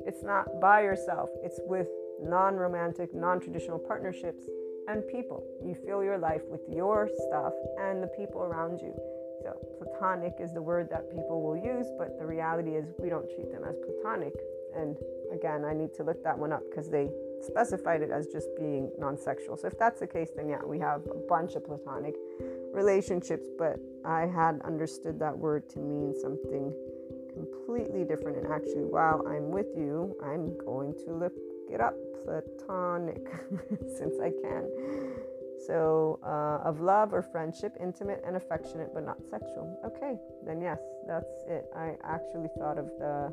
it's 0.07 0.23
not 0.23 0.61
by 0.61 0.83
yourself, 0.83 1.29
it's 1.43 1.61
with 1.67 1.89
non 2.23 2.57
romantic, 2.57 3.15
non 3.15 3.41
traditional 3.41 3.79
partnerships 3.79 4.45
and 4.89 5.07
people. 5.09 5.45
You 5.65 5.75
fill 5.87 6.03
your 6.03 6.19
life 6.19 6.43
with 6.49 6.63
your 6.69 7.09
stuff 7.29 7.53
and 7.81 8.03
the 8.03 8.09
people 8.09 8.43
around 8.43 8.81
you. 8.81 8.95
So, 9.43 9.55
platonic 9.79 10.37
is 10.41 10.55
the 10.55 10.63
word 10.63 10.89
that 10.91 11.11
people 11.11 11.43
will 11.43 11.57
use, 11.57 11.87
but 11.99 12.19
the 12.19 12.25
reality 12.25 12.71
is 12.71 12.87
we 12.99 13.11
don't 13.11 13.29
treat 13.35 13.53
them 13.53 13.65
as 13.69 13.77
platonic. 13.77 14.33
And 14.75 14.97
again, 15.33 15.65
I 15.65 15.75
need 15.75 15.93
to 15.95 16.03
look 16.03 16.25
that 16.25 16.39
one 16.39 16.53
up 16.53 16.63
because 16.71 16.89
they 16.89 17.11
specified 17.43 18.01
it 18.01 18.11
as 18.11 18.27
just 18.29 18.49
being 18.59 18.91
non 18.99 19.19
sexual. 19.19 19.57
So 19.59 19.67
if 19.67 19.79
that's 19.79 20.01
the 20.01 20.07
case, 20.07 20.31
then 20.35 20.49
yeah, 20.49 20.65
we 20.65 20.79
have 20.79 21.03
a 21.07 21.19
bunch 21.29 21.55
of 21.55 21.65
platonic 21.65 22.15
relationships, 22.75 23.47
but 23.59 23.79
I 24.05 24.27
had 24.27 24.61
understood 24.65 25.19
that 25.21 25.37
word 25.37 25.69
to 25.71 25.79
mean 25.79 26.15
something 26.21 26.75
completely 27.33 28.05
different. 28.05 28.39
And 28.39 28.53
actually, 28.53 28.85
while 28.85 29.27
I'm 29.27 29.51
with 29.51 29.69
you, 29.77 30.17
I'm 30.23 30.57
going 30.59 30.95
to 31.07 31.15
look 31.15 31.33
it 31.71 31.81
up 31.81 31.95
platonic 32.25 33.23
since 33.97 34.15
I 34.21 34.31
can. 34.43 34.69
So, 35.67 36.19
uh, 36.23 36.69
of 36.69 36.81
love 36.81 37.15
or 37.15 37.23
friendship, 37.23 37.73
intimate 37.81 38.23
and 38.27 38.37
affectionate, 38.37 38.91
but 38.93 39.05
not 39.05 39.17
sexual. 39.31 39.81
Okay, 39.87 40.17
then 40.45 40.61
yes, 40.61 40.79
that's 41.07 41.43
it. 41.49 41.65
I 41.75 41.97
actually 42.03 42.49
thought 42.59 42.77
of 42.77 42.87
the 42.99 43.33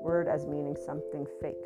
word 0.00 0.28
as 0.28 0.46
meaning 0.46 0.76
something 0.76 1.26
fake. 1.40 1.64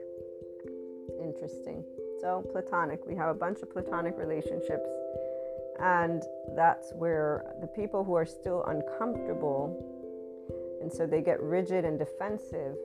Interesting. 1.21 1.85
So, 2.21 2.47
platonic. 2.51 3.01
We 3.07 3.15
have 3.17 3.29
a 3.29 3.39
bunch 3.39 3.61
of 3.61 3.71
platonic 3.71 4.17
relationships, 4.17 4.89
and 5.81 6.23
that's 6.57 6.93
where 6.95 7.45
the 7.61 7.67
people 7.67 8.05
who 8.05 8.15
are 8.15 8.27
still 8.27 8.65
uncomfortable 8.65 9.77
And 10.81 10.93
so 10.93 11.07
they 11.07 11.23
get 11.23 11.41
rigid 11.43 11.85
and 11.85 11.99
defensive 11.99 12.77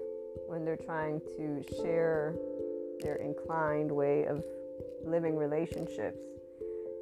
when 0.48 0.66
they're 0.66 0.78
trying 0.78 1.22
to 1.38 1.64
share 1.82 2.36
their 3.02 3.16
inclined 3.16 3.92
way 3.92 4.26
of 4.26 4.44
living 5.06 5.36
relationships 5.36 6.20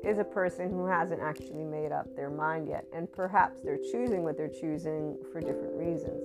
is 0.04 0.17
a 0.17 0.23
person 0.23 0.69
who 0.69 0.86
hasn't 0.86 1.21
actually 1.21 1.63
made 1.65 1.91
up 1.91 2.13
their 2.15 2.30
mind 2.30 2.67
yet. 2.67 2.86
And 2.93 3.12
perhaps 3.12 3.60
they're 3.63 3.80
choosing 3.91 4.23
what 4.23 4.38
they're 4.38 4.47
choosing 4.47 5.17
for 5.32 5.41
different 5.41 5.75
reasons. 5.75 6.21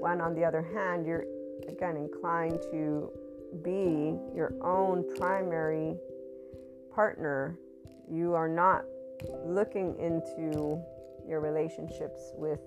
When, 0.00 0.20
on 0.20 0.34
the 0.34 0.44
other 0.44 0.62
hand, 0.62 1.06
you're 1.06 1.26
again 1.68 1.96
inclined 1.96 2.60
to 2.72 3.10
be 3.62 4.18
your 4.34 4.52
own 4.62 5.04
primary 5.16 5.96
partner, 6.94 7.58
you 8.10 8.34
are 8.34 8.48
not 8.48 8.84
looking 9.44 9.98
into 9.98 10.82
your 11.26 11.40
relationships 11.40 12.32
with 12.34 12.60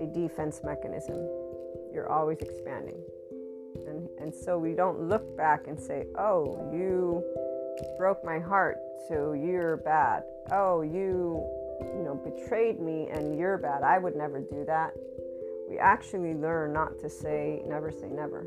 a 0.00 0.06
defense 0.06 0.60
mechanism. 0.64 1.16
You're 1.92 2.08
always 2.10 2.38
expanding. 2.40 3.00
And, 3.86 4.08
and 4.20 4.34
so 4.34 4.58
we 4.58 4.74
don't 4.74 5.08
look 5.08 5.36
back 5.36 5.66
and 5.66 5.78
say, 5.78 6.06
oh, 6.18 6.70
you 6.72 7.22
broke 7.98 8.24
my 8.24 8.38
heart, 8.38 8.78
so 9.08 9.32
you're 9.32 9.78
bad. 9.78 10.22
Oh, 10.52 10.82
you, 10.82 11.44
you 11.80 12.02
know, 12.04 12.14
betrayed 12.14 12.80
me 12.80 13.08
and 13.10 13.38
you're 13.38 13.58
bad. 13.58 13.82
I 13.82 13.98
would 13.98 14.16
never 14.16 14.40
do 14.40 14.64
that. 14.66 14.92
We 15.68 15.78
actually 15.78 16.34
learn 16.34 16.72
not 16.72 16.98
to 17.00 17.08
say, 17.08 17.62
never 17.66 17.90
say 17.90 18.08
never. 18.08 18.46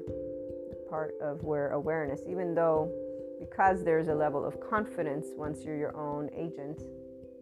Part 0.90 1.16
of 1.22 1.44
where 1.44 1.72
awareness, 1.72 2.22
even 2.28 2.56
though 2.56 2.92
because 3.40 3.84
there's 3.84 4.08
a 4.08 4.16
level 4.16 4.46
of 4.46 4.60
confidence 4.60 5.28
once 5.36 5.64
you're 5.64 5.78
your 5.78 5.96
own 5.96 6.30
agent, 6.36 6.82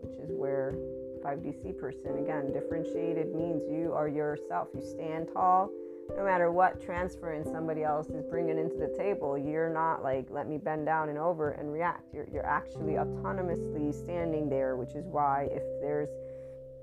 which 0.02 0.18
is 0.20 0.32
where 0.32 0.76
5DC 1.24 1.78
person, 1.80 2.18
again, 2.20 2.52
differentiated 2.54 3.34
means 3.34 3.64
you 3.70 3.94
are 3.94 4.08
yourself. 4.08 4.68
You 4.76 4.82
stand 4.82 5.30
tall 5.34 5.72
no 6.16 6.24
matter 6.24 6.52
what 6.52 6.82
transference 6.82 7.50
somebody 7.50 7.84
else 7.84 8.10
is 8.10 8.24
bringing 8.26 8.58
into 8.60 8.78
the 8.78 8.94
table, 8.98 9.38
you're 9.38 9.70
not 9.70 10.04
like, 10.04 10.28
let 10.30 10.48
me 10.48 10.58
bend 10.58 10.86
down 10.86 11.10
and 11.10 11.18
over 11.18 11.52
and 11.52 11.72
react. 11.72 12.14
You're, 12.14 12.28
you're 12.32 12.46
actually 12.46 12.94
autonomously 12.94 13.94
standing 13.94 14.50
there, 14.50 14.76
which 14.76 14.94
is 14.96 15.06
why 15.06 15.48
if 15.52 15.64
there's 15.82 16.10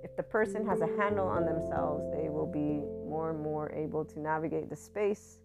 if 0.03 0.17
the 0.17 0.23
person 0.23 0.67
has 0.67 0.81
a 0.81 0.89
handle 0.99 1.29
on 1.29 1.47
themselves, 1.47 2.03
they 2.13 2.29
will 2.29 2.47
be 2.47 2.83
more 3.09 3.31
and 3.31 3.41
more 3.41 3.71
able 3.71 4.05
to 4.05 4.19
navigate 4.19 4.69
the 4.69 4.75
space 4.75 5.39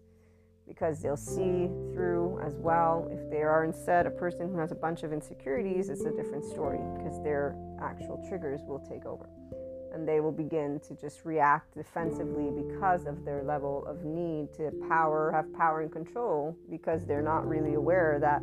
because 0.68 1.00
they'll 1.00 1.16
see 1.16 1.68
through 1.92 2.38
as 2.44 2.54
well. 2.58 3.08
If 3.10 3.30
they 3.30 3.42
are 3.42 3.64
instead 3.64 4.06
a 4.06 4.10
person 4.10 4.48
who 4.48 4.58
has 4.58 4.70
a 4.70 4.76
bunch 4.76 5.02
of 5.02 5.12
insecurities, 5.12 5.88
it's 5.88 6.04
a 6.04 6.12
different 6.12 6.44
story 6.44 6.78
because 6.96 7.20
their 7.24 7.56
actual 7.82 8.22
triggers 8.28 8.60
will 8.66 8.80
take 8.80 9.06
over 9.06 9.28
and 9.92 10.06
they 10.06 10.20
will 10.20 10.32
begin 10.32 10.80
to 10.80 10.94
just 10.94 11.24
react 11.24 11.74
defensively 11.74 12.50
because 12.50 13.06
of 13.06 13.24
their 13.24 13.42
level 13.42 13.84
of 13.86 14.04
need 14.04 14.52
to 14.54 14.70
power, 14.88 15.32
have 15.32 15.52
power 15.54 15.80
and 15.80 15.90
control, 15.90 16.56
because 16.70 17.06
they're 17.06 17.22
not 17.22 17.48
really 17.48 17.74
aware 17.74 18.18
that 18.20 18.42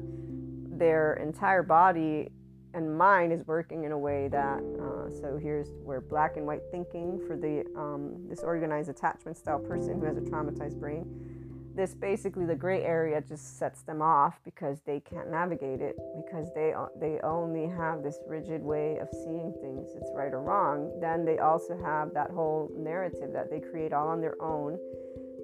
their 0.78 1.14
entire 1.14 1.64
body 1.64 2.30
and 2.74 2.98
mind 2.98 3.32
is 3.32 3.46
working 3.48 3.86
in 3.86 3.92
a 3.92 3.98
way 3.98 4.28
that. 4.28 4.60
Uh, 4.60 5.10
so 5.22 5.40
here's 5.42 5.70
where 5.84 6.02
black 6.02 6.36
and 6.36 6.46
white 6.46 6.62
thinking 6.72 7.22
for 7.26 7.38
the 7.38 7.64
um, 7.80 8.28
disorganized 8.28 8.90
attachment 8.90 9.38
style 9.38 9.60
person 9.60 10.00
who 10.00 10.06
has 10.06 10.18
a 10.18 10.22
traumatized 10.22 10.80
brain 10.80 11.06
this 11.76 11.94
basically 11.94 12.46
the 12.46 12.56
gray 12.56 12.84
area 12.84 13.22
just 13.22 13.60
sets 13.60 13.82
them 13.84 14.02
off 14.02 14.40
because 14.46 14.80
they 14.86 15.02
can't 15.02 15.30
navigate 15.30 15.82
it 15.82 15.96
because 16.16 16.48
they 16.56 16.74
they 17.00 17.20
only 17.22 17.68
have 17.68 18.02
this 18.02 18.20
rigid 18.28 18.62
way 18.62 18.98
of 18.98 19.10
seeing 19.12 19.54
things. 19.62 19.90
It's 19.96 20.12
right 20.16 20.32
or 20.32 20.42
wrong. 20.42 20.98
Then 21.02 21.26
they 21.26 21.40
also 21.40 21.78
have 21.84 22.14
that 22.14 22.32
whole 22.32 22.72
narrative 22.78 23.34
that 23.34 23.50
they 23.50 23.60
create 23.60 23.94
all 23.94 24.08
on 24.08 24.22
their 24.22 24.42
own 24.42 24.80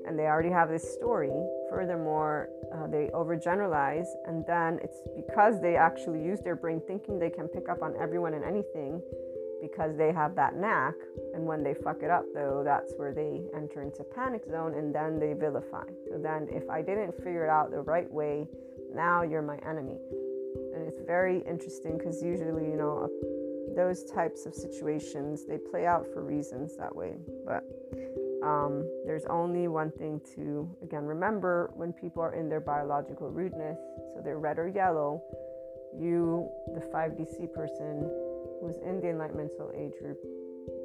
and 0.07 0.17
they 0.17 0.23
already 0.23 0.49
have 0.49 0.69
this 0.69 0.93
story. 0.93 1.31
Furthermore 1.69 2.49
uh, 2.73 2.87
they 2.87 3.09
overgeneralize 3.13 4.07
and 4.25 4.45
then 4.47 4.79
it's 4.83 5.01
because 5.15 5.61
they 5.61 5.75
actually 5.75 6.23
use 6.23 6.39
their 6.41 6.55
brain 6.55 6.81
thinking 6.87 7.19
they 7.19 7.29
can 7.29 7.47
pick 7.47 7.67
up 7.69 7.81
on 7.81 7.93
everyone 7.99 8.33
and 8.33 8.43
anything 8.43 9.01
because 9.61 9.95
they 9.97 10.11
have 10.11 10.35
that 10.35 10.55
knack. 10.55 10.95
And 11.33 11.45
when 11.45 11.63
they 11.63 11.73
fuck 11.73 12.01
it 12.03 12.09
up, 12.09 12.25
though, 12.33 12.61
that's 12.65 12.93
where 12.97 13.13
they 13.13 13.43
enter 13.55 13.81
into 13.81 14.03
panic 14.03 14.43
zone 14.49 14.73
and 14.73 14.93
then 14.93 15.19
they 15.19 15.33
vilify. 15.33 15.85
So 16.09 16.17
then, 16.17 16.47
if 16.51 16.69
I 16.69 16.81
didn't 16.81 17.15
figure 17.17 17.45
it 17.45 17.49
out 17.49 17.71
the 17.71 17.81
right 17.81 18.11
way, 18.11 18.47
now 18.93 19.23
you're 19.23 19.41
my 19.41 19.57
enemy. 19.67 19.97
And 20.73 20.87
it's 20.87 21.01
very 21.05 21.39
interesting 21.47 21.97
because 21.97 22.21
usually, 22.21 22.65
you 22.65 22.75
know, 22.75 23.09
those 23.75 24.03
types 24.03 24.45
of 24.45 24.53
situations 24.53 25.45
they 25.45 25.57
play 25.57 25.85
out 25.85 26.05
for 26.13 26.23
reasons 26.23 26.75
that 26.77 26.93
way. 26.93 27.15
But 27.45 27.63
um, 28.43 28.89
there's 29.05 29.25
only 29.25 29.67
one 29.67 29.91
thing 29.91 30.19
to 30.35 30.69
again 30.83 31.05
remember 31.05 31.71
when 31.75 31.93
people 31.93 32.23
are 32.23 32.33
in 32.33 32.49
their 32.49 32.59
biological 32.59 33.29
rudeness, 33.29 33.77
so 34.13 34.21
they're 34.23 34.39
red 34.39 34.59
or 34.59 34.67
yellow. 34.67 35.21
You, 35.97 36.49
the 36.73 36.79
5DC 36.79 37.53
person, 37.53 38.09
who's 38.61 38.77
in 38.85 39.01
the 39.01 39.09
enlightenment 39.09 39.51
soul 39.57 39.71
age 39.75 39.93
group, 39.99 40.19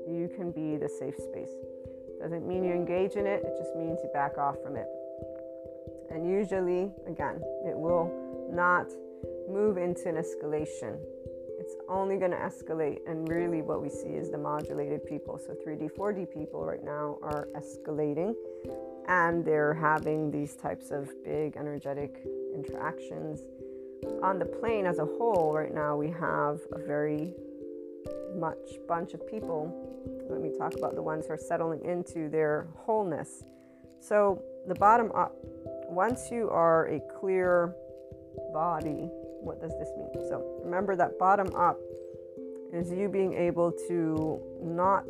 you 0.08 0.30
can 0.34 0.50
be 0.50 0.76
the 0.76 0.88
safe 0.88 1.16
space. 1.16 1.50
Doesn't 2.20 2.48
mean 2.48 2.64
you 2.64 2.72
engage 2.72 3.12
in 3.12 3.26
it, 3.26 3.44
it 3.44 3.54
just 3.58 3.76
means 3.76 4.00
you 4.02 4.10
back 4.12 4.38
off 4.38 4.56
from 4.62 4.76
it. 4.76 4.86
And 6.10 6.28
usually, 6.28 6.90
again, 7.06 7.40
it 7.64 7.76
will 7.76 8.10
not 8.50 8.86
move 9.48 9.76
into 9.76 10.08
an 10.08 10.16
escalation. 10.16 10.98
It's 11.58 11.74
only 11.88 12.16
going 12.16 12.30
to 12.30 12.36
escalate, 12.36 13.00
and 13.06 13.28
really, 13.28 13.60
what 13.60 13.82
we 13.82 13.88
see 13.88 14.10
is 14.10 14.30
the 14.30 14.38
modulated 14.38 15.04
people. 15.04 15.38
So, 15.38 15.54
3D, 15.66 15.90
4D 15.92 16.32
people 16.32 16.64
right 16.64 16.84
now 16.84 17.18
are 17.22 17.48
escalating, 17.56 18.34
and 19.08 19.44
they're 19.44 19.74
having 19.74 20.30
these 20.30 20.54
types 20.54 20.90
of 20.90 21.10
big 21.24 21.56
energetic 21.56 22.22
interactions. 22.54 23.40
On 24.22 24.38
the 24.38 24.44
plane 24.44 24.86
as 24.86 24.98
a 24.98 25.04
whole, 25.04 25.52
right 25.54 25.74
now, 25.74 25.96
we 25.96 26.08
have 26.10 26.60
a 26.72 26.78
very 26.78 27.34
much 28.36 28.56
bunch 28.88 29.14
of 29.14 29.26
people. 29.26 29.72
Let 30.30 30.40
me 30.40 30.50
talk 30.58 30.74
about 30.74 30.94
the 30.94 31.02
ones 31.02 31.26
who 31.26 31.32
are 31.32 31.38
settling 31.38 31.84
into 31.84 32.28
their 32.28 32.68
wholeness. 32.76 33.44
So, 34.00 34.42
the 34.68 34.74
bottom 34.74 35.10
up, 35.12 35.32
once 35.88 36.30
you 36.30 36.48
are 36.50 36.86
a 36.88 37.00
clear 37.18 37.74
body, 38.52 39.08
what 39.40 39.60
does 39.60 39.72
this 39.78 39.88
mean? 39.96 40.10
So, 40.28 40.60
remember 40.64 40.96
that 40.96 41.18
bottom 41.18 41.54
up 41.54 41.78
is 42.72 42.90
you 42.90 43.08
being 43.08 43.34
able 43.34 43.72
to 43.88 44.40
not 44.62 45.06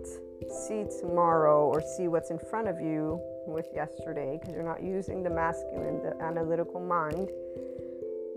see 0.69 0.85
tomorrow 1.01 1.67
or 1.67 1.83
see 1.97 2.09
what's 2.09 2.31
in 2.31 2.39
front 2.39 2.69
of 2.69 2.81
you 2.81 3.21
with 3.47 3.67
yesterday 3.75 4.39
because 4.39 4.55
you're 4.55 4.65
not 4.65 4.83
using 4.83 5.23
the 5.23 5.31
masculine, 5.31 6.03
the 6.03 6.15
analytical 6.23 6.81
mind 6.81 7.31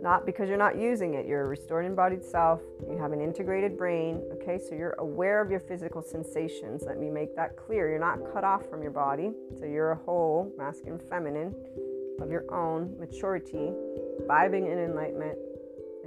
not 0.02 0.26
because 0.26 0.50
you're 0.50 0.58
not 0.58 0.78
using 0.78 1.16
it. 1.16 1.26
You're 1.26 1.44
a 1.44 1.48
restored 1.48 1.86
embodied 1.86 2.24
self. 2.24 2.62
You 2.90 2.98
have 2.98 3.12
an 3.12 3.22
integrated 3.22 3.78
brain. 3.78 4.22
Okay, 4.34 4.58
so 4.58 4.76
you're 4.76 4.96
aware 5.00 5.42
of 5.42 5.52
your 5.52 5.60
physical 5.60 6.02
sensations. 6.02 6.84
Let 6.86 6.98
me 6.98 7.10
make 7.10 7.36
that 7.36 7.58
clear. 7.58 7.90
You're 7.90 8.00
not 8.00 8.20
cut 8.34 8.44
off 8.44 8.70
from 8.70 8.82
your 8.82 8.92
body. 8.92 9.32
So 9.60 9.66
you're 9.66 9.92
a 9.92 9.98
whole, 9.98 10.52
masculine, 10.58 11.00
feminine, 11.10 11.54
of 12.22 12.32
your 12.32 12.46
own 12.54 12.96
maturity, 13.00 13.74
vibing 14.28 14.72
in 14.72 14.78
enlightenment, 14.80 15.38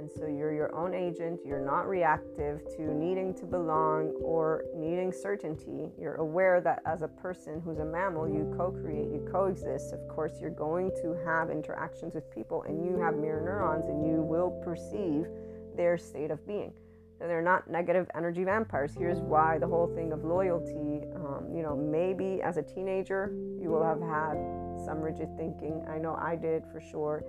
and 0.03 0.11
so 0.11 0.27
you're 0.27 0.53
your 0.53 0.75
own 0.75 0.93
agent. 0.93 1.39
You're 1.45 1.63
not 1.63 1.87
reactive 1.87 2.59
to 2.75 2.93
needing 2.93 3.33
to 3.35 3.45
belong 3.45 4.11
or 4.21 4.65
needing 4.75 5.13
certainty. 5.13 5.93
You're 5.97 6.15
aware 6.15 6.59
that 6.59 6.81
as 6.85 7.03
a 7.03 7.07
person 7.07 7.61
who's 7.63 7.79
a 7.79 7.85
mammal, 7.85 8.27
you 8.27 8.53
co 8.57 8.71
create, 8.71 9.07
you 9.07 9.25
coexist. 9.31 9.93
Of 9.93 10.05
course, 10.09 10.33
you're 10.41 10.49
going 10.49 10.91
to 11.01 11.15
have 11.25 11.49
interactions 11.49 12.15
with 12.15 12.29
people 12.31 12.63
and 12.63 12.85
you 12.85 12.99
have 12.99 13.15
mirror 13.15 13.39
neurons 13.39 13.85
and 13.85 14.05
you 14.05 14.21
will 14.21 14.51
perceive 14.61 15.25
their 15.77 15.97
state 15.97 16.31
of 16.31 16.45
being. 16.45 16.73
So 17.17 17.27
they're 17.27 17.41
not 17.41 17.69
negative 17.69 18.07
energy 18.13 18.43
vampires. 18.43 18.93
Here's 18.97 19.19
why 19.19 19.57
the 19.57 19.67
whole 19.67 19.87
thing 19.87 20.11
of 20.11 20.25
loyalty, 20.25 21.07
um, 21.15 21.47
you 21.55 21.63
know, 21.63 21.77
maybe 21.77 22.41
as 22.41 22.57
a 22.57 22.61
teenager, 22.61 23.31
you 23.57 23.69
will 23.69 23.83
have 23.83 24.01
had 24.01 24.35
some 24.83 24.99
rigid 24.99 25.29
thinking. 25.37 25.85
I 25.87 25.97
know 25.97 26.17
I 26.19 26.35
did 26.35 26.63
for 26.73 26.81
sure. 26.81 27.23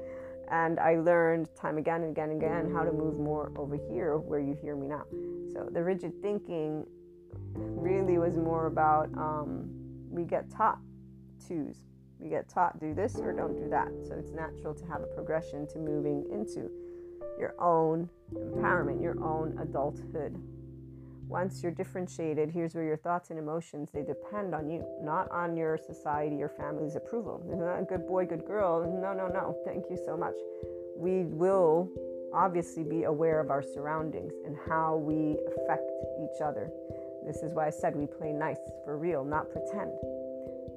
And 0.51 0.79
I 0.79 0.97
learned 0.97 1.49
time 1.55 1.79
again 1.79 2.03
and 2.03 2.11
again 2.11 2.31
and 2.31 2.43
again 2.43 2.73
how 2.73 2.85
to 2.85 2.93
move 2.93 3.19
more 3.19 3.53
over 3.57 3.77
here 3.77 4.19
where 4.19 4.41
you 4.41 4.57
hear 4.61 4.77
me 4.77 4.87
now. 4.87 5.05
So 5.53 5.69
the 5.73 5.83
rigid 5.83 6.21
thinking 6.23 6.87
really 7.55 8.19
was 8.19 8.37
more 8.37 8.67
about 8.67 9.09
um, 9.17 9.69
we 10.11 10.25
get 10.25 10.51
taught 10.51 10.79
twos. 11.47 11.79
We 12.19 12.29
get 12.29 12.49
taught 12.49 12.79
do 12.81 12.95
this 12.95 13.17
or 13.17 13.33
don't 13.33 13.57
do 13.57 13.69
that. 13.71 13.89
So 14.07 14.15
it's 14.15 14.33
natural 14.33 14.75
to 14.75 14.85
have 14.87 15.03
a 15.03 15.07
progression 15.07 15.67
to 15.69 15.79
moving 15.79 16.25
into 16.33 16.71
your 17.39 17.55
own 17.59 18.09
empowerment, 18.35 19.03
your 19.03 19.23
own 19.23 19.59
adulthood 19.61 20.41
once 21.29 21.63
you're 21.63 21.73
differentiated 21.73 22.51
here's 22.51 22.75
where 22.75 22.85
your 22.85 22.97
thoughts 22.97 23.31
and 23.31 23.39
emotions 23.39 23.89
they 23.93 24.03
depend 24.03 24.55
on 24.55 24.69
you 24.71 24.85
not 25.03 25.31
on 25.31 25.57
your 25.57 25.79
society 25.79 26.43
or 26.43 26.49
family's 26.49 26.97
approval. 26.97 27.43
Good 27.89 28.07
boy 28.07 28.27
good 28.27 28.45
girl? 28.45 28.83
No 29.01 29.13
no 29.13 29.29
no. 29.29 29.57
Thank 29.65 29.85
you 29.91 29.99
so 30.05 30.17
much. 30.17 30.35
We 30.97 31.25
will 31.25 31.91
obviously 32.33 32.83
be 32.83 33.05
aware 33.05 33.41
of 33.41 33.51
our 33.51 33.63
surroundings 33.63 34.33
and 34.45 34.57
how 34.69 34.97
we 34.97 35.39
affect 35.57 35.91
each 36.23 36.41
other. 36.43 36.71
This 37.27 37.37
is 37.37 37.55
why 37.55 37.67
i 37.67 37.71
said 37.71 37.97
we 37.97 38.07
play 38.07 38.33
nice 38.33 38.61
for 38.85 38.99
real 38.99 39.25
not 39.25 39.51
pretend. 39.51 39.93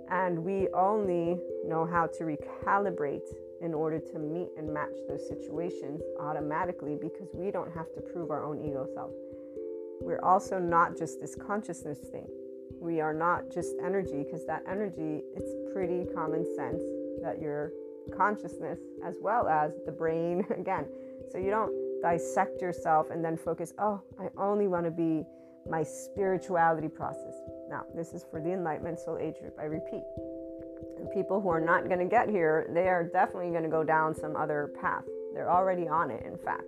And 0.09 0.39
we 0.39 0.69
only 0.73 1.37
know 1.65 1.85
how 1.85 2.07
to 2.07 2.23
recalibrate 2.23 3.27
in 3.61 3.73
order 3.73 3.99
to 3.99 4.19
meet 4.19 4.49
and 4.57 4.73
match 4.73 4.95
those 5.09 5.27
situations 5.27 6.01
automatically 6.19 6.95
because 6.95 7.27
we 7.33 7.51
don't 7.51 7.71
have 7.73 7.91
to 7.95 8.01
prove 8.01 8.31
our 8.31 8.45
own 8.45 8.63
ego 8.65 8.87
self. 8.93 9.11
We're 10.01 10.21
also 10.23 10.59
not 10.59 10.97
just 10.97 11.19
this 11.19 11.35
consciousness 11.35 11.99
thing. 12.11 12.27
We 12.79 13.01
are 13.01 13.13
not 13.13 13.51
just 13.51 13.75
energy 13.83 14.23
because 14.23 14.45
that 14.45 14.63
energy, 14.69 15.21
it's 15.35 15.51
pretty 15.73 16.05
common 16.13 16.45
sense 16.55 16.81
that 17.21 17.41
your 17.41 17.71
consciousness 18.15 18.79
as 19.03 19.15
well 19.21 19.47
as 19.47 19.71
the 19.85 19.91
brain 19.91 20.45
again. 20.57 20.85
So 21.31 21.37
you 21.37 21.49
don't 21.49 21.71
dissect 22.01 22.61
yourself 22.61 23.09
and 23.09 23.23
then 23.23 23.37
focus, 23.37 23.73
oh, 23.79 24.01
I 24.19 24.29
only 24.37 24.67
want 24.67 24.85
to 24.85 24.91
be 24.91 25.25
my 25.69 25.83
spirituality 25.83 26.87
process. 26.87 27.33
Now, 27.69 27.83
this 27.95 28.13
is 28.13 28.25
for 28.29 28.39
the 28.39 28.53
Enlightenment 28.53 28.99
Soul 28.99 29.17
Age 29.17 29.35
group. 29.41 29.57
I 29.59 29.63
repeat, 29.63 30.03
and 30.97 31.11
people 31.11 31.41
who 31.41 31.49
are 31.49 31.59
not 31.59 31.87
going 31.87 31.99
to 31.99 32.05
get 32.05 32.29
here, 32.29 32.69
they 32.73 32.87
are 32.87 33.03
definitely 33.03 33.49
going 33.49 33.63
to 33.63 33.69
go 33.69 33.83
down 33.83 34.15
some 34.15 34.35
other 34.35 34.71
path. 34.79 35.03
They're 35.33 35.51
already 35.51 35.87
on 35.87 36.09
it, 36.09 36.23
in 36.25 36.37
fact. 36.37 36.63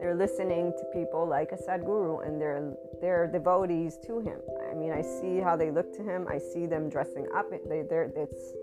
They're 0.00 0.14
listening 0.14 0.72
to 0.78 0.84
people 0.92 1.26
like 1.26 1.52
a 1.52 1.56
Sadhguru 1.56 2.26
and 2.26 2.40
they're, 2.40 2.72
they're 3.00 3.26
devotees 3.26 3.98
to 4.06 4.20
him. 4.20 4.38
I 4.70 4.74
mean, 4.74 4.92
I 4.92 5.02
see 5.02 5.38
how 5.38 5.56
they 5.56 5.70
look 5.70 5.92
to 5.96 6.02
him. 6.02 6.26
I 6.30 6.38
see 6.38 6.66
them 6.66 6.88
dressing 6.88 7.26
up. 7.34 7.50
They, 7.50 7.82
they're, 7.82 8.10
it's, 8.16 8.54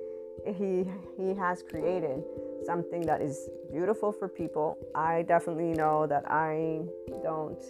he, 0.58 0.86
he 1.18 1.34
has 1.36 1.64
created 1.64 2.24
something 2.66 3.02
that 3.02 3.22
is 3.22 3.50
beautiful 3.72 4.12
for 4.12 4.28
people. 4.28 4.78
I 4.96 5.24
definitely 5.24 5.74
know 5.74 6.08
that 6.08 6.24
I 6.30 6.82
don't 7.24 7.64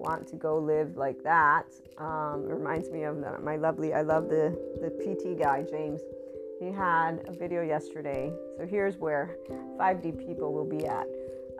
want 0.00 0.26
to 0.28 0.36
go 0.36 0.58
live 0.58 0.96
like 0.96 1.22
that. 1.22 1.64
Um, 1.98 2.46
it 2.48 2.54
reminds 2.54 2.90
me 2.90 3.04
of 3.04 3.16
my 3.42 3.56
lovely, 3.56 3.92
I 3.92 4.02
love 4.02 4.28
the, 4.28 4.56
the 4.80 4.90
PT 4.90 5.38
guy, 5.38 5.62
James. 5.62 6.00
He 6.58 6.70
had 6.70 7.22
a 7.26 7.32
video 7.32 7.62
yesterday. 7.62 8.32
So 8.58 8.66
here's 8.66 8.96
where 8.98 9.36
5D 9.78 10.26
people 10.26 10.52
will 10.52 10.68
be 10.68 10.86
at. 10.86 11.06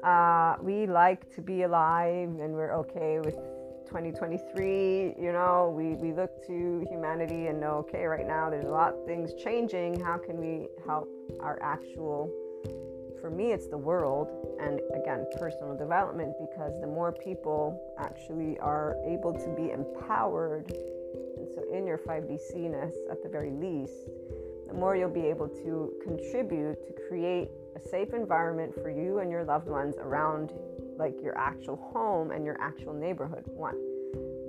Uh, 0.03 0.57
we 0.63 0.87
like 0.87 1.33
to 1.35 1.43
be 1.43 1.63
alive 1.63 2.29
and 2.29 2.55
we're 2.55 2.73
okay 2.73 3.19
with 3.19 3.37
2023. 3.87 5.15
You 5.21 5.33
know, 5.33 5.73
we, 5.77 5.95
we 5.95 6.13
look 6.13 6.47
to 6.47 6.87
humanity 6.89 7.49
and 7.49 7.61
know, 7.61 7.85
okay, 7.89 8.05
right 8.05 8.27
now 8.27 8.49
there's 8.49 8.67
a 8.67 8.71
lot 8.71 8.95
of 8.95 9.05
things 9.05 9.33
changing. 9.35 10.01
How 10.01 10.17
can 10.17 10.39
we 10.39 10.69
help 10.87 11.09
our 11.41 11.59
actual 11.63 12.31
for 13.21 13.31
me, 13.31 13.53
it's 13.53 13.67
the 13.67 13.77
world 13.77 14.29
and 14.61 14.81
again, 14.95 15.27
personal 15.39 15.77
development 15.77 16.35
because 16.41 16.81
the 16.81 16.87
more 16.87 17.13
people 17.13 17.79
actually 17.99 18.59
are 18.61 18.97
able 19.07 19.33
to 19.35 19.49
be 19.57 19.71
empowered, 19.71 20.71
and 21.37 21.47
so 21.55 21.63
in 21.73 21.87
your 21.87 21.99
5D 21.99 22.71
ness 22.71 22.95
at 23.11 23.23
the 23.23 23.29
very 23.29 23.51
least, 23.51 24.09
the 24.69 24.75
more 24.75 24.97
you'll 24.97 25.11
be 25.11 25.27
able 25.27 25.49
to 25.49 25.93
contribute 26.03 26.83
to 26.87 26.93
create 27.09 27.51
a 27.77 27.81
safe 27.89 28.13
environment 28.13 28.75
for 28.75 28.91
you 28.91 29.19
and 29.19 29.31
your 29.31 29.45
loved 29.45 29.69
ones 29.69 29.97
around 29.99 30.53
like 30.99 31.21
your 31.23 31.37
actual 31.39 31.77
home 31.77 32.31
and 32.31 32.45
your 32.45 32.61
actual 32.61 32.93
neighborhood. 32.93 33.45
One, 33.47 33.77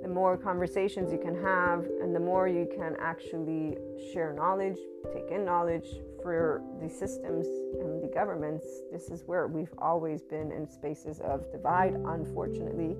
the 0.02 0.08
more 0.08 0.36
conversations 0.36 1.12
you 1.12 1.18
can 1.18 1.40
have, 1.42 1.86
and 2.02 2.14
the 2.14 2.20
more 2.20 2.48
you 2.48 2.68
can 2.76 2.96
actually 3.00 3.78
share 4.12 4.32
knowledge, 4.32 4.78
take 5.12 5.30
in 5.30 5.44
knowledge 5.44 5.86
for 6.22 6.62
the 6.80 6.88
systems 6.88 7.46
and 7.80 8.02
the 8.02 8.10
governments. 8.12 8.66
This 8.92 9.08
is 9.10 9.22
where 9.26 9.46
we've 9.46 9.72
always 9.78 10.22
been 10.22 10.52
in 10.52 10.68
spaces 10.68 11.20
of 11.20 11.50
divide, 11.52 11.94
unfortunately. 11.94 12.96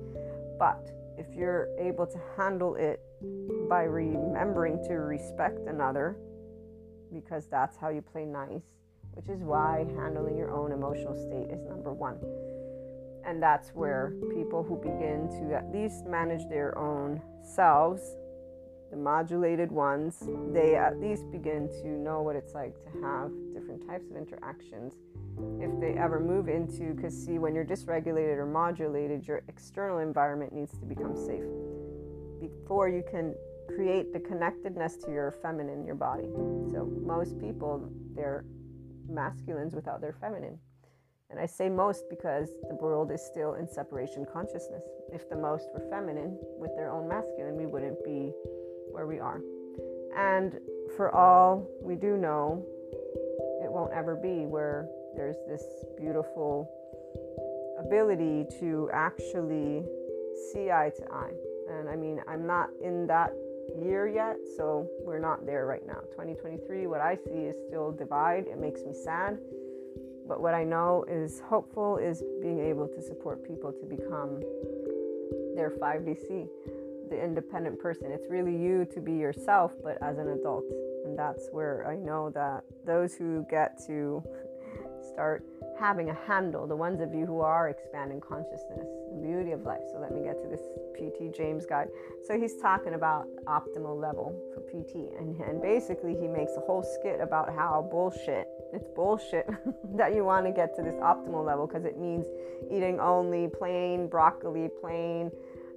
But 0.58 0.90
if 1.18 1.34
you're 1.34 1.68
able 1.78 2.06
to 2.06 2.18
handle 2.36 2.76
it 2.76 3.00
by 3.68 3.82
remembering 3.82 4.82
to 4.84 4.94
respect 4.94 5.66
another, 5.66 6.16
because 7.12 7.46
that's 7.46 7.76
how 7.76 7.90
you 7.90 8.00
play 8.00 8.24
nice, 8.24 8.62
which 9.12 9.28
is 9.28 9.42
why 9.42 9.86
handling 9.96 10.36
your 10.36 10.50
own 10.50 10.72
emotional 10.72 11.14
state 11.14 11.52
is 11.52 11.62
number 11.64 11.92
one. 11.92 12.18
And 13.24 13.42
that's 13.42 13.70
where 13.70 14.12
people 14.34 14.62
who 14.62 14.76
begin 14.76 15.28
to 15.40 15.54
at 15.54 15.72
least 15.72 16.06
manage 16.06 16.48
their 16.48 16.76
own 16.76 17.22
selves, 17.42 18.02
the 18.90 18.96
modulated 18.96 19.70
ones, 19.70 20.22
they 20.52 20.74
at 20.74 20.98
least 21.00 21.30
begin 21.30 21.68
to 21.82 21.88
know 21.88 22.20
what 22.20 22.36
it's 22.36 22.52
like 22.52 22.74
to 22.84 22.90
have 23.02 23.30
different 23.54 23.86
types 23.86 24.10
of 24.10 24.16
interactions. 24.16 24.94
If 25.60 25.80
they 25.80 25.98
ever 25.98 26.20
move 26.20 26.48
into, 26.48 26.92
because 26.92 27.14
see, 27.14 27.38
when 27.38 27.54
you're 27.54 27.64
dysregulated 27.64 28.36
or 28.36 28.44
modulated, 28.44 29.26
your 29.26 29.42
external 29.48 29.98
environment 29.98 30.52
needs 30.52 30.76
to 30.78 30.84
become 30.84 31.16
safe 31.16 31.44
before 32.40 32.88
you 32.88 33.02
can 33.10 33.34
create 33.68 34.12
the 34.12 34.20
connectedness 34.20 34.96
to 34.96 35.10
your 35.10 35.30
feminine, 35.30 35.86
your 35.86 35.94
body. 35.94 36.28
So 36.72 36.90
most 37.00 37.40
people, 37.40 37.88
they're 38.14 38.44
masculines 39.08 39.74
without 39.74 40.00
their 40.00 40.12
feminine. 40.12 40.58
And 41.30 41.40
I 41.40 41.46
say 41.46 41.68
most 41.68 42.04
because 42.10 42.50
the 42.68 42.74
world 42.74 43.10
is 43.10 43.24
still 43.24 43.54
in 43.54 43.66
separation 43.66 44.26
consciousness. 44.30 44.82
If 45.12 45.30
the 45.30 45.36
most 45.36 45.68
were 45.72 45.80
feminine 45.88 46.36
with 46.58 46.76
their 46.76 46.90
own 46.90 47.08
masculine, 47.08 47.56
we 47.56 47.66
wouldn't 47.66 48.04
be 48.04 48.32
where 48.90 49.06
we 49.06 49.18
are. 49.18 49.40
And 50.14 50.58
for 50.96 51.14
all 51.14 51.66
we 51.82 51.94
do 51.94 52.18
know, 52.18 52.62
it 53.64 53.72
won't 53.72 53.92
ever 53.94 54.14
be 54.14 54.44
where 54.44 54.88
there's 55.16 55.36
this 55.48 55.64
beautiful 55.98 56.70
ability 57.78 58.44
to 58.60 58.90
actually 58.92 59.84
see 60.52 60.70
eye 60.70 60.90
to 60.96 61.04
eye. 61.10 61.32
And 61.70 61.88
I 61.88 61.96
mean, 61.96 62.20
I'm 62.28 62.46
not 62.46 62.68
in 62.82 63.06
that 63.06 63.32
year 63.80 64.08
yet, 64.08 64.36
so 64.56 64.88
we're 65.04 65.18
not 65.18 65.46
there 65.46 65.66
right 65.66 65.86
now. 65.86 66.00
2023, 66.10 66.86
what 66.86 67.00
I 67.00 67.16
see 67.16 67.46
is 67.46 67.56
still 67.68 67.92
divide. 67.92 68.46
It 68.46 68.58
makes 68.58 68.82
me 68.82 68.92
sad 68.92 69.38
but 70.26 70.40
what 70.40 70.54
I 70.54 70.64
know 70.64 71.04
is 71.08 71.40
hopeful 71.40 71.98
is 71.98 72.22
being 72.40 72.60
able 72.60 72.88
to 72.88 73.02
support 73.02 73.46
people 73.46 73.72
to 73.72 73.84
become 73.84 74.40
their 75.54 75.70
5DC, 75.70 76.48
the 77.10 77.22
independent 77.22 77.78
person. 77.78 78.10
It's 78.10 78.30
really 78.30 78.56
you 78.56 78.86
to 78.94 79.00
be 79.00 79.12
yourself, 79.12 79.72
but 79.82 79.98
as 80.02 80.18
an 80.18 80.28
adult. 80.28 80.64
And 81.04 81.18
that's 81.18 81.48
where 81.50 81.86
I 81.86 81.96
know 81.96 82.30
that 82.30 82.64
those 82.86 83.14
who 83.14 83.44
get 83.50 83.78
to 83.86 84.22
start 85.12 85.44
having 85.78 86.10
a 86.10 86.14
handle, 86.26 86.66
the 86.66 86.76
ones 86.76 87.00
of 87.00 87.12
you 87.12 87.26
who 87.26 87.40
are 87.40 87.68
expanding 87.68 88.20
consciousness, 88.20 88.86
the 89.12 89.20
beauty 89.20 89.52
of 89.52 89.62
life. 89.62 89.82
So 89.92 89.98
let 89.98 90.12
me 90.12 90.22
get 90.22 90.40
to 90.42 90.48
this 90.48 90.62
PT 90.96 91.34
James 91.34 91.66
guy. 91.66 91.86
So 92.26 92.38
he's 92.38 92.56
talking 92.56 92.94
about 92.94 93.26
optimal 93.46 94.00
level 94.00 94.34
for 94.54 94.60
PT, 94.60 95.12
and, 95.18 95.38
and 95.40 95.60
basically 95.60 96.14
he 96.14 96.26
makes 96.26 96.52
a 96.56 96.60
whole 96.60 96.82
skit 96.82 97.20
about 97.20 97.54
how 97.54 97.86
bullshit 97.90 98.48
it's 98.72 98.88
bullshit 98.96 99.46
that 99.96 100.14
you 100.14 100.24
want 100.24 100.46
to 100.46 100.52
get 100.52 100.74
to 100.76 100.82
this 100.82 100.94
optimal 100.94 101.44
level 101.44 101.66
because 101.66 101.84
it 101.84 101.98
means 101.98 102.26
eating 102.70 102.98
only 102.98 103.48
plain 103.48 104.08
broccoli, 104.08 104.68
plain, 104.80 105.30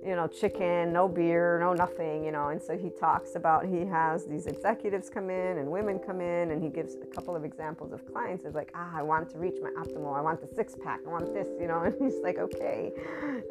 you 0.06 0.16
know, 0.16 0.28
chicken, 0.28 0.93
no 0.93 1.08
beer, 1.08 1.60
no 1.60 1.74
nothing, 1.74 2.24
you 2.24 2.32
know. 2.32 2.49
And 2.49 2.62
so 2.62 2.78
he 2.78 2.89
talks 2.89 3.36
about 3.36 3.66
he 3.66 3.86
has 3.86 4.26
these 4.26 4.45
executives 4.45 5.10
come 5.10 5.30
in 5.30 5.58
and 5.58 5.70
women 5.70 5.97
come 5.97 6.22
in, 6.22 6.51
and 6.51 6.62
he 6.62 6.70
gives 6.70 6.95
a 6.95 7.06
couple 7.08 7.36
of 7.36 7.43
examples 7.43 7.91
of 7.91 8.06
clients. 8.06 8.45
Is 8.45 8.53
like, 8.53 8.72
ah, 8.76 8.91
I 8.95 9.01
want 9.01 9.30
to 9.32 9.39
reach 9.39 9.56
my 9.62 9.72
optimal. 9.72 10.16
I 10.16 10.22
want 10.22 10.39
the 10.41 10.56
six 10.56 10.76
pack. 10.76 10.99
I 11.08 11.10
want 11.10 11.34
this, 11.34 11.47
you 11.60 11.68
know. 11.68 11.80
And 11.86 11.93
he's 12.01 12.22
like, 12.24 12.38
okay. 12.38 12.91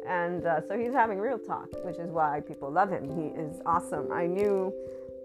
And 0.07 0.45
uh, 0.45 0.61
so 0.67 0.77
he's 0.77 0.93
having 0.93 1.19
real 1.19 1.39
talk, 1.39 1.69
which 1.83 1.97
is 1.97 2.11
why 2.11 2.41
people 2.41 2.69
love 2.69 2.89
him. 2.89 3.03
He 3.05 3.27
is 3.39 3.61
awesome. 3.65 4.11
I 4.11 4.27
knew 4.27 4.73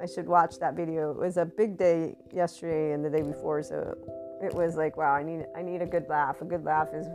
I 0.01 0.07
should 0.07 0.27
watch 0.27 0.59
that 0.59 0.75
video. 0.75 1.11
It 1.11 1.19
was 1.19 1.37
a 1.37 1.45
big 1.45 1.77
day 1.77 2.17
yesterday 2.33 2.93
and 2.93 3.05
the 3.05 3.11
day 3.11 3.23
before, 3.23 3.63
so 3.63 3.97
it 4.43 4.55
was 4.55 4.77
like, 4.77 4.97
wow, 4.97 5.13
I 5.13 5.23
need 5.23 5.45
I 5.57 5.63
need 5.63 5.83
a 5.83 5.87
good 5.87 6.09
laugh. 6.09 6.41
A 6.41 6.45
good 6.45 6.65
laugh 6.65 6.89
is 6.95 7.07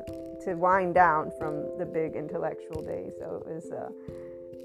to 0.45 0.55
wind 0.55 0.93
down 0.93 1.31
from 1.37 1.77
the 1.77 1.85
big 1.85 2.15
intellectual 2.15 2.81
day. 2.81 3.11
So 3.19 3.43
it 3.45 3.53
was 3.53 3.71
uh, 3.71 3.89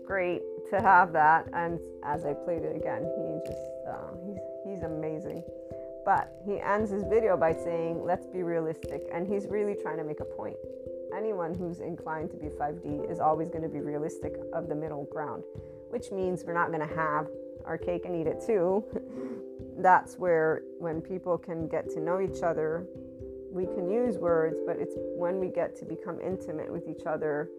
great 0.07 0.43
to 0.71 0.81
have 0.81 1.13
that. 1.13 1.49
And 1.53 1.81
as 2.05 2.25
I 2.25 2.35
played 2.35 2.63
it 2.63 2.77
again, 2.77 3.03
he 3.17 3.51
just 3.51 3.67
uh, 3.89 4.13
he's 4.27 4.39
he's 4.65 4.83
amazing. 4.83 5.43
But 6.05 6.33
he 6.47 6.61
ends 6.61 6.91
his 6.91 7.05
video 7.05 7.37
by 7.37 7.53
saying, 7.53 8.05
"Let's 8.05 8.27
be 8.27 8.43
realistic," 8.43 9.09
and 9.13 9.27
he's 9.27 9.47
really 9.47 9.75
trying 9.75 9.99
to 9.99 10.05
make 10.05 10.21
a 10.21 10.25
point. 10.25 10.57
Anyone 11.17 11.55
who's 11.55 11.81
inclined 11.81 12.31
to 12.31 12.37
be 12.37 12.47
5D 12.47 13.11
is 13.11 13.19
always 13.19 13.49
going 13.49 13.63
to 13.63 13.69
be 13.69 13.81
realistic 13.81 14.35
of 14.53 14.69
the 14.69 14.75
middle 14.75 15.05
ground, 15.13 15.43
which 15.91 16.11
means 16.13 16.45
we're 16.45 16.55
not 16.55 16.69
going 16.69 16.87
to 16.87 16.95
have 16.95 17.27
our 17.65 17.77
cake 17.77 18.05
and 18.05 18.15
eat 18.15 18.27
it 18.27 18.41
too. 18.47 18.85
That's 19.79 20.19
where, 20.19 20.63
when 20.79 21.01
people 21.01 21.37
can 21.39 21.67
get 21.67 21.91
to 21.91 22.01
know 22.01 22.21
each 22.21 22.43
other, 22.43 22.87
we 23.51 23.67
can 23.67 23.91
use 23.91 24.17
words, 24.17 24.59
but 24.67 24.77
it's 24.79 24.95
when 25.17 25.41
we 25.41 25.49
get 25.49 25.77
to 25.77 25.85
become 25.85 26.21
intimate 26.21 26.71
with 26.73 26.89
each 26.89 27.07
other 27.07 27.51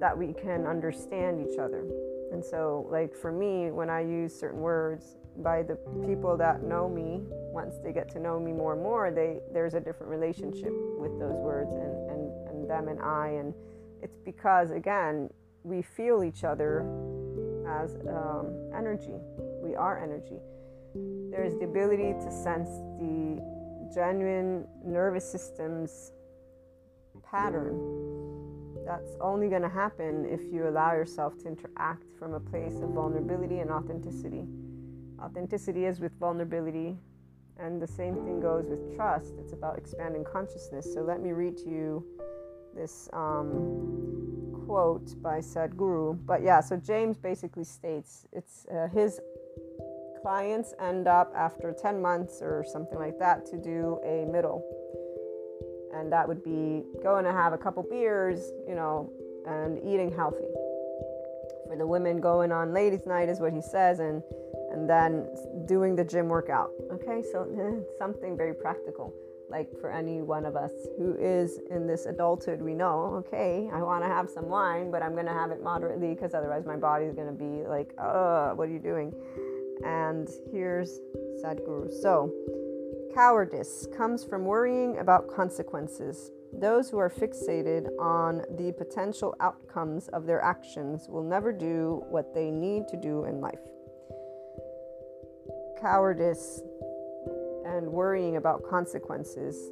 that 0.00 0.16
we 0.16 0.32
can 0.32 0.66
understand 0.66 1.46
each 1.46 1.58
other. 1.58 1.84
And 2.32 2.44
so, 2.44 2.86
like 2.90 3.14
for 3.14 3.30
me, 3.30 3.70
when 3.70 3.90
I 3.90 4.00
use 4.00 4.34
certain 4.34 4.60
words, 4.60 5.16
by 5.38 5.62
the 5.62 5.76
people 6.06 6.36
that 6.36 6.62
know 6.62 6.88
me, 6.88 7.22
once 7.52 7.76
they 7.82 7.92
get 7.92 8.08
to 8.12 8.20
know 8.20 8.38
me 8.38 8.52
more 8.52 8.74
and 8.74 8.82
more, 8.82 9.10
they 9.10 9.40
there's 9.52 9.74
a 9.74 9.80
different 9.80 10.10
relationship 10.10 10.72
with 10.98 11.18
those 11.18 11.36
words 11.36 11.74
and, 11.74 12.10
and, 12.10 12.48
and 12.48 12.70
them 12.70 12.88
and 12.88 13.00
I. 13.00 13.28
And 13.28 13.54
it's 14.02 14.18
because 14.24 14.70
again, 14.70 15.30
we 15.62 15.82
feel 15.82 16.22
each 16.22 16.44
other 16.44 16.80
as 17.68 17.96
um, 18.08 18.70
energy. 18.76 19.18
We 19.62 19.74
are 19.74 20.02
energy. 20.02 20.38
there's 21.30 21.54
the 21.54 21.64
ability 21.64 22.14
to 22.24 22.30
sense 22.30 22.68
the 23.00 23.40
genuine 23.92 24.66
nervous 24.84 25.30
system's 25.30 26.12
pattern. 27.22 27.78
That's 28.86 29.16
only 29.20 29.48
going 29.48 29.62
to 29.62 29.68
happen 29.68 30.26
if 30.28 30.40
you 30.52 30.68
allow 30.68 30.92
yourself 30.92 31.38
to 31.38 31.48
interact 31.48 32.04
from 32.18 32.34
a 32.34 32.40
place 32.40 32.76
of 32.82 32.90
vulnerability 32.90 33.60
and 33.60 33.70
authenticity. 33.70 34.44
Authenticity 35.22 35.86
is 35.86 36.00
with 36.00 36.12
vulnerability, 36.18 36.98
and 37.58 37.80
the 37.80 37.86
same 37.86 38.14
thing 38.24 38.40
goes 38.40 38.66
with 38.66 38.94
trust. 38.94 39.34
It's 39.38 39.52
about 39.52 39.78
expanding 39.78 40.24
consciousness. 40.24 40.92
So 40.92 41.00
let 41.00 41.20
me 41.20 41.32
read 41.32 41.56
to 41.58 41.68
you 41.68 42.04
this 42.74 43.08
um, 43.12 44.62
quote 44.66 45.20
by 45.22 45.38
Sadhguru. 45.38 46.18
But 46.26 46.42
yeah, 46.42 46.60
so 46.60 46.76
James 46.76 47.16
basically 47.16 47.64
states 47.64 48.26
it's 48.32 48.66
uh, 48.66 48.88
his 48.88 49.20
clients 50.24 50.72
end 50.80 51.06
up 51.06 51.30
after 51.36 51.74
10 51.78 52.00
months 52.00 52.40
or 52.40 52.64
something 52.72 52.98
like 52.98 53.18
that 53.18 53.44
to 53.44 53.58
do 53.58 54.00
a 54.06 54.24
middle. 54.24 54.64
And 55.92 56.10
that 56.10 56.26
would 56.26 56.42
be 56.42 56.82
going 57.02 57.24
to 57.24 57.30
have 57.30 57.52
a 57.52 57.58
couple 57.58 57.82
beers, 57.82 58.40
you 58.66 58.74
know, 58.74 59.12
and 59.46 59.76
eating 59.84 60.10
healthy. 60.10 60.48
For 61.68 61.76
the 61.76 61.86
women, 61.86 62.22
going 62.22 62.52
on 62.52 62.72
ladies' 62.72 63.04
night 63.06 63.28
is 63.28 63.38
what 63.38 63.52
he 63.52 63.60
says, 63.60 63.98
and 64.00 64.22
and 64.72 64.88
then 64.88 65.28
doing 65.66 65.94
the 65.94 66.04
gym 66.04 66.28
workout. 66.28 66.70
Okay, 66.90 67.22
so 67.30 67.46
something 67.98 68.34
very 68.34 68.54
practical. 68.54 69.12
Like 69.50 69.68
for 69.78 69.92
any 69.92 70.22
one 70.22 70.46
of 70.46 70.56
us 70.56 70.72
who 70.98 71.16
is 71.20 71.60
in 71.70 71.86
this 71.86 72.06
adulthood, 72.06 72.62
we 72.62 72.72
know, 72.72 73.22
okay, 73.26 73.68
I 73.72 73.82
want 73.82 74.02
to 74.02 74.08
have 74.08 74.30
some 74.30 74.48
wine, 74.48 74.90
but 74.90 75.02
I'm 75.02 75.12
going 75.12 75.26
to 75.26 75.32
have 75.32 75.50
it 75.50 75.62
moderately 75.62 76.14
because 76.14 76.32
otherwise 76.32 76.64
my 76.64 76.76
body 76.76 77.04
is 77.04 77.14
going 77.14 77.28
to 77.28 77.38
be 77.38 77.68
like, 77.68 77.92
uh, 77.98 78.52
what 78.52 78.68
are 78.68 78.72
you 78.72 78.78
doing? 78.78 79.12
And 79.84 80.28
here's 80.50 80.98
Sadhguru. 81.42 81.92
So, 81.92 82.32
cowardice 83.14 83.86
comes 83.96 84.24
from 84.24 84.44
worrying 84.44 84.98
about 84.98 85.28
consequences. 85.28 86.30
Those 86.52 86.88
who 86.88 86.98
are 86.98 87.10
fixated 87.10 87.88
on 87.98 88.42
the 88.56 88.72
potential 88.72 89.34
outcomes 89.40 90.08
of 90.08 90.26
their 90.26 90.40
actions 90.42 91.08
will 91.08 91.24
never 91.24 91.52
do 91.52 92.04
what 92.08 92.34
they 92.34 92.50
need 92.50 92.88
to 92.88 92.96
do 92.96 93.24
in 93.24 93.40
life 93.40 93.60
cowardice 95.84 96.62
and 97.66 97.86
worrying 97.86 98.36
about 98.36 98.62
consequences 98.68 99.70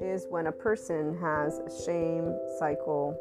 is 0.00 0.26
when 0.30 0.46
a 0.46 0.52
person 0.52 1.14
has 1.20 1.58
a 1.58 1.84
shame 1.84 2.34
cycle 2.58 3.14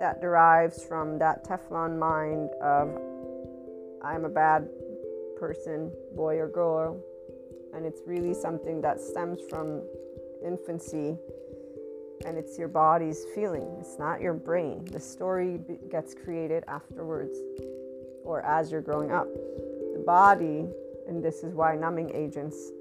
that 0.00 0.22
derives 0.22 0.82
from 0.82 1.18
that 1.18 1.44
Teflon 1.44 1.98
mind 1.98 2.48
of 2.62 2.88
I'm 4.04 4.24
a 4.24 4.28
bad 4.28 4.68
person, 5.38 5.90
boy 6.14 6.36
or 6.36 6.48
girl, 6.48 7.02
and 7.74 7.86
it's 7.86 8.02
really 8.06 8.34
something 8.34 8.80
that 8.82 9.00
stems 9.00 9.40
from 9.48 9.82
infancy 10.44 11.16
and 12.26 12.38
it's 12.38 12.58
your 12.58 12.68
body's 12.68 13.24
feeling. 13.34 13.76
It's 13.80 13.98
not 13.98 14.20
your 14.20 14.34
brain. 14.34 14.84
The 14.90 15.00
story 15.00 15.60
gets 15.90 16.14
created 16.14 16.64
afterwards 16.68 17.38
or 18.24 18.42
as 18.42 18.70
you're 18.70 18.80
growing 18.80 19.10
up 19.10 19.26
The 19.92 20.02
body, 20.04 20.66
and 21.06 21.22
this 21.22 21.42
is 21.42 21.54
why 21.54 21.76
numbing 21.76 22.10
agents. 22.14 22.72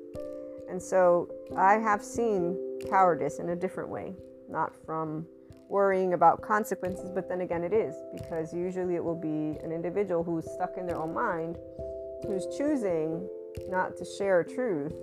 And 0.69 0.81
so 0.81 1.29
I 1.57 1.73
have 1.73 2.03
seen 2.03 2.57
cowardice 2.89 3.39
in 3.39 3.49
a 3.49 3.55
different 3.55 3.89
way, 3.89 4.13
not 4.49 4.73
from 4.85 5.25
worrying 5.73 6.13
about 6.13 6.39
consequences, 6.39 7.09
but 7.09 7.27
then 7.27 7.41
again, 7.41 7.63
it 7.63 7.73
is 7.73 7.95
because 8.13 8.53
usually 8.53 8.93
it 8.93 9.03
will 9.03 9.15
be 9.15 9.57
an 9.63 9.71
individual 9.71 10.23
who's 10.23 10.45
stuck 10.53 10.77
in 10.77 10.85
their 10.85 10.97
own 10.97 11.11
mind 11.11 11.57
who's 12.27 12.45
choosing 12.55 13.27
not 13.69 13.97
to 13.97 14.05
share 14.05 14.43
truth, 14.43 14.93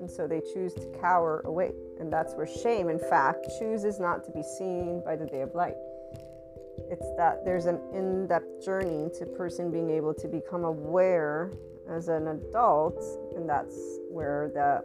and 0.00 0.10
so 0.10 0.26
they 0.26 0.40
choose 0.54 0.72
to 0.72 0.86
cower 0.98 1.42
away. 1.44 1.72
And 2.00 2.10
that's 2.10 2.32
where 2.34 2.46
shame, 2.46 2.88
in 2.88 2.98
fact, 2.98 3.46
chooses 3.58 4.00
not 4.00 4.24
to 4.24 4.30
be 4.30 4.42
seen 4.42 5.02
by 5.04 5.14
the 5.14 5.26
day 5.26 5.42
of 5.42 5.54
light. 5.54 5.76
It's 6.90 7.06
that 7.18 7.44
there's 7.44 7.66
an 7.66 7.78
in 7.92 8.26
depth 8.26 8.64
journey 8.64 9.10
to 9.18 9.26
person 9.26 9.70
being 9.70 9.90
able 9.90 10.14
to 10.14 10.26
become 10.26 10.64
aware 10.64 11.52
as 11.88 12.08
an 12.08 12.28
adult, 12.28 12.98
and 13.36 13.46
that's 13.46 13.76
where 14.08 14.50
the 14.54 14.82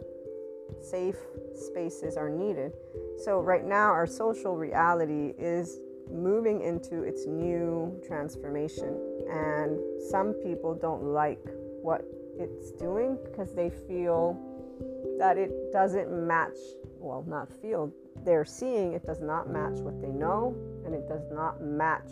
safe 0.80 1.16
spaces 1.54 2.16
are 2.16 2.28
needed. 2.28 2.72
So, 3.24 3.40
right 3.40 3.64
now, 3.64 3.90
our 3.90 4.06
social 4.06 4.56
reality 4.56 5.34
is 5.38 5.78
moving 6.10 6.62
into 6.62 7.02
its 7.02 7.26
new 7.26 8.00
transformation, 8.06 8.98
and 9.30 9.78
some 10.10 10.32
people 10.34 10.74
don't 10.74 11.04
like 11.04 11.40
what 11.82 12.04
it's 12.38 12.72
doing 12.72 13.18
because 13.24 13.54
they 13.54 13.70
feel 13.70 14.38
that 15.18 15.36
it 15.36 15.72
doesn't 15.72 16.10
match, 16.10 16.56
well, 16.98 17.24
not 17.28 17.48
feel, 17.60 17.92
they're 18.24 18.44
seeing 18.44 18.92
it 18.92 19.04
does 19.06 19.20
not 19.20 19.50
match 19.50 19.78
what 19.78 20.00
they 20.00 20.08
know 20.08 20.54
and 20.84 20.94
it 20.94 21.08
does 21.08 21.22
not 21.30 21.62
match 21.62 22.10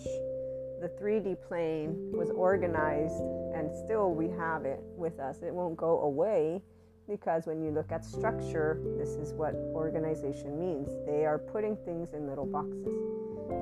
the 0.81 0.89
3D 1.01 1.37
plane 1.47 1.95
was 2.13 2.31
organized 2.31 3.21
and 3.55 3.71
still 3.85 4.15
we 4.15 4.29
have 4.31 4.65
it 4.65 4.81
with 4.97 5.19
us. 5.19 5.43
It 5.43 5.53
won't 5.53 5.77
go 5.77 6.01
away 6.03 6.63
because 7.09 7.47
when 7.47 7.63
you 7.63 7.71
look 7.71 7.91
at 7.91 8.05
structure, 8.05 8.81
this 8.99 9.11
is 9.11 9.33
what 9.33 9.55
organization 9.55 10.59
means. 10.59 10.91
They 11.07 11.25
are 11.25 11.39
putting 11.39 11.77
things 11.85 12.13
in 12.13 12.29
little 12.29 12.47
boxes. 12.47 12.87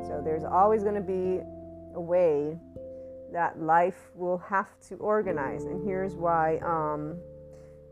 So 0.09 0.21
there's 0.25 0.45
always 0.45 0.83
going 0.83 0.97
to 0.97 1.01
be 1.01 1.41
a 1.95 2.01
way 2.01 2.59
that 3.33 3.61
life 3.61 4.11
will 4.15 4.39
have 4.39 4.69
to 4.89 4.97
organize. 4.97 5.65
And 5.65 5.85
here's 5.85 6.15
why 6.15 6.59
um, 6.59 7.19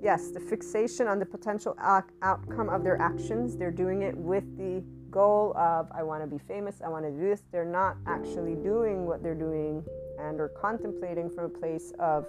yes, 0.05 0.31
the 0.31 0.41
fixation 0.41 1.09
on 1.09 1.19
the 1.19 1.27
potential 1.27 1.75
out- 1.81 2.11
outcome 2.23 2.69
of 2.69 2.85
their 2.85 3.01
actions, 3.01 3.57
they're 3.57 3.71
doing 3.71 4.03
it 4.03 4.17
with 4.17 4.45
the 4.59 4.85
goal 5.11 5.57
of 5.57 5.89
I 5.93 6.03
want 6.03 6.23
to 6.23 6.27
be 6.27 6.39
famous, 6.39 6.83
I 6.85 6.89
want 6.89 7.05
to 7.05 7.11
do 7.11 7.21
this. 7.21 7.43
They're 7.53 7.65
not 7.65 7.97
actually 8.07 8.57
doing 8.57 9.07
what 9.07 9.23
they're 9.23 9.35
doing 9.35 9.85
and 10.19 10.41
are 10.41 10.49
contemplating 10.49 11.31
from 11.31 11.45
a 11.45 11.49
place 11.49 11.93
of 11.99 12.27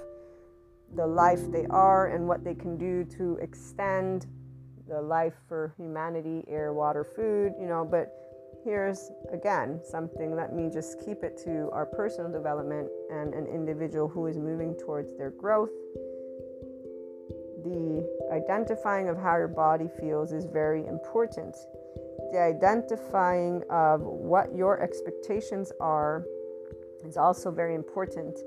the 0.93 1.05
life 1.05 1.51
they 1.51 1.65
are 1.69 2.07
and 2.07 2.27
what 2.27 2.43
they 2.43 2.53
can 2.53 2.77
do 2.77 3.03
to 3.17 3.37
extend 3.41 4.27
the 4.87 5.01
life 5.01 5.33
for 5.47 5.73
humanity, 5.77 6.43
air, 6.47 6.73
water, 6.73 7.03
food, 7.03 7.53
you 7.59 7.67
know, 7.67 7.87
but 7.89 8.11
here's 8.63 9.11
again 9.31 9.79
something 9.83 10.35
let 10.35 10.53
me 10.55 10.71
just 10.73 10.99
keep 11.05 11.23
it 11.23 11.37
to 11.37 11.69
our 11.71 11.85
personal 11.85 12.31
development 12.31 12.87
and 13.11 13.35
an 13.35 13.45
individual 13.45 14.07
who 14.07 14.25
is 14.25 14.37
moving 14.37 14.75
towards 14.75 15.15
their 15.17 15.29
growth 15.29 15.69
the 17.65 18.07
identifying 18.31 19.09
of 19.09 19.17
how 19.17 19.35
your 19.35 19.47
body 19.47 19.87
feels 19.99 20.31
is 20.31 20.45
very 20.45 20.85
important. 20.85 21.55
The 22.31 22.39
identifying 22.39 23.63
of 23.69 24.01
what 24.01 24.55
your 24.55 24.81
expectations 24.81 25.71
are 25.79 26.23
is 27.03 27.17
also 27.17 27.51
very 27.51 27.73
important. 27.73 28.37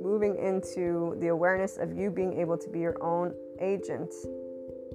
Moving 0.00 0.36
into 0.38 1.16
the 1.20 1.28
awareness 1.28 1.76
of 1.76 1.96
you 1.96 2.10
being 2.10 2.38
able 2.38 2.56
to 2.56 2.68
be 2.68 2.80
your 2.80 3.02
own 3.02 3.34
agent 3.60 4.12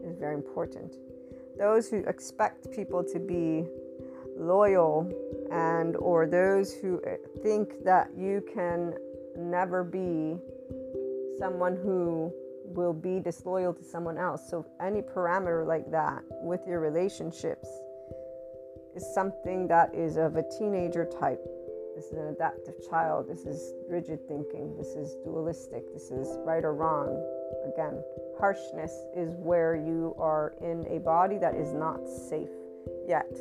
is 0.03 0.17
very 0.17 0.35
important. 0.35 0.95
Those 1.57 1.89
who 1.89 1.97
expect 2.07 2.71
people 2.71 3.03
to 3.03 3.19
be 3.19 3.67
loyal 4.37 5.11
and 5.51 5.95
or 5.97 6.25
those 6.25 6.73
who 6.73 7.01
uh, 7.03 7.15
think 7.41 7.83
that 7.83 8.09
you 8.17 8.43
can 8.53 8.93
never 9.37 9.83
be 9.83 10.37
someone 11.37 11.75
who 11.75 12.31
will 12.65 12.93
be 12.93 13.19
disloyal 13.19 13.73
to 13.73 13.83
someone 13.83 14.17
else. 14.17 14.49
So, 14.49 14.65
any 14.81 15.01
parameter 15.01 15.65
like 15.67 15.91
that 15.91 16.23
with 16.41 16.61
your 16.67 16.79
relationships 16.79 17.67
is 18.95 19.05
something 19.13 19.67
that 19.67 19.93
is 19.93 20.17
of 20.17 20.35
a 20.35 20.43
teenager 20.57 21.05
type. 21.05 21.45
This 21.95 22.05
is 22.05 22.17
an 22.17 22.27
adaptive 22.27 22.75
child. 22.89 23.27
This 23.27 23.45
is 23.45 23.73
rigid 23.87 24.27
thinking. 24.27 24.75
This 24.77 24.95
is 24.95 25.15
dualistic. 25.23 25.93
This 25.93 26.09
is 26.11 26.27
right 26.45 26.63
or 26.63 26.73
wrong. 26.73 27.21
Again, 27.71 28.03
harshness 28.39 28.91
is 29.15 29.35
where 29.35 29.75
you 29.75 30.15
are 30.17 30.55
in 30.61 30.85
a 30.89 30.99
body 30.99 31.37
that 31.37 31.55
is 31.55 31.73
not 31.73 31.99
safe 32.07 32.49
yet 33.07 33.31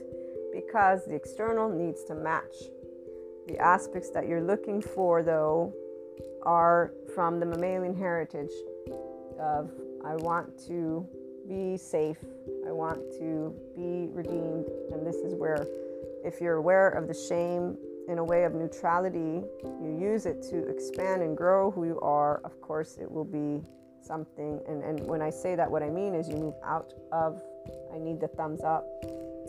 because 0.52 1.06
the 1.06 1.14
external 1.14 1.68
needs 1.68 2.04
to 2.04 2.14
match. 2.14 2.54
The 3.48 3.58
aspects 3.58 4.10
that 4.10 4.28
you're 4.28 4.42
looking 4.42 4.82
for, 4.82 5.22
though, 5.22 5.72
are 6.42 6.92
from 7.14 7.40
the 7.40 7.46
mammalian 7.46 7.96
heritage 7.96 8.52
of 9.40 9.70
I 10.04 10.16
want 10.16 10.58
to 10.66 11.06
be 11.48 11.76
safe, 11.76 12.18
I 12.66 12.72
want 12.72 13.00
to 13.18 13.54
be 13.74 14.08
redeemed, 14.12 14.66
and 14.92 15.06
this 15.06 15.16
is 15.16 15.34
where, 15.34 15.66
if 16.24 16.40
you're 16.40 16.56
aware 16.56 16.88
of 16.90 17.08
the 17.08 17.14
shame 17.14 17.76
in 18.08 18.18
a 18.18 18.24
way 18.24 18.44
of 18.44 18.54
neutrality, 18.54 19.42
you 19.62 19.98
use 20.00 20.26
it 20.26 20.42
to 20.50 20.66
expand 20.68 21.22
and 21.22 21.36
grow 21.36 21.70
who 21.70 21.84
you 21.84 22.00
are, 22.00 22.40
of 22.44 22.60
course, 22.60 22.98
it 23.00 23.10
will 23.10 23.24
be 23.24 23.64
something. 24.00 24.60
And, 24.68 24.82
and 24.82 25.00
when 25.06 25.22
I 25.22 25.30
say 25.30 25.54
that, 25.54 25.70
what 25.70 25.82
I 25.82 25.90
mean 25.90 26.14
is 26.14 26.28
you 26.28 26.36
move 26.36 26.54
out 26.64 26.92
of, 27.12 27.40
I 27.94 27.98
need 27.98 28.20
the 28.20 28.28
thumbs 28.28 28.62
up, 28.62 28.86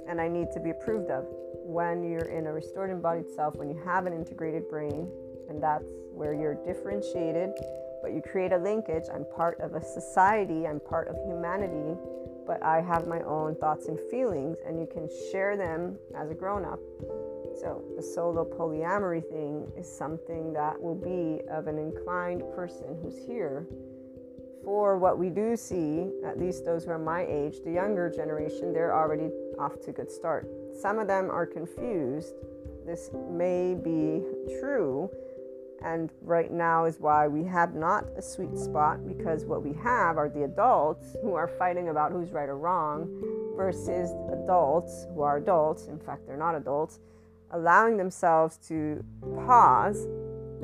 and 0.08 0.22
I 0.22 0.28
need 0.28 0.52
to 0.54 0.60
be 0.60 0.70
approved 0.70 1.10
of. 1.10 1.26
When 1.66 2.04
you're 2.04 2.30
in 2.30 2.48
a 2.48 2.54
restored 2.54 2.90
embodied 2.90 3.30
self, 3.36 3.56
when 3.56 3.70
you 3.70 3.82
have 3.86 4.06
an 4.06 4.14
integrated 4.14 4.70
brain, 4.70 5.10
and 5.50 5.62
that's 5.62 5.86
where 6.14 6.34
you're 6.34 6.56
differentiated 6.56 7.52
but 8.04 8.12
you 8.12 8.22
create 8.22 8.52
a 8.52 8.58
linkage. 8.58 9.06
I'm 9.12 9.26
part 9.34 9.60
of 9.62 9.74
a 9.74 9.82
society, 9.82 10.68
I'm 10.68 10.82
part 10.82 11.08
of 11.08 11.16
humanity, 11.26 11.98
but 12.46 12.62
I 12.62 12.82
have 12.82 13.08
my 13.08 13.22
own 13.22 13.56
thoughts 13.56 13.88
and 13.88 13.98
feelings, 14.12 14.58
and 14.68 14.78
you 14.78 14.86
can 14.86 15.10
share 15.32 15.56
them 15.56 15.98
as 16.14 16.30
a 16.30 16.36
grown 16.36 16.66
up. 16.66 16.82
So, 17.60 17.84
the 17.96 18.02
solo 18.02 18.46
polyamory 18.46 19.24
thing 19.30 19.72
is 19.78 19.88
something 19.88 20.54
that 20.54 20.82
will 20.82 20.96
be 20.96 21.42
of 21.50 21.68
an 21.68 21.78
inclined 21.78 22.44
person 22.56 22.98
who's 23.02 23.18
here 23.26 23.68
for 24.64 24.98
what 24.98 25.18
we 25.18 25.30
do 25.30 25.56
see, 25.56 26.10
at 26.26 26.40
least 26.40 26.66
those 26.66 26.86
who 26.86 26.92
are 26.92 27.00
my 27.00 27.26
age, 27.26 27.58
the 27.66 27.72
younger 27.72 28.10
generation, 28.10 28.72
they're 28.72 28.96
already 28.96 29.30
off 29.60 29.80
to 29.82 29.90
a 29.90 29.94
good 29.94 30.10
start. 30.10 30.48
Some 30.80 31.00
of 31.00 31.08
them 31.08 31.30
are 31.30 31.46
confused. 31.46 32.34
This 32.86 33.10
may 33.30 33.76
be 33.76 34.24
true, 34.60 35.10
and 35.84 36.12
right 36.22 36.52
now 36.52 36.86
is 36.86 37.00
why 37.00 37.28
we 37.28 37.44
have 37.44 37.76
not 37.76 38.06
a 38.18 38.22
sweet 38.22 38.58
spot 38.58 39.06
because 39.06 39.46
what 39.46 39.64
we 39.64 39.74
have 39.74 40.18
are 40.18 40.30
the 40.30 40.44
adults 40.44 41.16
who 41.22 41.34
are 41.34 41.48
fighting 41.48 41.90
about 41.90 42.12
who's 42.12 42.32
right 42.32 42.48
or 42.48 42.58
wrong 42.58 43.08
versus 43.58 44.12
adults 44.32 45.06
who 45.14 45.22
are 45.22 45.38
adults, 45.38 45.88
in 45.88 46.00
fact, 46.00 46.26
they're 46.26 46.38
not 46.38 46.56
adults, 46.56 47.00
allowing 47.54 47.98
themselves 47.98 48.58
to 48.58 49.04
pause 49.46 50.04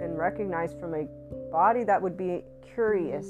and 0.02 0.18
recognize 0.18 0.74
from 0.74 0.94
a 0.94 1.08
body 1.52 1.84
that 1.84 2.02
would 2.02 2.18
be 2.18 2.44
curious 2.74 3.30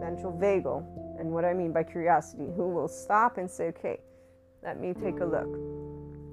ventral 0.00 0.32
vagal. 0.40 0.84
And 1.18 1.30
what 1.30 1.44
I 1.44 1.52
mean 1.52 1.72
by 1.72 1.82
curiosity, 1.82 2.48
who 2.56 2.68
will 2.68 2.88
stop 2.88 3.38
and 3.38 3.50
say, 3.50 3.68
okay, 3.68 4.00
let 4.62 4.80
me 4.80 4.94
take 4.94 5.20
a 5.20 5.24
look. 5.24 5.48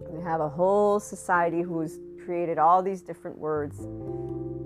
We 0.09 0.21
have 0.23 0.41
a 0.41 0.49
whole 0.49 0.99
society 0.99 1.61
who's 1.61 1.99
created 2.25 2.57
all 2.57 2.83
these 2.83 3.01
different 3.01 3.37
words. 3.37 3.87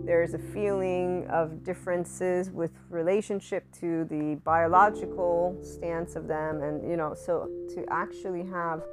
There's 0.05 0.33
a 0.33 0.39
feeling 0.39 1.27
of 1.29 1.63
differences 1.63 2.51
with 2.51 2.71
relationship 2.89 3.65
to 3.79 4.05
the 4.05 4.39
biological 4.43 5.57
stance 5.61 6.15
of 6.15 6.27
them. 6.27 6.61
And, 6.61 6.89
you 6.89 6.97
know, 6.97 7.13
so 7.13 7.49
to 7.75 7.85
actually 7.89 8.43
have 8.45 8.83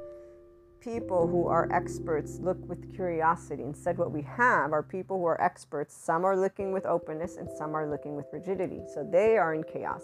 people 0.83 1.27
who 1.27 1.47
are 1.47 1.71
experts 1.71 2.39
look 2.41 2.57
with 2.67 2.93
curiosity. 2.93 3.63
Instead, 3.63 3.97
what 3.97 4.11
we 4.11 4.21
have 4.21 4.73
are 4.73 4.83
people 4.83 5.17
who 5.17 5.25
are 5.25 5.41
experts. 5.41 5.95
Some 5.95 6.25
are 6.25 6.37
looking 6.37 6.73
with 6.73 6.85
openness 6.85 7.37
and 7.37 7.49
some 7.57 7.75
are 7.75 7.89
looking 7.89 8.15
with 8.15 8.25
rigidity. 8.33 8.81
So 8.93 9.07
they 9.09 9.37
are 9.37 9.53
in 9.53 9.63
chaos. 9.63 10.03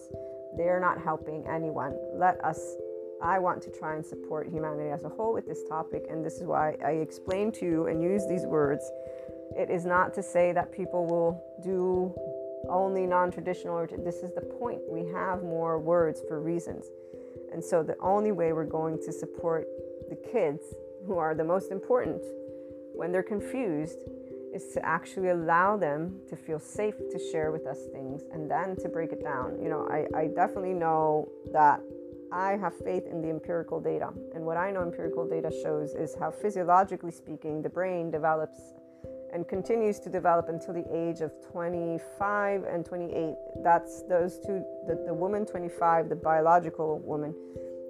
They're 0.56 0.80
not 0.80 1.02
helping 1.02 1.46
anyone. 1.48 1.96
Let 2.14 2.44
us, 2.44 2.60
I 3.22 3.40
want 3.40 3.62
to 3.64 3.72
try 3.72 3.96
and 3.96 4.06
support 4.06 4.48
humanity 4.48 4.90
as 4.90 5.04
a 5.04 5.10
whole 5.10 5.34
with 5.34 5.48
this 5.48 5.64
topic. 5.68 6.06
And 6.10 6.26
this 6.26 6.36
is 6.36 6.44
why 6.44 6.78
I 6.86 6.92
explain 6.92 7.52
to 7.54 7.66
you 7.66 7.88
and 7.88 8.02
use 8.02 8.26
these 8.28 8.46
words. 8.46 8.90
It 9.58 9.70
is 9.70 9.86
not 9.86 10.14
to 10.14 10.24
say 10.24 10.54
that 10.54 10.72
people 10.72 11.06
will 11.06 11.44
do 11.62 12.16
only 12.70 13.06
non 13.06 13.32
traditional, 13.32 13.86
this 14.04 14.18
is 14.18 14.34
the 14.34 14.42
point. 14.42 14.80
We 14.90 15.06
have 15.12 15.44
more 15.44 15.80
words 15.80 16.22
for 16.28 16.40
reasons. 16.40 16.86
And 17.52 17.64
so 17.64 17.82
the 17.82 17.96
only 18.00 18.32
way 18.32 18.54
we're 18.54 18.64
going 18.66 19.00
to 19.06 19.12
support 19.12 19.68
the 20.10 20.16
kids 20.32 20.64
who 21.06 21.18
are 21.18 21.36
the 21.36 21.44
most 21.44 21.72
important 21.72 22.22
when 22.94 23.12
they're 23.12 23.24
confused 23.24 24.00
is 24.54 24.74
to 24.74 24.84
actually 24.86 25.30
allow 25.30 25.78
them 25.78 26.20
to 26.28 26.36
feel 26.36 26.60
safe 26.60 26.96
to 27.12 27.20
share 27.32 27.52
with 27.52 27.68
us 27.68 27.78
things 27.94 28.24
and 28.34 28.50
then 28.50 28.76
to 28.76 28.90
break 28.90 29.12
it 29.12 29.24
down. 29.24 29.62
You 29.62 29.70
know, 29.70 29.88
I, 29.90 30.08
I 30.18 30.28
definitely 30.28 30.74
know 30.74 31.30
that 31.54 31.82
I 32.32 32.58
have 32.58 32.76
faith 32.84 33.06
in 33.06 33.22
the 33.22 33.30
empirical 33.30 33.80
data. 33.80 34.10
And 34.36 34.44
what 34.46 34.58
I 34.58 34.72
know 34.72 34.82
empirical 34.82 35.28
data 35.28 35.52
shows 35.64 35.94
is 35.94 36.16
how, 36.20 36.32
physiologically 36.32 37.12
speaking, 37.12 37.62
the 37.62 37.70
brain 37.70 38.12
develops 38.12 38.60
and 39.34 39.48
continues 39.48 40.00
to 40.00 40.10
develop 40.10 40.50
until 40.50 40.74
the 40.74 40.86
age 40.92 41.22
of 41.22 41.32
25 41.52 42.64
and 42.64 42.86
28. 42.86 43.36
That's 43.64 44.02
those 44.04 44.40
two, 44.40 44.64
the, 44.88 45.04
the 45.06 45.14
woman 45.14 45.46
25, 45.46 46.10
the 46.10 46.16
biological 46.16 47.00
woman 47.00 47.36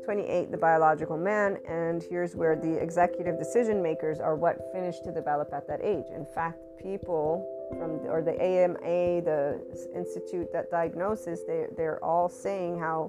28, 0.10 0.50
the 0.50 0.58
biological 0.58 1.18
man, 1.18 1.60
and 1.68 2.02
here's 2.02 2.36
where 2.36 2.56
the 2.56 2.82
executive 2.82 3.38
decision 3.38 3.80
makers 3.80 4.20
are 4.20 4.36
what 4.36 4.58
finish 4.74 5.00
to 5.02 5.12
develop 5.12 5.54
at 5.54 5.68
that 5.68 5.80
age. 5.84 6.06
In 6.16 6.26
fact, 6.26 6.58
people 6.82 7.48
from 7.78 8.00
or 8.10 8.24
the 8.24 8.34
AMA, 8.42 9.22
the 9.22 9.62
institute 9.94 10.52
that 10.52 10.72
diagnoses, 10.72 11.46
they 11.46 11.68
they're 11.78 12.04
all 12.04 12.28
saying 12.28 12.80
how 12.80 13.08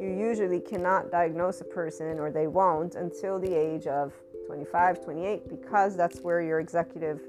you 0.00 0.08
usually 0.08 0.60
cannot 0.60 1.10
diagnose 1.10 1.60
a 1.60 1.64
person 1.64 2.18
or 2.18 2.30
they 2.30 2.46
won't 2.46 2.94
until 2.94 3.38
the 3.38 3.54
age 3.54 3.86
of 3.86 4.14
25, 4.46 5.04
28 5.04 5.46
because 5.46 5.94
that's 5.94 6.20
where 6.20 6.40
your 6.40 6.58
executive 6.58 7.20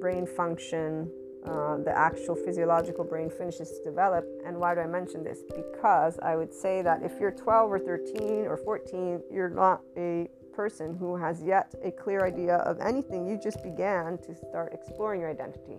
brain 0.00 0.26
function 0.26 1.08
uh, 1.46 1.78
the 1.78 1.92
actual 1.96 2.34
physiological 2.34 3.04
brain 3.04 3.30
finishes 3.30 3.70
to 3.70 3.84
develop. 3.84 4.26
And 4.44 4.58
why 4.58 4.74
do 4.74 4.80
I 4.80 4.86
mention 4.86 5.24
this? 5.24 5.40
Because 5.54 6.18
I 6.22 6.36
would 6.36 6.52
say 6.52 6.82
that 6.82 7.02
if 7.02 7.18
you're 7.18 7.30
12 7.30 7.72
or 7.72 7.78
13 7.78 8.46
or 8.46 8.56
14, 8.56 9.22
you're 9.30 9.48
not 9.48 9.80
a 9.96 10.28
person 10.54 10.94
who 10.98 11.16
has 11.16 11.42
yet 11.42 11.74
a 11.82 11.90
clear 11.90 12.26
idea 12.26 12.56
of 12.56 12.78
anything. 12.80 13.26
You 13.26 13.38
just 13.42 13.62
began 13.62 14.18
to 14.18 14.34
start 14.34 14.72
exploring 14.74 15.20
your 15.20 15.30
identity. 15.30 15.78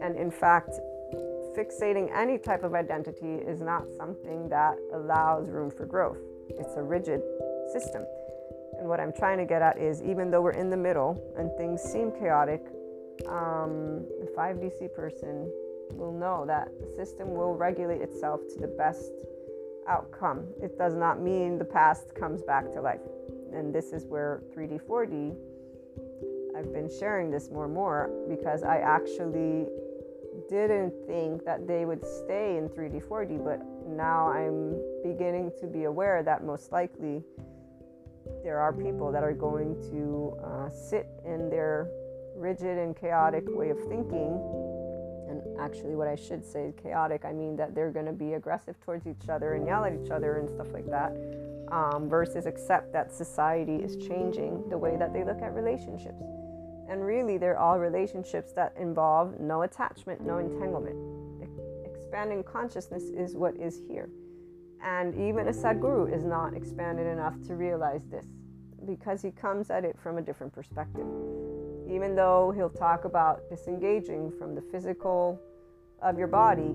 And 0.00 0.16
in 0.16 0.30
fact, 0.30 0.70
fixating 1.56 2.14
any 2.14 2.38
type 2.38 2.62
of 2.62 2.74
identity 2.74 3.34
is 3.34 3.60
not 3.60 3.84
something 3.96 4.48
that 4.48 4.76
allows 4.92 5.48
room 5.48 5.70
for 5.70 5.86
growth. 5.86 6.18
It's 6.50 6.76
a 6.76 6.82
rigid 6.82 7.22
system. 7.72 8.04
And 8.78 8.88
what 8.88 9.00
I'm 9.00 9.12
trying 9.12 9.38
to 9.38 9.44
get 9.44 9.62
at 9.62 9.78
is 9.78 10.02
even 10.02 10.30
though 10.30 10.42
we're 10.42 10.50
in 10.52 10.70
the 10.70 10.76
middle 10.76 11.20
and 11.38 11.50
things 11.56 11.80
seem 11.80 12.10
chaotic, 12.12 12.60
um, 13.28 14.04
the 14.20 14.32
5DC 14.36 14.94
person 14.94 15.50
will 15.92 16.12
know 16.12 16.44
that 16.46 16.68
the 16.80 16.86
system 16.94 17.34
will 17.34 17.54
regulate 17.54 18.00
itself 18.00 18.40
to 18.52 18.60
the 18.60 18.66
best 18.66 19.12
outcome. 19.88 20.46
It 20.62 20.78
does 20.78 20.94
not 20.94 21.20
mean 21.20 21.58
the 21.58 21.64
past 21.64 22.14
comes 22.14 22.42
back 22.42 22.70
to 22.72 22.80
life. 22.80 23.00
And 23.52 23.74
this 23.74 23.92
is 23.92 24.06
where 24.06 24.42
3D, 24.54 24.80
4D, 24.82 25.36
I've 26.56 26.72
been 26.72 26.90
sharing 26.90 27.30
this 27.30 27.50
more 27.50 27.64
and 27.64 27.74
more 27.74 28.10
because 28.28 28.62
I 28.62 28.78
actually 28.78 29.66
didn't 30.48 30.92
think 31.06 31.44
that 31.44 31.66
they 31.66 31.84
would 31.84 32.04
stay 32.04 32.56
in 32.56 32.68
3D, 32.68 33.02
4D, 33.04 33.44
but 33.44 33.60
now 33.86 34.28
I'm 34.28 34.80
beginning 35.02 35.52
to 35.60 35.66
be 35.66 35.84
aware 35.84 36.22
that 36.22 36.44
most 36.44 36.72
likely 36.72 37.22
there 38.42 38.58
are 38.58 38.72
people 38.72 39.12
that 39.12 39.22
are 39.22 39.32
going 39.32 39.74
to 39.90 40.36
uh, 40.44 40.70
sit 40.70 41.06
in 41.24 41.50
their 41.50 41.88
rigid 42.36 42.78
and 42.78 42.96
chaotic 42.96 43.44
way 43.46 43.70
of 43.70 43.78
thinking, 43.88 44.40
and 45.28 45.42
actually, 45.58 45.94
what 45.94 46.08
I 46.08 46.16
should 46.16 46.44
say, 46.44 46.66
is 46.66 46.74
chaotic, 46.80 47.24
I 47.24 47.32
mean 47.32 47.56
that 47.56 47.74
they're 47.74 47.90
going 47.90 48.06
to 48.06 48.12
be 48.12 48.34
aggressive 48.34 48.78
towards 48.80 49.06
each 49.06 49.28
other 49.28 49.54
and 49.54 49.66
yell 49.66 49.84
at 49.84 49.92
each 49.92 50.10
other 50.10 50.38
and 50.38 50.48
stuff 50.48 50.68
like 50.72 50.86
that, 50.90 51.16
um, 51.72 52.08
versus 52.08 52.46
accept 52.46 52.92
that 52.92 53.12
society 53.12 53.76
is 53.76 53.96
changing 53.96 54.68
the 54.68 54.78
way 54.78 54.96
that 54.96 55.12
they 55.12 55.24
look 55.24 55.40
at 55.42 55.54
relationships. 55.54 56.22
And 56.88 57.04
really, 57.04 57.38
they're 57.38 57.58
all 57.58 57.78
relationships 57.78 58.52
that 58.52 58.74
involve 58.78 59.40
no 59.40 59.62
attachment, 59.62 60.20
no 60.20 60.38
entanglement. 60.38 60.96
Expanding 61.86 62.44
consciousness 62.44 63.04
is 63.04 63.34
what 63.34 63.56
is 63.56 63.80
here. 63.88 64.10
And 64.82 65.14
even 65.14 65.48
a 65.48 65.52
Sadhguru 65.52 66.14
is 66.14 66.22
not 66.22 66.54
expanded 66.54 67.06
enough 67.06 67.40
to 67.46 67.54
realize 67.54 68.04
this 68.06 68.26
because 68.86 69.22
he 69.22 69.30
comes 69.30 69.70
at 69.70 69.84
it 69.84 69.98
from 69.98 70.18
a 70.18 70.22
different 70.22 70.52
perspective 70.52 71.06
even 71.88 72.14
though 72.14 72.52
he'll 72.54 72.70
talk 72.70 73.04
about 73.04 73.48
disengaging 73.48 74.32
from 74.38 74.54
the 74.54 74.62
physical 74.72 75.40
of 76.02 76.18
your 76.18 76.28
body, 76.28 76.74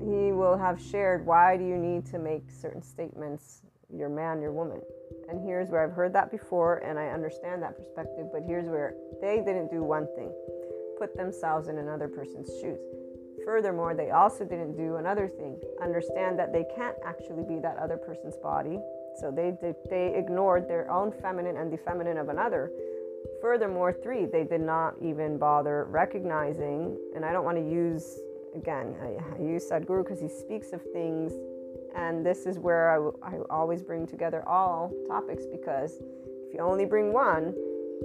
he 0.00 0.32
will 0.32 0.56
have 0.56 0.80
shared 0.80 1.24
why 1.26 1.56
do 1.56 1.64
you 1.64 1.76
need 1.76 2.06
to 2.06 2.18
make 2.18 2.50
certain 2.50 2.82
statements, 2.82 3.62
your 3.92 4.08
man, 4.08 4.40
your 4.40 4.52
woman. 4.52 4.80
And 5.28 5.44
here's 5.44 5.68
where 5.70 5.82
I've 5.82 5.92
heard 5.92 6.12
that 6.12 6.30
before 6.30 6.78
and 6.78 6.98
I 6.98 7.08
understand 7.08 7.62
that 7.62 7.76
perspective, 7.76 8.26
but 8.32 8.42
here's 8.46 8.68
where 8.68 8.94
they 9.20 9.38
didn't 9.38 9.70
do 9.70 9.82
one 9.82 10.06
thing 10.14 10.32
put 10.98 11.16
themselves 11.16 11.68
in 11.68 11.78
another 11.78 12.08
person's 12.08 12.48
shoes. 12.60 12.80
Furthermore, 13.44 13.94
they 13.94 14.10
also 14.10 14.44
didn't 14.44 14.76
do 14.76 14.96
another 14.96 15.28
thing 15.28 15.60
understand 15.82 16.38
that 16.38 16.52
they 16.52 16.64
can't 16.74 16.96
actually 17.04 17.44
be 17.44 17.60
that 17.60 17.76
other 17.76 17.96
person's 17.96 18.36
body. 18.36 18.78
So 19.20 19.30
they, 19.30 19.52
they, 19.60 19.74
they 19.88 20.14
ignored 20.16 20.68
their 20.68 20.90
own 20.90 21.12
feminine 21.12 21.56
and 21.56 21.72
the 21.72 21.76
feminine 21.78 22.18
of 22.18 22.28
another 22.28 22.70
Furthermore, 23.46 23.92
three, 23.92 24.26
they 24.26 24.42
did 24.42 24.60
not 24.60 24.96
even 25.00 25.38
bother 25.38 25.86
recognizing, 25.88 26.98
and 27.14 27.24
I 27.24 27.32
don't 27.32 27.44
want 27.44 27.56
to 27.56 27.62
use, 27.62 28.18
again, 28.56 28.92
I, 29.00 29.36
I 29.36 29.40
use 29.40 29.70
Sadhguru 29.70 30.02
because 30.02 30.20
he 30.20 30.28
speaks 30.28 30.72
of 30.72 30.82
things, 30.92 31.32
and 31.94 32.26
this 32.26 32.44
is 32.44 32.58
where 32.58 32.90
I, 32.90 33.34
I 33.34 33.38
always 33.48 33.84
bring 33.84 34.04
together 34.04 34.42
all 34.48 34.92
topics 35.06 35.44
because 35.46 36.02
if 36.48 36.54
you 36.54 36.58
only 36.58 36.86
bring 36.86 37.12
one, 37.12 37.54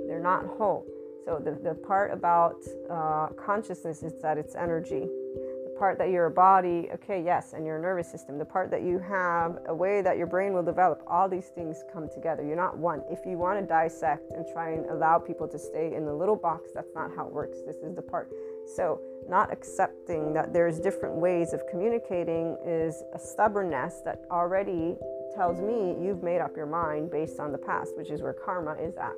they're 0.06 0.22
not 0.22 0.46
whole. 0.46 0.86
So, 1.26 1.42
the, 1.44 1.58
the 1.68 1.74
part 1.74 2.14
about 2.14 2.64
uh, 2.88 3.30
consciousness 3.30 4.04
is 4.04 4.22
that 4.22 4.38
it's 4.38 4.54
energy 4.54 5.08
part 5.82 5.98
that 5.98 6.12
you're 6.12 6.30
body, 6.30 6.88
okay, 6.94 7.24
yes, 7.26 7.54
and 7.54 7.66
your 7.66 7.80
nervous 7.80 8.08
system, 8.08 8.38
the 8.38 8.46
part 8.46 8.70
that 8.70 8.84
you 8.84 9.00
have, 9.00 9.58
a 9.66 9.74
way 9.74 10.04
that 10.04 10.16
your 10.16 10.28
brain 10.28 10.54
will 10.54 10.62
develop, 10.62 11.02
all 11.08 11.28
these 11.28 11.48
things 11.48 11.84
come 11.92 12.08
together. 12.08 12.46
You're 12.46 12.56
not 12.56 12.78
one. 12.78 13.02
If 13.10 13.26
you 13.26 13.40
want 13.40 13.60
to 13.60 13.66
dissect 13.66 14.32
and 14.34 14.46
try 14.54 14.74
and 14.74 14.86
allow 14.92 15.18
people 15.18 15.48
to 15.48 15.58
stay 15.58 15.96
in 15.96 16.06
the 16.06 16.14
little 16.14 16.36
box, 16.36 16.70
that's 16.76 16.94
not 16.94 17.10
how 17.16 17.26
it 17.26 17.34
works. 17.34 17.58
This 17.66 17.78
is 17.78 17.96
the 17.96 18.02
part 18.04 18.30
So, 18.76 19.02
not 19.28 19.52
accepting 19.52 20.34
that 20.34 20.54
there's 20.54 20.80
different 20.80 21.16
ways 21.16 21.52
of 21.52 21.62
communicating 21.68 22.58
is 22.64 23.02
a 23.16 23.20
stubbornness 23.20 24.02
that 24.06 24.20
already 24.30 24.98
tells 25.36 25.60
me 25.62 25.98
you've 26.00 26.22
made 26.22 26.42
up 26.42 26.56
your 26.56 26.68
mind 26.68 27.10
based 27.10 27.40
on 27.40 27.52
the 27.52 27.58
past, 27.58 27.98
which 27.98 28.12
is 28.12 28.22
where 28.22 28.34
karma 28.34 28.74
is 28.74 28.96
at 28.98 29.16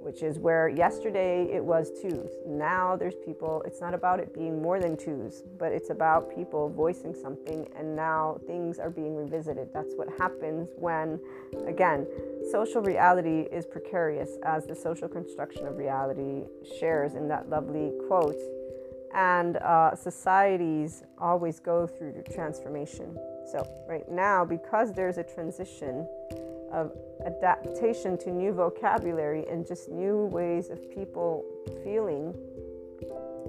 which 0.00 0.22
is 0.22 0.38
where 0.38 0.68
yesterday 0.68 1.48
it 1.52 1.64
was 1.64 1.90
twos. 2.00 2.30
Now 2.46 2.96
there's 2.96 3.14
people, 3.24 3.62
it's 3.66 3.80
not 3.80 3.94
about 3.94 4.20
it 4.20 4.34
being 4.34 4.60
more 4.60 4.80
than 4.80 4.96
twos, 4.96 5.42
but 5.58 5.72
it's 5.72 5.90
about 5.90 6.34
people 6.34 6.68
voicing 6.68 7.14
something, 7.14 7.68
and 7.76 7.96
now 7.96 8.38
things 8.46 8.78
are 8.78 8.90
being 8.90 9.14
revisited. 9.14 9.68
That's 9.72 9.94
what 9.96 10.08
happens 10.18 10.68
when, 10.76 11.20
again, 11.66 12.06
social 12.50 12.82
reality 12.82 13.48
is 13.52 13.66
precarious, 13.66 14.30
as 14.44 14.66
the 14.66 14.74
social 14.74 15.08
construction 15.08 15.66
of 15.66 15.76
reality 15.76 16.44
shares 16.78 17.14
in 17.14 17.28
that 17.28 17.48
lovely 17.48 17.92
quote. 18.08 18.40
And 19.14 19.58
uh, 19.58 19.94
societies 19.94 21.02
always 21.18 21.60
go 21.60 21.86
through 21.86 22.22
transformation. 22.34 23.14
So, 23.50 23.66
right 23.86 24.08
now, 24.10 24.44
because 24.44 24.92
there's 24.92 25.18
a 25.18 25.22
transition, 25.22 26.06
of 26.72 26.92
adaptation 27.24 28.18
to 28.18 28.30
new 28.30 28.52
vocabulary 28.52 29.44
and 29.48 29.66
just 29.66 29.90
new 29.90 30.26
ways 30.26 30.70
of 30.70 30.90
people 30.90 31.44
feeling. 31.84 32.34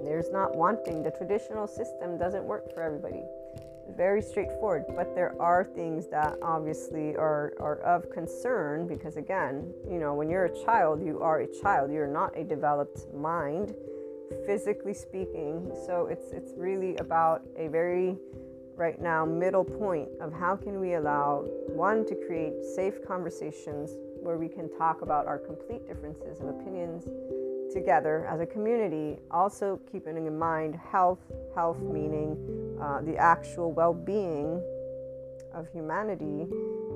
There's 0.04 0.30
not 0.30 0.54
wanting. 0.54 1.02
The 1.02 1.10
traditional 1.10 1.66
system 1.66 2.18
doesn't 2.18 2.44
work 2.44 2.72
for 2.74 2.82
everybody. 2.82 3.22
Very 3.96 4.22
straightforward, 4.22 4.84
but 4.96 5.14
there 5.14 5.34
are 5.40 5.64
things 5.64 6.08
that 6.08 6.36
obviously 6.42 7.16
are, 7.16 7.52
are 7.60 7.80
of 7.80 8.10
concern 8.10 8.86
because, 8.86 9.16
again, 9.16 9.72
you 9.90 9.98
know, 9.98 10.14
when 10.14 10.28
you're 10.28 10.46
a 10.46 10.64
child, 10.64 11.04
you 11.04 11.20
are 11.20 11.40
a 11.40 11.60
child. 11.60 11.92
You're 11.92 12.06
not 12.06 12.36
a 12.36 12.44
developed 12.44 13.12
mind, 13.14 13.74
physically 14.46 14.94
speaking. 14.94 15.70
So 15.86 16.06
it's 16.06 16.32
it's 16.32 16.52
really 16.56 16.96
about 16.96 17.42
a 17.56 17.68
very 17.68 18.16
right 18.76 19.00
now 19.00 19.24
middle 19.24 19.64
point 19.64 20.08
of 20.20 20.32
how 20.32 20.56
can 20.56 20.80
we 20.80 20.94
allow 20.94 21.44
one 21.68 22.04
to 22.06 22.14
create 22.26 22.54
safe 22.74 22.94
conversations 23.06 23.92
where 24.20 24.36
we 24.36 24.48
can 24.48 24.68
talk 24.76 25.02
about 25.02 25.26
our 25.26 25.38
complete 25.38 25.86
differences 25.86 26.40
of 26.40 26.48
opinions 26.48 27.04
together 27.72 28.26
as 28.30 28.40
a 28.40 28.46
community. 28.46 29.18
Also 29.30 29.80
keeping 29.90 30.16
in 30.16 30.38
mind 30.38 30.76
health 30.76 31.20
health 31.54 31.80
meaning 31.80 32.36
uh, 32.80 33.00
the 33.02 33.16
actual 33.16 33.72
well-being 33.72 34.62
of 35.52 35.68
humanity 35.72 36.46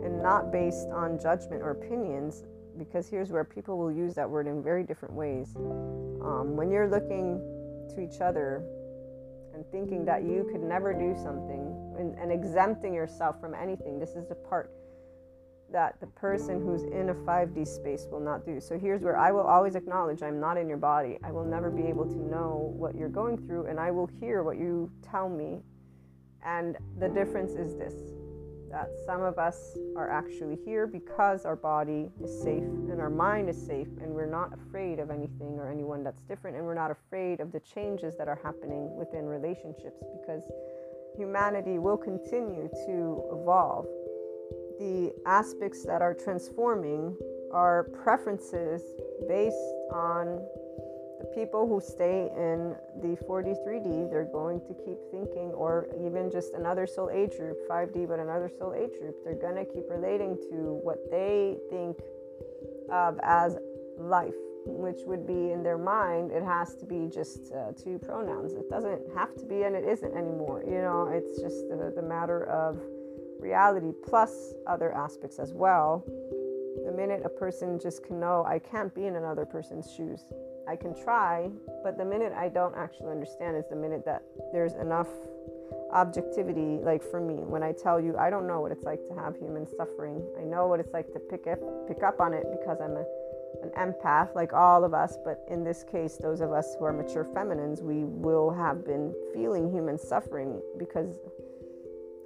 and 0.05 0.23
not 0.23 0.51
based 0.51 0.89
on 0.89 1.19
judgment 1.19 1.63
or 1.63 1.71
opinions 1.71 2.45
because 2.79 3.09
here's 3.09 3.31
where 3.31 3.45
people 3.45 3.77
will 3.77 3.93
use 3.93 4.15
that 4.15 4.29
word 4.29 4.47
in 4.47 4.63
very 4.63 4.85
different 4.85 5.15
ways. 5.15 5.55
Um, 5.57 6.57
when 6.57 6.71
you're 6.71 6.89
looking 6.89 7.39
to 7.95 8.01
each 8.01 8.21
other 8.21 8.63
and 9.59 9.67
thinking 9.73 10.05
that 10.05 10.23
you 10.23 10.49
could 10.53 10.63
never 10.63 10.93
do 10.93 11.17
something 11.21 11.75
and, 11.99 12.17
and 12.17 12.31
exempting 12.31 12.95
yourself 12.95 13.41
from 13.41 13.55
anything. 13.55 13.99
This 13.99 14.11
is 14.11 14.29
the 14.29 14.37
part 14.37 14.71
that 15.73 15.99
the 16.01 16.07
person 16.07 16.65
who's 16.65 16.85
in 16.85 17.09
a 17.11 17.15
5D 17.15 17.67
space 17.67 18.07
will 18.09 18.21
not 18.21 18.47
do. 18.47 18.61
So 18.61 18.79
here's 18.79 19.03
where 19.03 19.19
I 19.19 19.33
will 19.33 19.43
always 19.43 19.75
acknowledge 19.75 20.23
I'm 20.23 20.39
not 20.39 20.57
in 20.57 20.69
your 20.69 20.79
body. 20.79 21.19
I 21.25 21.33
will 21.33 21.45
never 21.45 21.71
be 21.71 21.83
able 21.83 22.07
to 22.07 22.17
know 22.17 22.73
what 22.77 22.95
you're 22.95 23.09
going 23.09 23.37
through, 23.37 23.67
and 23.67 23.81
I 23.81 23.91
will 23.91 24.09
hear 24.21 24.45
what 24.45 24.59
you 24.59 24.93
tell 25.03 25.29
me. 25.29 25.61
And 26.45 26.77
the 27.01 27.09
difference 27.09 27.53
is 27.55 27.77
this 27.77 27.95
that 28.71 28.91
some 29.07 29.23
of 29.23 29.39
us 29.39 29.77
are 29.97 30.11
actually 30.11 30.59
here 30.65 30.87
because 30.87 31.45
our 31.45 31.57
body 31.57 32.11
is 32.23 32.43
safe 32.43 32.63
and 32.63 33.01
our 33.01 33.11
mind 33.11 33.49
is 33.49 33.57
safe, 33.67 33.89
and 34.01 34.13
we're 34.13 34.27
not 34.27 34.53
afraid 34.53 34.99
of 34.99 35.11
anything 35.11 35.59
or 35.59 35.71
anyone 35.71 36.03
that's 36.03 36.23
different, 36.23 36.57
and 36.57 36.65
we're 36.65 36.75
not 36.75 36.91
afraid 36.91 37.41
of 37.41 37.53
the 37.53 37.61
changes 37.61 38.17
that 38.17 38.29
are 38.29 38.41
happening 38.43 38.95
within 38.97 39.27
relationships 39.27 40.03
because 40.21 40.43
humanity 41.17 41.79
will 41.79 41.97
continue 41.97 42.69
to 42.87 43.23
evolve. 43.33 43.87
The 44.79 45.13
aspects 45.27 45.85
that 45.85 46.03
are 46.03 46.15
transforming 46.15 47.17
are 47.53 47.85
preferences 48.05 48.83
based 49.27 49.57
on 49.93 50.47
the 51.19 51.27
people 51.35 51.67
who 51.67 51.81
stay 51.81 52.31
in 52.37 52.77
the 53.03 53.17
4D, 53.25 53.57
3D, 53.67 54.11
they're 54.11 54.31
going 54.31 54.61
to 54.61 54.75
keep 54.85 54.99
thinking, 55.11 55.51
or 55.55 55.89
even 56.05 56.31
just 56.31 56.55
another 56.55 56.87
soul 56.87 57.11
age 57.11 57.37
group, 57.37 57.59
5D, 57.69 58.07
but 58.09 58.19
another 58.19 58.51
soul 58.59 58.75
age 58.75 58.99
group, 59.01 59.17
they're 59.25 59.35
going 59.35 59.57
to 59.57 59.65
keep 59.65 59.85
relating 59.91 60.37
to 60.51 60.79
what 60.83 60.99
they 61.11 61.57
think 61.71 61.99
of 62.93 63.19
as 63.23 63.57
life, 63.99 64.35
which 64.65 65.01
would 65.07 65.27
be 65.27 65.51
in 65.51 65.63
their 65.63 65.79
mind, 65.79 66.31
it 66.31 66.45
has 66.45 66.77
to 66.77 66.87
be 66.87 67.09
just 67.13 67.53
uh, 67.53 67.73
two 67.73 67.99
pronouns. 67.99 68.53
It 68.53 68.71
doesn't 68.71 69.03
have 69.17 69.35
to 69.37 69.45
be, 69.45 69.65
and 69.65 69.75
it 69.75 69.85
isn't 69.85 70.17
anymore. 70.17 70.63
You 70.65 70.83
know, 70.83 71.11
it's 71.13 71.41
just 71.41 71.69
the, 71.69 71.93
the 71.95 72.03
matter 72.03 72.45
of 72.45 72.79
reality 73.41 73.93
plus 74.07 74.55
other 74.67 74.93
aspects 74.93 75.39
as 75.39 75.53
well. 75.53 76.05
The 76.87 76.93
minute 76.93 77.23
a 77.25 77.29
person 77.29 77.79
just 77.81 78.05
can 78.05 78.21
know, 78.21 78.45
I 78.47 78.61
can't 78.61 78.95
be 78.95 79.07
in 79.07 79.17
another 79.17 79.45
person's 79.45 79.93
shoes 79.93 80.23
I 80.69 80.77
can 80.77 80.95
try, 80.95 81.49
but 81.83 81.97
the 81.97 82.05
minute 82.05 82.33
I 82.37 82.51
don't 82.51 82.77
actually 82.77 83.11
understand 83.11 83.57
is 83.57 83.65
the 83.71 83.77
minute 83.77 84.05
that 84.05 84.23
there's 84.53 84.75
enough 84.75 85.09
objectivity 85.93 86.79
like 86.83 87.03
for 87.03 87.21
me 87.21 87.37
when 87.37 87.63
I 87.63 87.73
tell 87.73 87.99
you 87.99 88.17
I 88.19 88.29
don't 88.29 88.47
know 88.47 88.61
what 88.61 88.73
it's 88.73 88.85
like 88.85 89.01
to 89.09 89.15
have 89.15 89.37
human 89.37 89.67
suffering. 89.67 90.23
I 90.39 90.45
know 90.45 90.67
what 90.67 90.81
it's 90.81 90.93
like 90.93 91.11
to 91.15 91.19
pick 91.19 91.47
up 91.47 91.59
pick 91.89 92.03
up 92.03 92.21
on 92.21 92.35
it 92.35 92.45
because 92.51 92.79
I'm 92.83 92.97
a, 92.97 93.05
an 93.63 93.71
empath 93.79 94.35
like 94.35 94.53
all 94.53 94.85
of 94.85 94.93
us, 94.93 95.17
but 95.25 95.43
in 95.51 95.65
this 95.65 95.85
case 95.91 96.19
those 96.19 96.43
of 96.43 96.53
us 96.53 96.77
who 96.79 96.85
are 96.85 96.93
mature 96.93 97.25
feminines, 97.25 97.81
we 97.81 98.05
will 98.05 98.51
have 98.51 98.85
been 98.85 99.15
feeling 99.33 99.73
human 99.73 99.99
suffering 99.99 100.61
because 100.79 101.19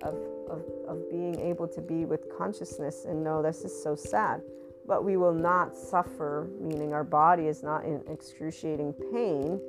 of, 0.03 0.17
of, 0.51 0.63
of 0.89 1.09
being 1.09 1.39
able 1.39 1.69
to 1.69 1.81
be 1.81 2.05
with 2.05 2.27
consciousness 2.37 3.05
and 3.05 3.23
know 3.23 3.41
this 3.41 3.63
is 3.63 3.83
so 3.83 3.95
sad 3.95 4.43
but 4.87 5.05
we 5.05 5.17
will 5.17 5.35
not 5.35 5.77
suffer, 5.77 6.49
meaning 6.61 6.93
our 6.93 7.05
body 7.05 7.47
is 7.47 7.63
not 7.63 7.85
in 7.85 8.03
excruciating 8.11 8.93
pain. 9.13 9.61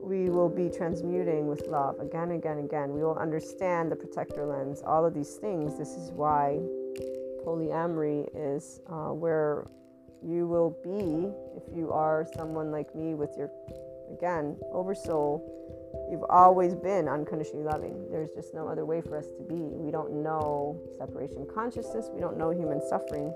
We 0.00 0.30
will 0.30 0.48
be 0.48 0.68
transmuting 0.68 1.46
with 1.46 1.66
love 1.68 2.00
again, 2.00 2.32
again, 2.32 2.58
again. 2.58 2.92
We 2.92 3.02
will 3.02 3.16
understand 3.16 3.92
the 3.92 3.96
protector 3.96 4.44
lens, 4.44 4.82
all 4.84 5.04
of 5.04 5.14
these 5.14 5.36
things. 5.36 5.78
This 5.78 5.90
is 5.90 6.10
why 6.10 6.58
polyamory 7.44 8.28
is 8.34 8.80
uh, 8.90 9.12
where 9.12 9.68
you 10.24 10.46
will 10.46 10.76
be 10.82 11.30
if 11.56 11.76
you 11.76 11.92
are 11.92 12.26
someone 12.36 12.70
like 12.70 12.94
me 12.94 13.14
with 13.14 13.30
your, 13.36 13.50
again, 14.12 14.56
oversoul. 14.72 15.48
You've 16.10 16.24
always 16.30 16.74
been 16.74 17.08
unconditionally 17.08 17.64
loving. 17.64 18.08
There's 18.10 18.30
just 18.30 18.54
no 18.54 18.66
other 18.66 18.84
way 18.84 19.00
for 19.00 19.16
us 19.16 19.26
to 19.26 19.42
be. 19.42 19.54
We 19.54 19.90
don't 19.90 20.22
know 20.22 20.80
separation 20.98 21.46
consciousness, 21.52 22.08
we 22.12 22.20
don't 22.20 22.38
know 22.38 22.50
human 22.50 22.80
suffering 22.88 23.32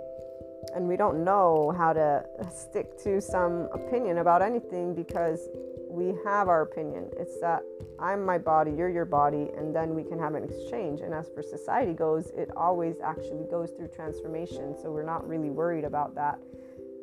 and 0.75 0.87
we 0.87 0.97
don't 0.97 1.25
know 1.25 1.75
how 1.77 1.93
to 1.93 2.25
stick 2.55 2.99
to 3.05 3.21
some 3.21 3.69
opinion 3.73 4.19
about 4.19 4.43
anything 4.43 4.95
because 4.95 5.49
we 5.89 6.15
have 6.25 6.49
our 6.49 6.63
opinion. 6.63 7.09
It's 7.17 7.41
that 7.41 7.63
I'm 7.99 8.25
my 8.25 8.39
body, 8.39 8.73
you're 8.73 8.91
your 8.91 9.07
body, 9.07 9.49
and 9.57 9.75
then 9.75 9.95
we 9.95 10.05
can 10.05 10.19
have 10.19 10.35
an 10.35 10.45
exchange. 10.45 11.01
And 11.01 11.15
as 11.15 11.29
for 11.29 11.43
society 11.43 11.95
goes, 11.95 12.31
it 12.37 12.51
always 12.57 12.97
actually 13.03 13.47
goes 13.51 13.71
through 13.71 13.89
transformation. 13.89 14.75
So 14.81 14.91
we're 14.91 15.05
not 15.05 15.27
really 15.27 15.51
worried 15.51 15.85
about 15.85 16.15
that 16.17 16.39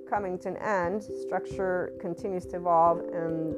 coming 0.07 0.37
to 0.39 0.49
an 0.49 0.57
end. 0.57 1.03
Structure 1.21 1.93
continues 1.99 2.45
to 2.47 2.57
evolve, 2.57 2.99
and 2.99 3.55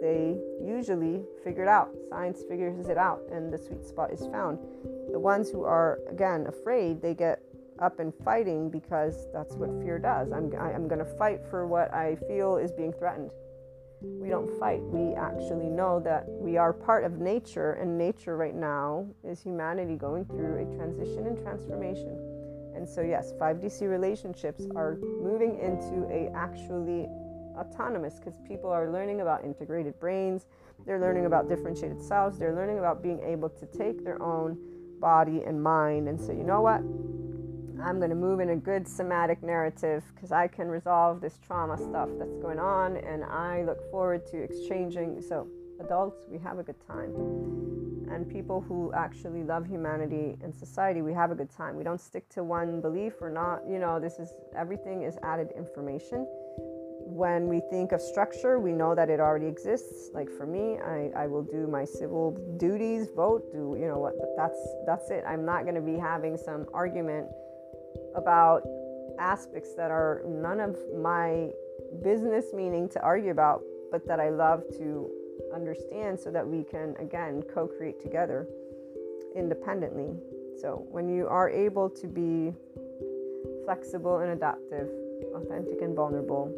they 0.00 0.38
usually 0.64 1.24
figure 1.44 1.64
it 1.64 1.68
out. 1.68 1.90
Science 2.08 2.42
figures 2.48 2.88
it 2.88 2.96
out, 2.96 3.20
and 3.30 3.52
the 3.52 3.58
sweet 3.58 3.84
spot 3.84 4.10
is 4.12 4.26
found. 4.28 4.58
The 5.12 5.18
ones 5.18 5.50
who 5.50 5.64
are, 5.64 5.98
again, 6.08 6.46
afraid, 6.46 7.02
they 7.02 7.14
get 7.14 7.42
up 7.80 8.00
and 8.00 8.12
fighting 8.24 8.70
because 8.70 9.28
that's 9.32 9.54
what 9.54 9.70
fear 9.82 9.98
does. 9.98 10.32
I'm, 10.32 10.52
I'm 10.58 10.88
going 10.88 10.98
to 10.98 11.16
fight 11.16 11.40
for 11.50 11.66
what 11.66 11.92
I 11.92 12.16
feel 12.28 12.56
is 12.56 12.72
being 12.72 12.92
threatened. 12.92 13.32
We 14.00 14.28
don't 14.28 14.50
fight. 14.60 14.80
We 14.82 15.14
actually 15.14 15.68
know 15.68 16.00
that 16.04 16.24
we 16.28 16.56
are 16.56 16.72
part 16.72 17.04
of 17.04 17.18
nature, 17.18 17.72
and 17.72 17.98
nature 17.98 18.36
right 18.36 18.54
now 18.54 19.06
is 19.24 19.42
humanity 19.42 19.96
going 19.96 20.24
through 20.26 20.62
a 20.62 20.76
transition 20.76 21.26
and 21.26 21.36
transformation. 21.42 22.16
And 22.76 22.88
so, 22.88 23.00
yes, 23.00 23.32
5DC 23.40 23.88
relationships 23.88 24.68
are 24.76 24.98
moving 25.20 25.58
into 25.58 26.06
a 26.12 26.30
actually 26.32 27.08
autonomous 27.56 28.20
because 28.20 28.38
people 28.46 28.70
are 28.70 28.92
learning 28.92 29.20
about 29.20 29.44
integrated 29.44 29.98
brains, 29.98 30.46
they're 30.86 31.00
learning 31.00 31.26
about 31.26 31.48
differentiated 31.48 32.00
selves, 32.00 32.38
they're 32.38 32.54
learning 32.54 32.78
about 32.78 33.02
being 33.02 33.20
able 33.24 33.48
to 33.48 33.66
take 33.66 34.04
their 34.04 34.22
own 34.22 34.56
body 35.00 35.42
and 35.44 35.60
mind 35.60 36.08
and 36.08 36.20
say, 36.20 36.36
you 36.36 36.44
know 36.44 36.60
what? 36.60 36.82
I'm 37.82 37.98
going 37.98 38.10
to 38.10 38.16
move 38.16 38.40
in 38.40 38.50
a 38.50 38.56
good 38.56 38.88
somatic 38.88 39.42
narrative 39.42 40.02
because 40.14 40.32
I 40.32 40.48
can 40.48 40.68
resolve 40.68 41.20
this 41.20 41.38
trauma 41.38 41.78
stuff 41.78 42.08
that's 42.18 42.36
going 42.38 42.58
on 42.58 42.96
and 42.96 43.24
I 43.24 43.62
look 43.62 43.90
forward 43.90 44.26
to 44.32 44.42
exchanging. 44.42 45.20
So, 45.22 45.46
adults, 45.80 46.26
we 46.28 46.38
have 46.38 46.58
a 46.58 46.62
good 46.62 46.80
time. 46.86 47.14
And 48.10 48.28
people 48.28 48.60
who 48.60 48.92
actually 48.94 49.44
love 49.44 49.66
humanity 49.66 50.36
and 50.42 50.54
society, 50.54 51.02
we 51.02 51.12
have 51.12 51.30
a 51.30 51.34
good 51.34 51.50
time. 51.50 51.76
We 51.76 51.84
don't 51.84 52.00
stick 52.00 52.28
to 52.30 52.42
one 52.42 52.80
belief 52.80 53.14
or 53.20 53.30
not, 53.30 53.62
you 53.68 53.78
know, 53.78 54.00
this 54.00 54.18
is 54.18 54.32
everything 54.56 55.02
is 55.02 55.16
added 55.22 55.48
information. 55.56 56.26
when 57.10 57.48
we 57.48 57.60
think 57.70 57.92
of 57.92 58.02
structure, 58.02 58.58
we 58.60 58.72
know 58.72 58.94
that 58.94 59.08
it 59.08 59.18
already 59.18 59.46
exists. 59.46 60.10
Like 60.12 60.28
for 60.30 60.46
me, 60.46 60.78
I, 60.78 61.10
I 61.16 61.26
will 61.26 61.42
do 61.42 61.66
my 61.66 61.84
civil 61.84 62.32
duties, 62.58 63.08
vote, 63.16 63.50
do 63.50 63.76
you 63.80 63.86
know 63.88 63.98
what? 63.98 64.14
That's 64.36 64.58
that's 64.86 65.10
it. 65.10 65.24
I'm 65.26 65.44
not 65.44 65.62
going 65.62 65.74
to 65.74 65.80
be 65.80 65.98
having 65.98 66.36
some 66.36 66.66
argument 66.74 67.28
about 68.14 68.62
aspects 69.18 69.74
that 69.74 69.90
are 69.90 70.22
none 70.26 70.60
of 70.60 70.76
my 70.96 71.50
business 72.02 72.46
meaning 72.54 72.88
to 72.90 73.00
argue 73.00 73.30
about, 73.30 73.62
but 73.90 74.06
that 74.06 74.20
I 74.20 74.30
love 74.30 74.62
to 74.78 75.10
understand 75.54 76.18
so 76.18 76.30
that 76.30 76.46
we 76.46 76.62
can 76.64 76.94
again 76.98 77.42
co-create 77.54 78.00
together 78.00 78.46
independently. 79.34 80.16
So 80.60 80.86
when 80.90 81.08
you 81.08 81.26
are 81.28 81.48
able 81.48 81.88
to 81.90 82.06
be 82.06 82.52
flexible 83.64 84.18
and 84.18 84.32
adaptive, 84.32 84.88
authentic 85.34 85.80
and 85.82 85.94
vulnerable, 85.94 86.52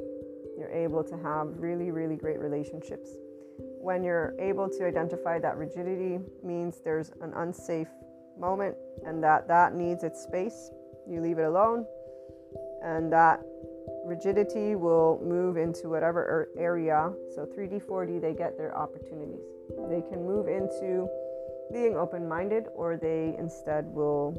you're 0.58 0.70
able 0.70 1.04
to 1.04 1.16
have 1.18 1.48
really, 1.58 1.90
really 1.90 2.16
great 2.16 2.38
relationships. 2.38 3.10
When 3.58 4.02
you're 4.02 4.34
able 4.38 4.68
to 4.68 4.86
identify 4.86 5.38
that 5.38 5.56
rigidity 5.56 6.18
means 6.42 6.80
there's 6.84 7.12
an 7.22 7.32
unsafe 7.34 7.88
moment 8.38 8.76
and 9.06 9.22
that 9.22 9.48
that 9.48 9.74
needs 9.74 10.02
its 10.02 10.22
space, 10.22 10.70
you 11.10 11.20
leave 11.20 11.38
it 11.38 11.44
alone, 11.44 11.84
and 12.82 13.12
that 13.12 13.40
rigidity 14.04 14.76
will 14.76 15.20
move 15.22 15.56
into 15.56 15.88
whatever 15.88 16.20
er, 16.20 16.48
area. 16.56 17.12
So 17.34 17.44
3D, 17.44 17.82
4D, 17.82 18.20
they 18.20 18.34
get 18.34 18.56
their 18.56 18.76
opportunities. 18.76 19.44
They 19.88 20.02
can 20.08 20.24
move 20.24 20.48
into 20.48 21.08
being 21.72 21.96
open 21.96 22.28
minded, 22.28 22.66
or 22.74 22.96
they 22.96 23.34
instead 23.38 23.86
will 23.86 24.34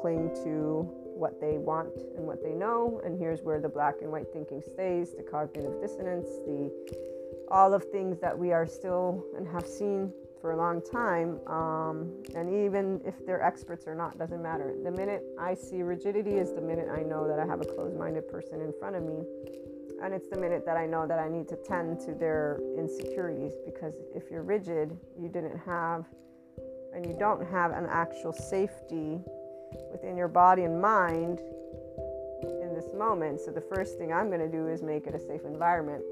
cling 0.00 0.30
to 0.44 0.88
what 1.14 1.40
they 1.40 1.58
want 1.58 1.92
and 2.16 2.26
what 2.26 2.42
they 2.42 2.52
know. 2.52 3.00
And 3.04 3.18
here's 3.18 3.42
where 3.42 3.60
the 3.60 3.68
black 3.68 3.96
and 4.02 4.10
white 4.10 4.26
thinking 4.32 4.62
stays 4.62 5.14
the 5.14 5.22
cognitive 5.22 5.80
dissonance, 5.80 6.26
the 6.46 6.70
all 7.50 7.74
of 7.74 7.84
things 7.84 8.18
that 8.18 8.36
we 8.36 8.50
are 8.50 8.66
still 8.66 9.24
and 9.36 9.46
have 9.46 9.66
seen 9.66 10.12
for 10.42 10.50
a 10.50 10.56
long 10.56 10.82
time. 10.82 11.38
Um, 11.46 12.12
and 12.34 12.50
even 12.50 13.00
if 13.06 13.24
they're 13.24 13.42
experts 13.42 13.86
or 13.86 13.94
not, 13.94 14.18
doesn't 14.18 14.42
matter. 14.42 14.74
The 14.82 14.90
minute 14.90 15.22
I 15.40 15.54
see 15.54 15.82
rigidity 15.82 16.32
is 16.32 16.52
the 16.52 16.60
minute 16.60 16.88
I 16.92 17.02
know 17.02 17.26
that 17.28 17.38
I 17.38 17.46
have 17.46 17.62
a 17.62 17.64
closed 17.64 17.96
minded 17.96 18.28
person 18.28 18.60
in 18.60 18.74
front 18.78 18.96
of 18.96 19.04
me. 19.04 19.22
And 20.02 20.12
it's 20.12 20.28
the 20.28 20.36
minute 20.36 20.66
that 20.66 20.76
I 20.76 20.84
know 20.84 21.06
that 21.06 21.20
I 21.20 21.28
need 21.28 21.48
to 21.48 21.56
tend 21.56 22.00
to 22.00 22.12
their 22.12 22.58
insecurities 22.76 23.52
because 23.64 23.94
if 24.16 24.24
you're 24.32 24.42
rigid, 24.42 24.98
you 25.16 25.28
didn't 25.28 25.56
have 25.58 26.04
and 26.92 27.06
you 27.06 27.16
don't 27.18 27.48
have 27.48 27.70
an 27.70 27.86
actual 27.88 28.32
safety 28.32 29.20
within 29.92 30.16
your 30.16 30.28
body 30.28 30.64
and 30.64 30.82
mind 30.82 31.40
in 32.42 32.74
this 32.74 32.92
moment. 32.98 33.40
So 33.40 33.52
the 33.52 33.60
first 33.60 33.96
thing 33.96 34.12
I'm 34.12 34.26
going 34.26 34.40
to 34.40 34.50
do 34.50 34.66
is 34.66 34.82
make 34.82 35.06
it 35.06 35.14
a 35.14 35.20
safe 35.20 35.42
environment 35.44 36.02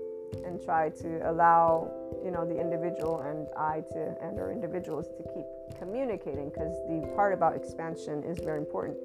and 0.45 0.63
try 0.63 0.91
to 0.91 1.31
allow 1.31 1.91
you 2.25 2.31
know 2.31 2.47
the 2.47 2.59
individual 2.59 3.21
and 3.21 3.47
I 3.57 3.83
to 3.93 4.15
and 4.23 4.39
our 4.39 4.53
individuals 4.53 5.09
to 5.09 5.23
keep 5.35 5.47
communicating 5.79 6.51
because 6.51 6.75
the 6.89 7.11
part 7.15 7.33
about 7.33 7.57
expansion 7.57 8.23
is 8.25 8.39
very 8.39 8.59
important. 8.59 8.97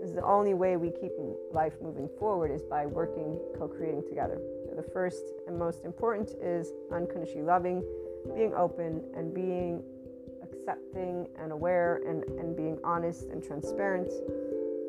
This 0.00 0.10
Is 0.10 0.14
the 0.14 0.24
only 0.24 0.54
way 0.54 0.76
we 0.76 0.90
keep 0.90 1.12
life 1.52 1.72
moving 1.82 2.08
forward 2.18 2.50
is 2.50 2.62
by 2.62 2.86
working, 2.86 3.38
co-creating 3.58 4.04
together. 4.08 4.38
The 4.76 4.82
first 4.82 5.24
and 5.46 5.58
most 5.58 5.84
important 5.84 6.34
is 6.42 6.70
unconditionally 6.92 7.42
loving, 7.46 7.82
being 8.34 8.52
open, 8.54 9.02
and 9.16 9.34
being 9.34 9.82
accepting 10.42 11.26
and 11.40 11.50
aware 11.50 12.02
and, 12.06 12.24
and 12.38 12.54
being 12.56 12.78
honest 12.84 13.24
and 13.30 13.42
transparent. 13.42 14.10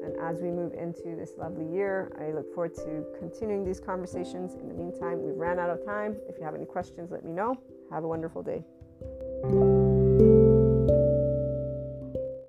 And 0.07 0.15
as 0.21 0.41
we 0.41 0.49
move 0.51 0.73
into 0.73 1.17
this 1.17 1.33
lovely 1.37 1.67
year, 1.67 2.13
I 2.17 2.31
look 2.31 2.53
forward 2.53 2.73
to 2.75 3.03
continuing 3.19 3.65
these 3.65 3.81
conversations. 3.81 4.53
In 4.53 4.69
the 4.69 4.73
meantime, 4.73 5.21
we've 5.21 5.35
ran 5.35 5.59
out 5.59 5.69
of 5.69 5.85
time. 5.85 6.15
If 6.29 6.37
you 6.39 6.45
have 6.45 6.55
any 6.55 6.65
questions, 6.65 7.11
let 7.11 7.25
me 7.25 7.33
know. 7.33 7.59
Have 7.91 8.05
a 8.05 8.07
wonderful 8.07 8.41
day. 8.41 8.63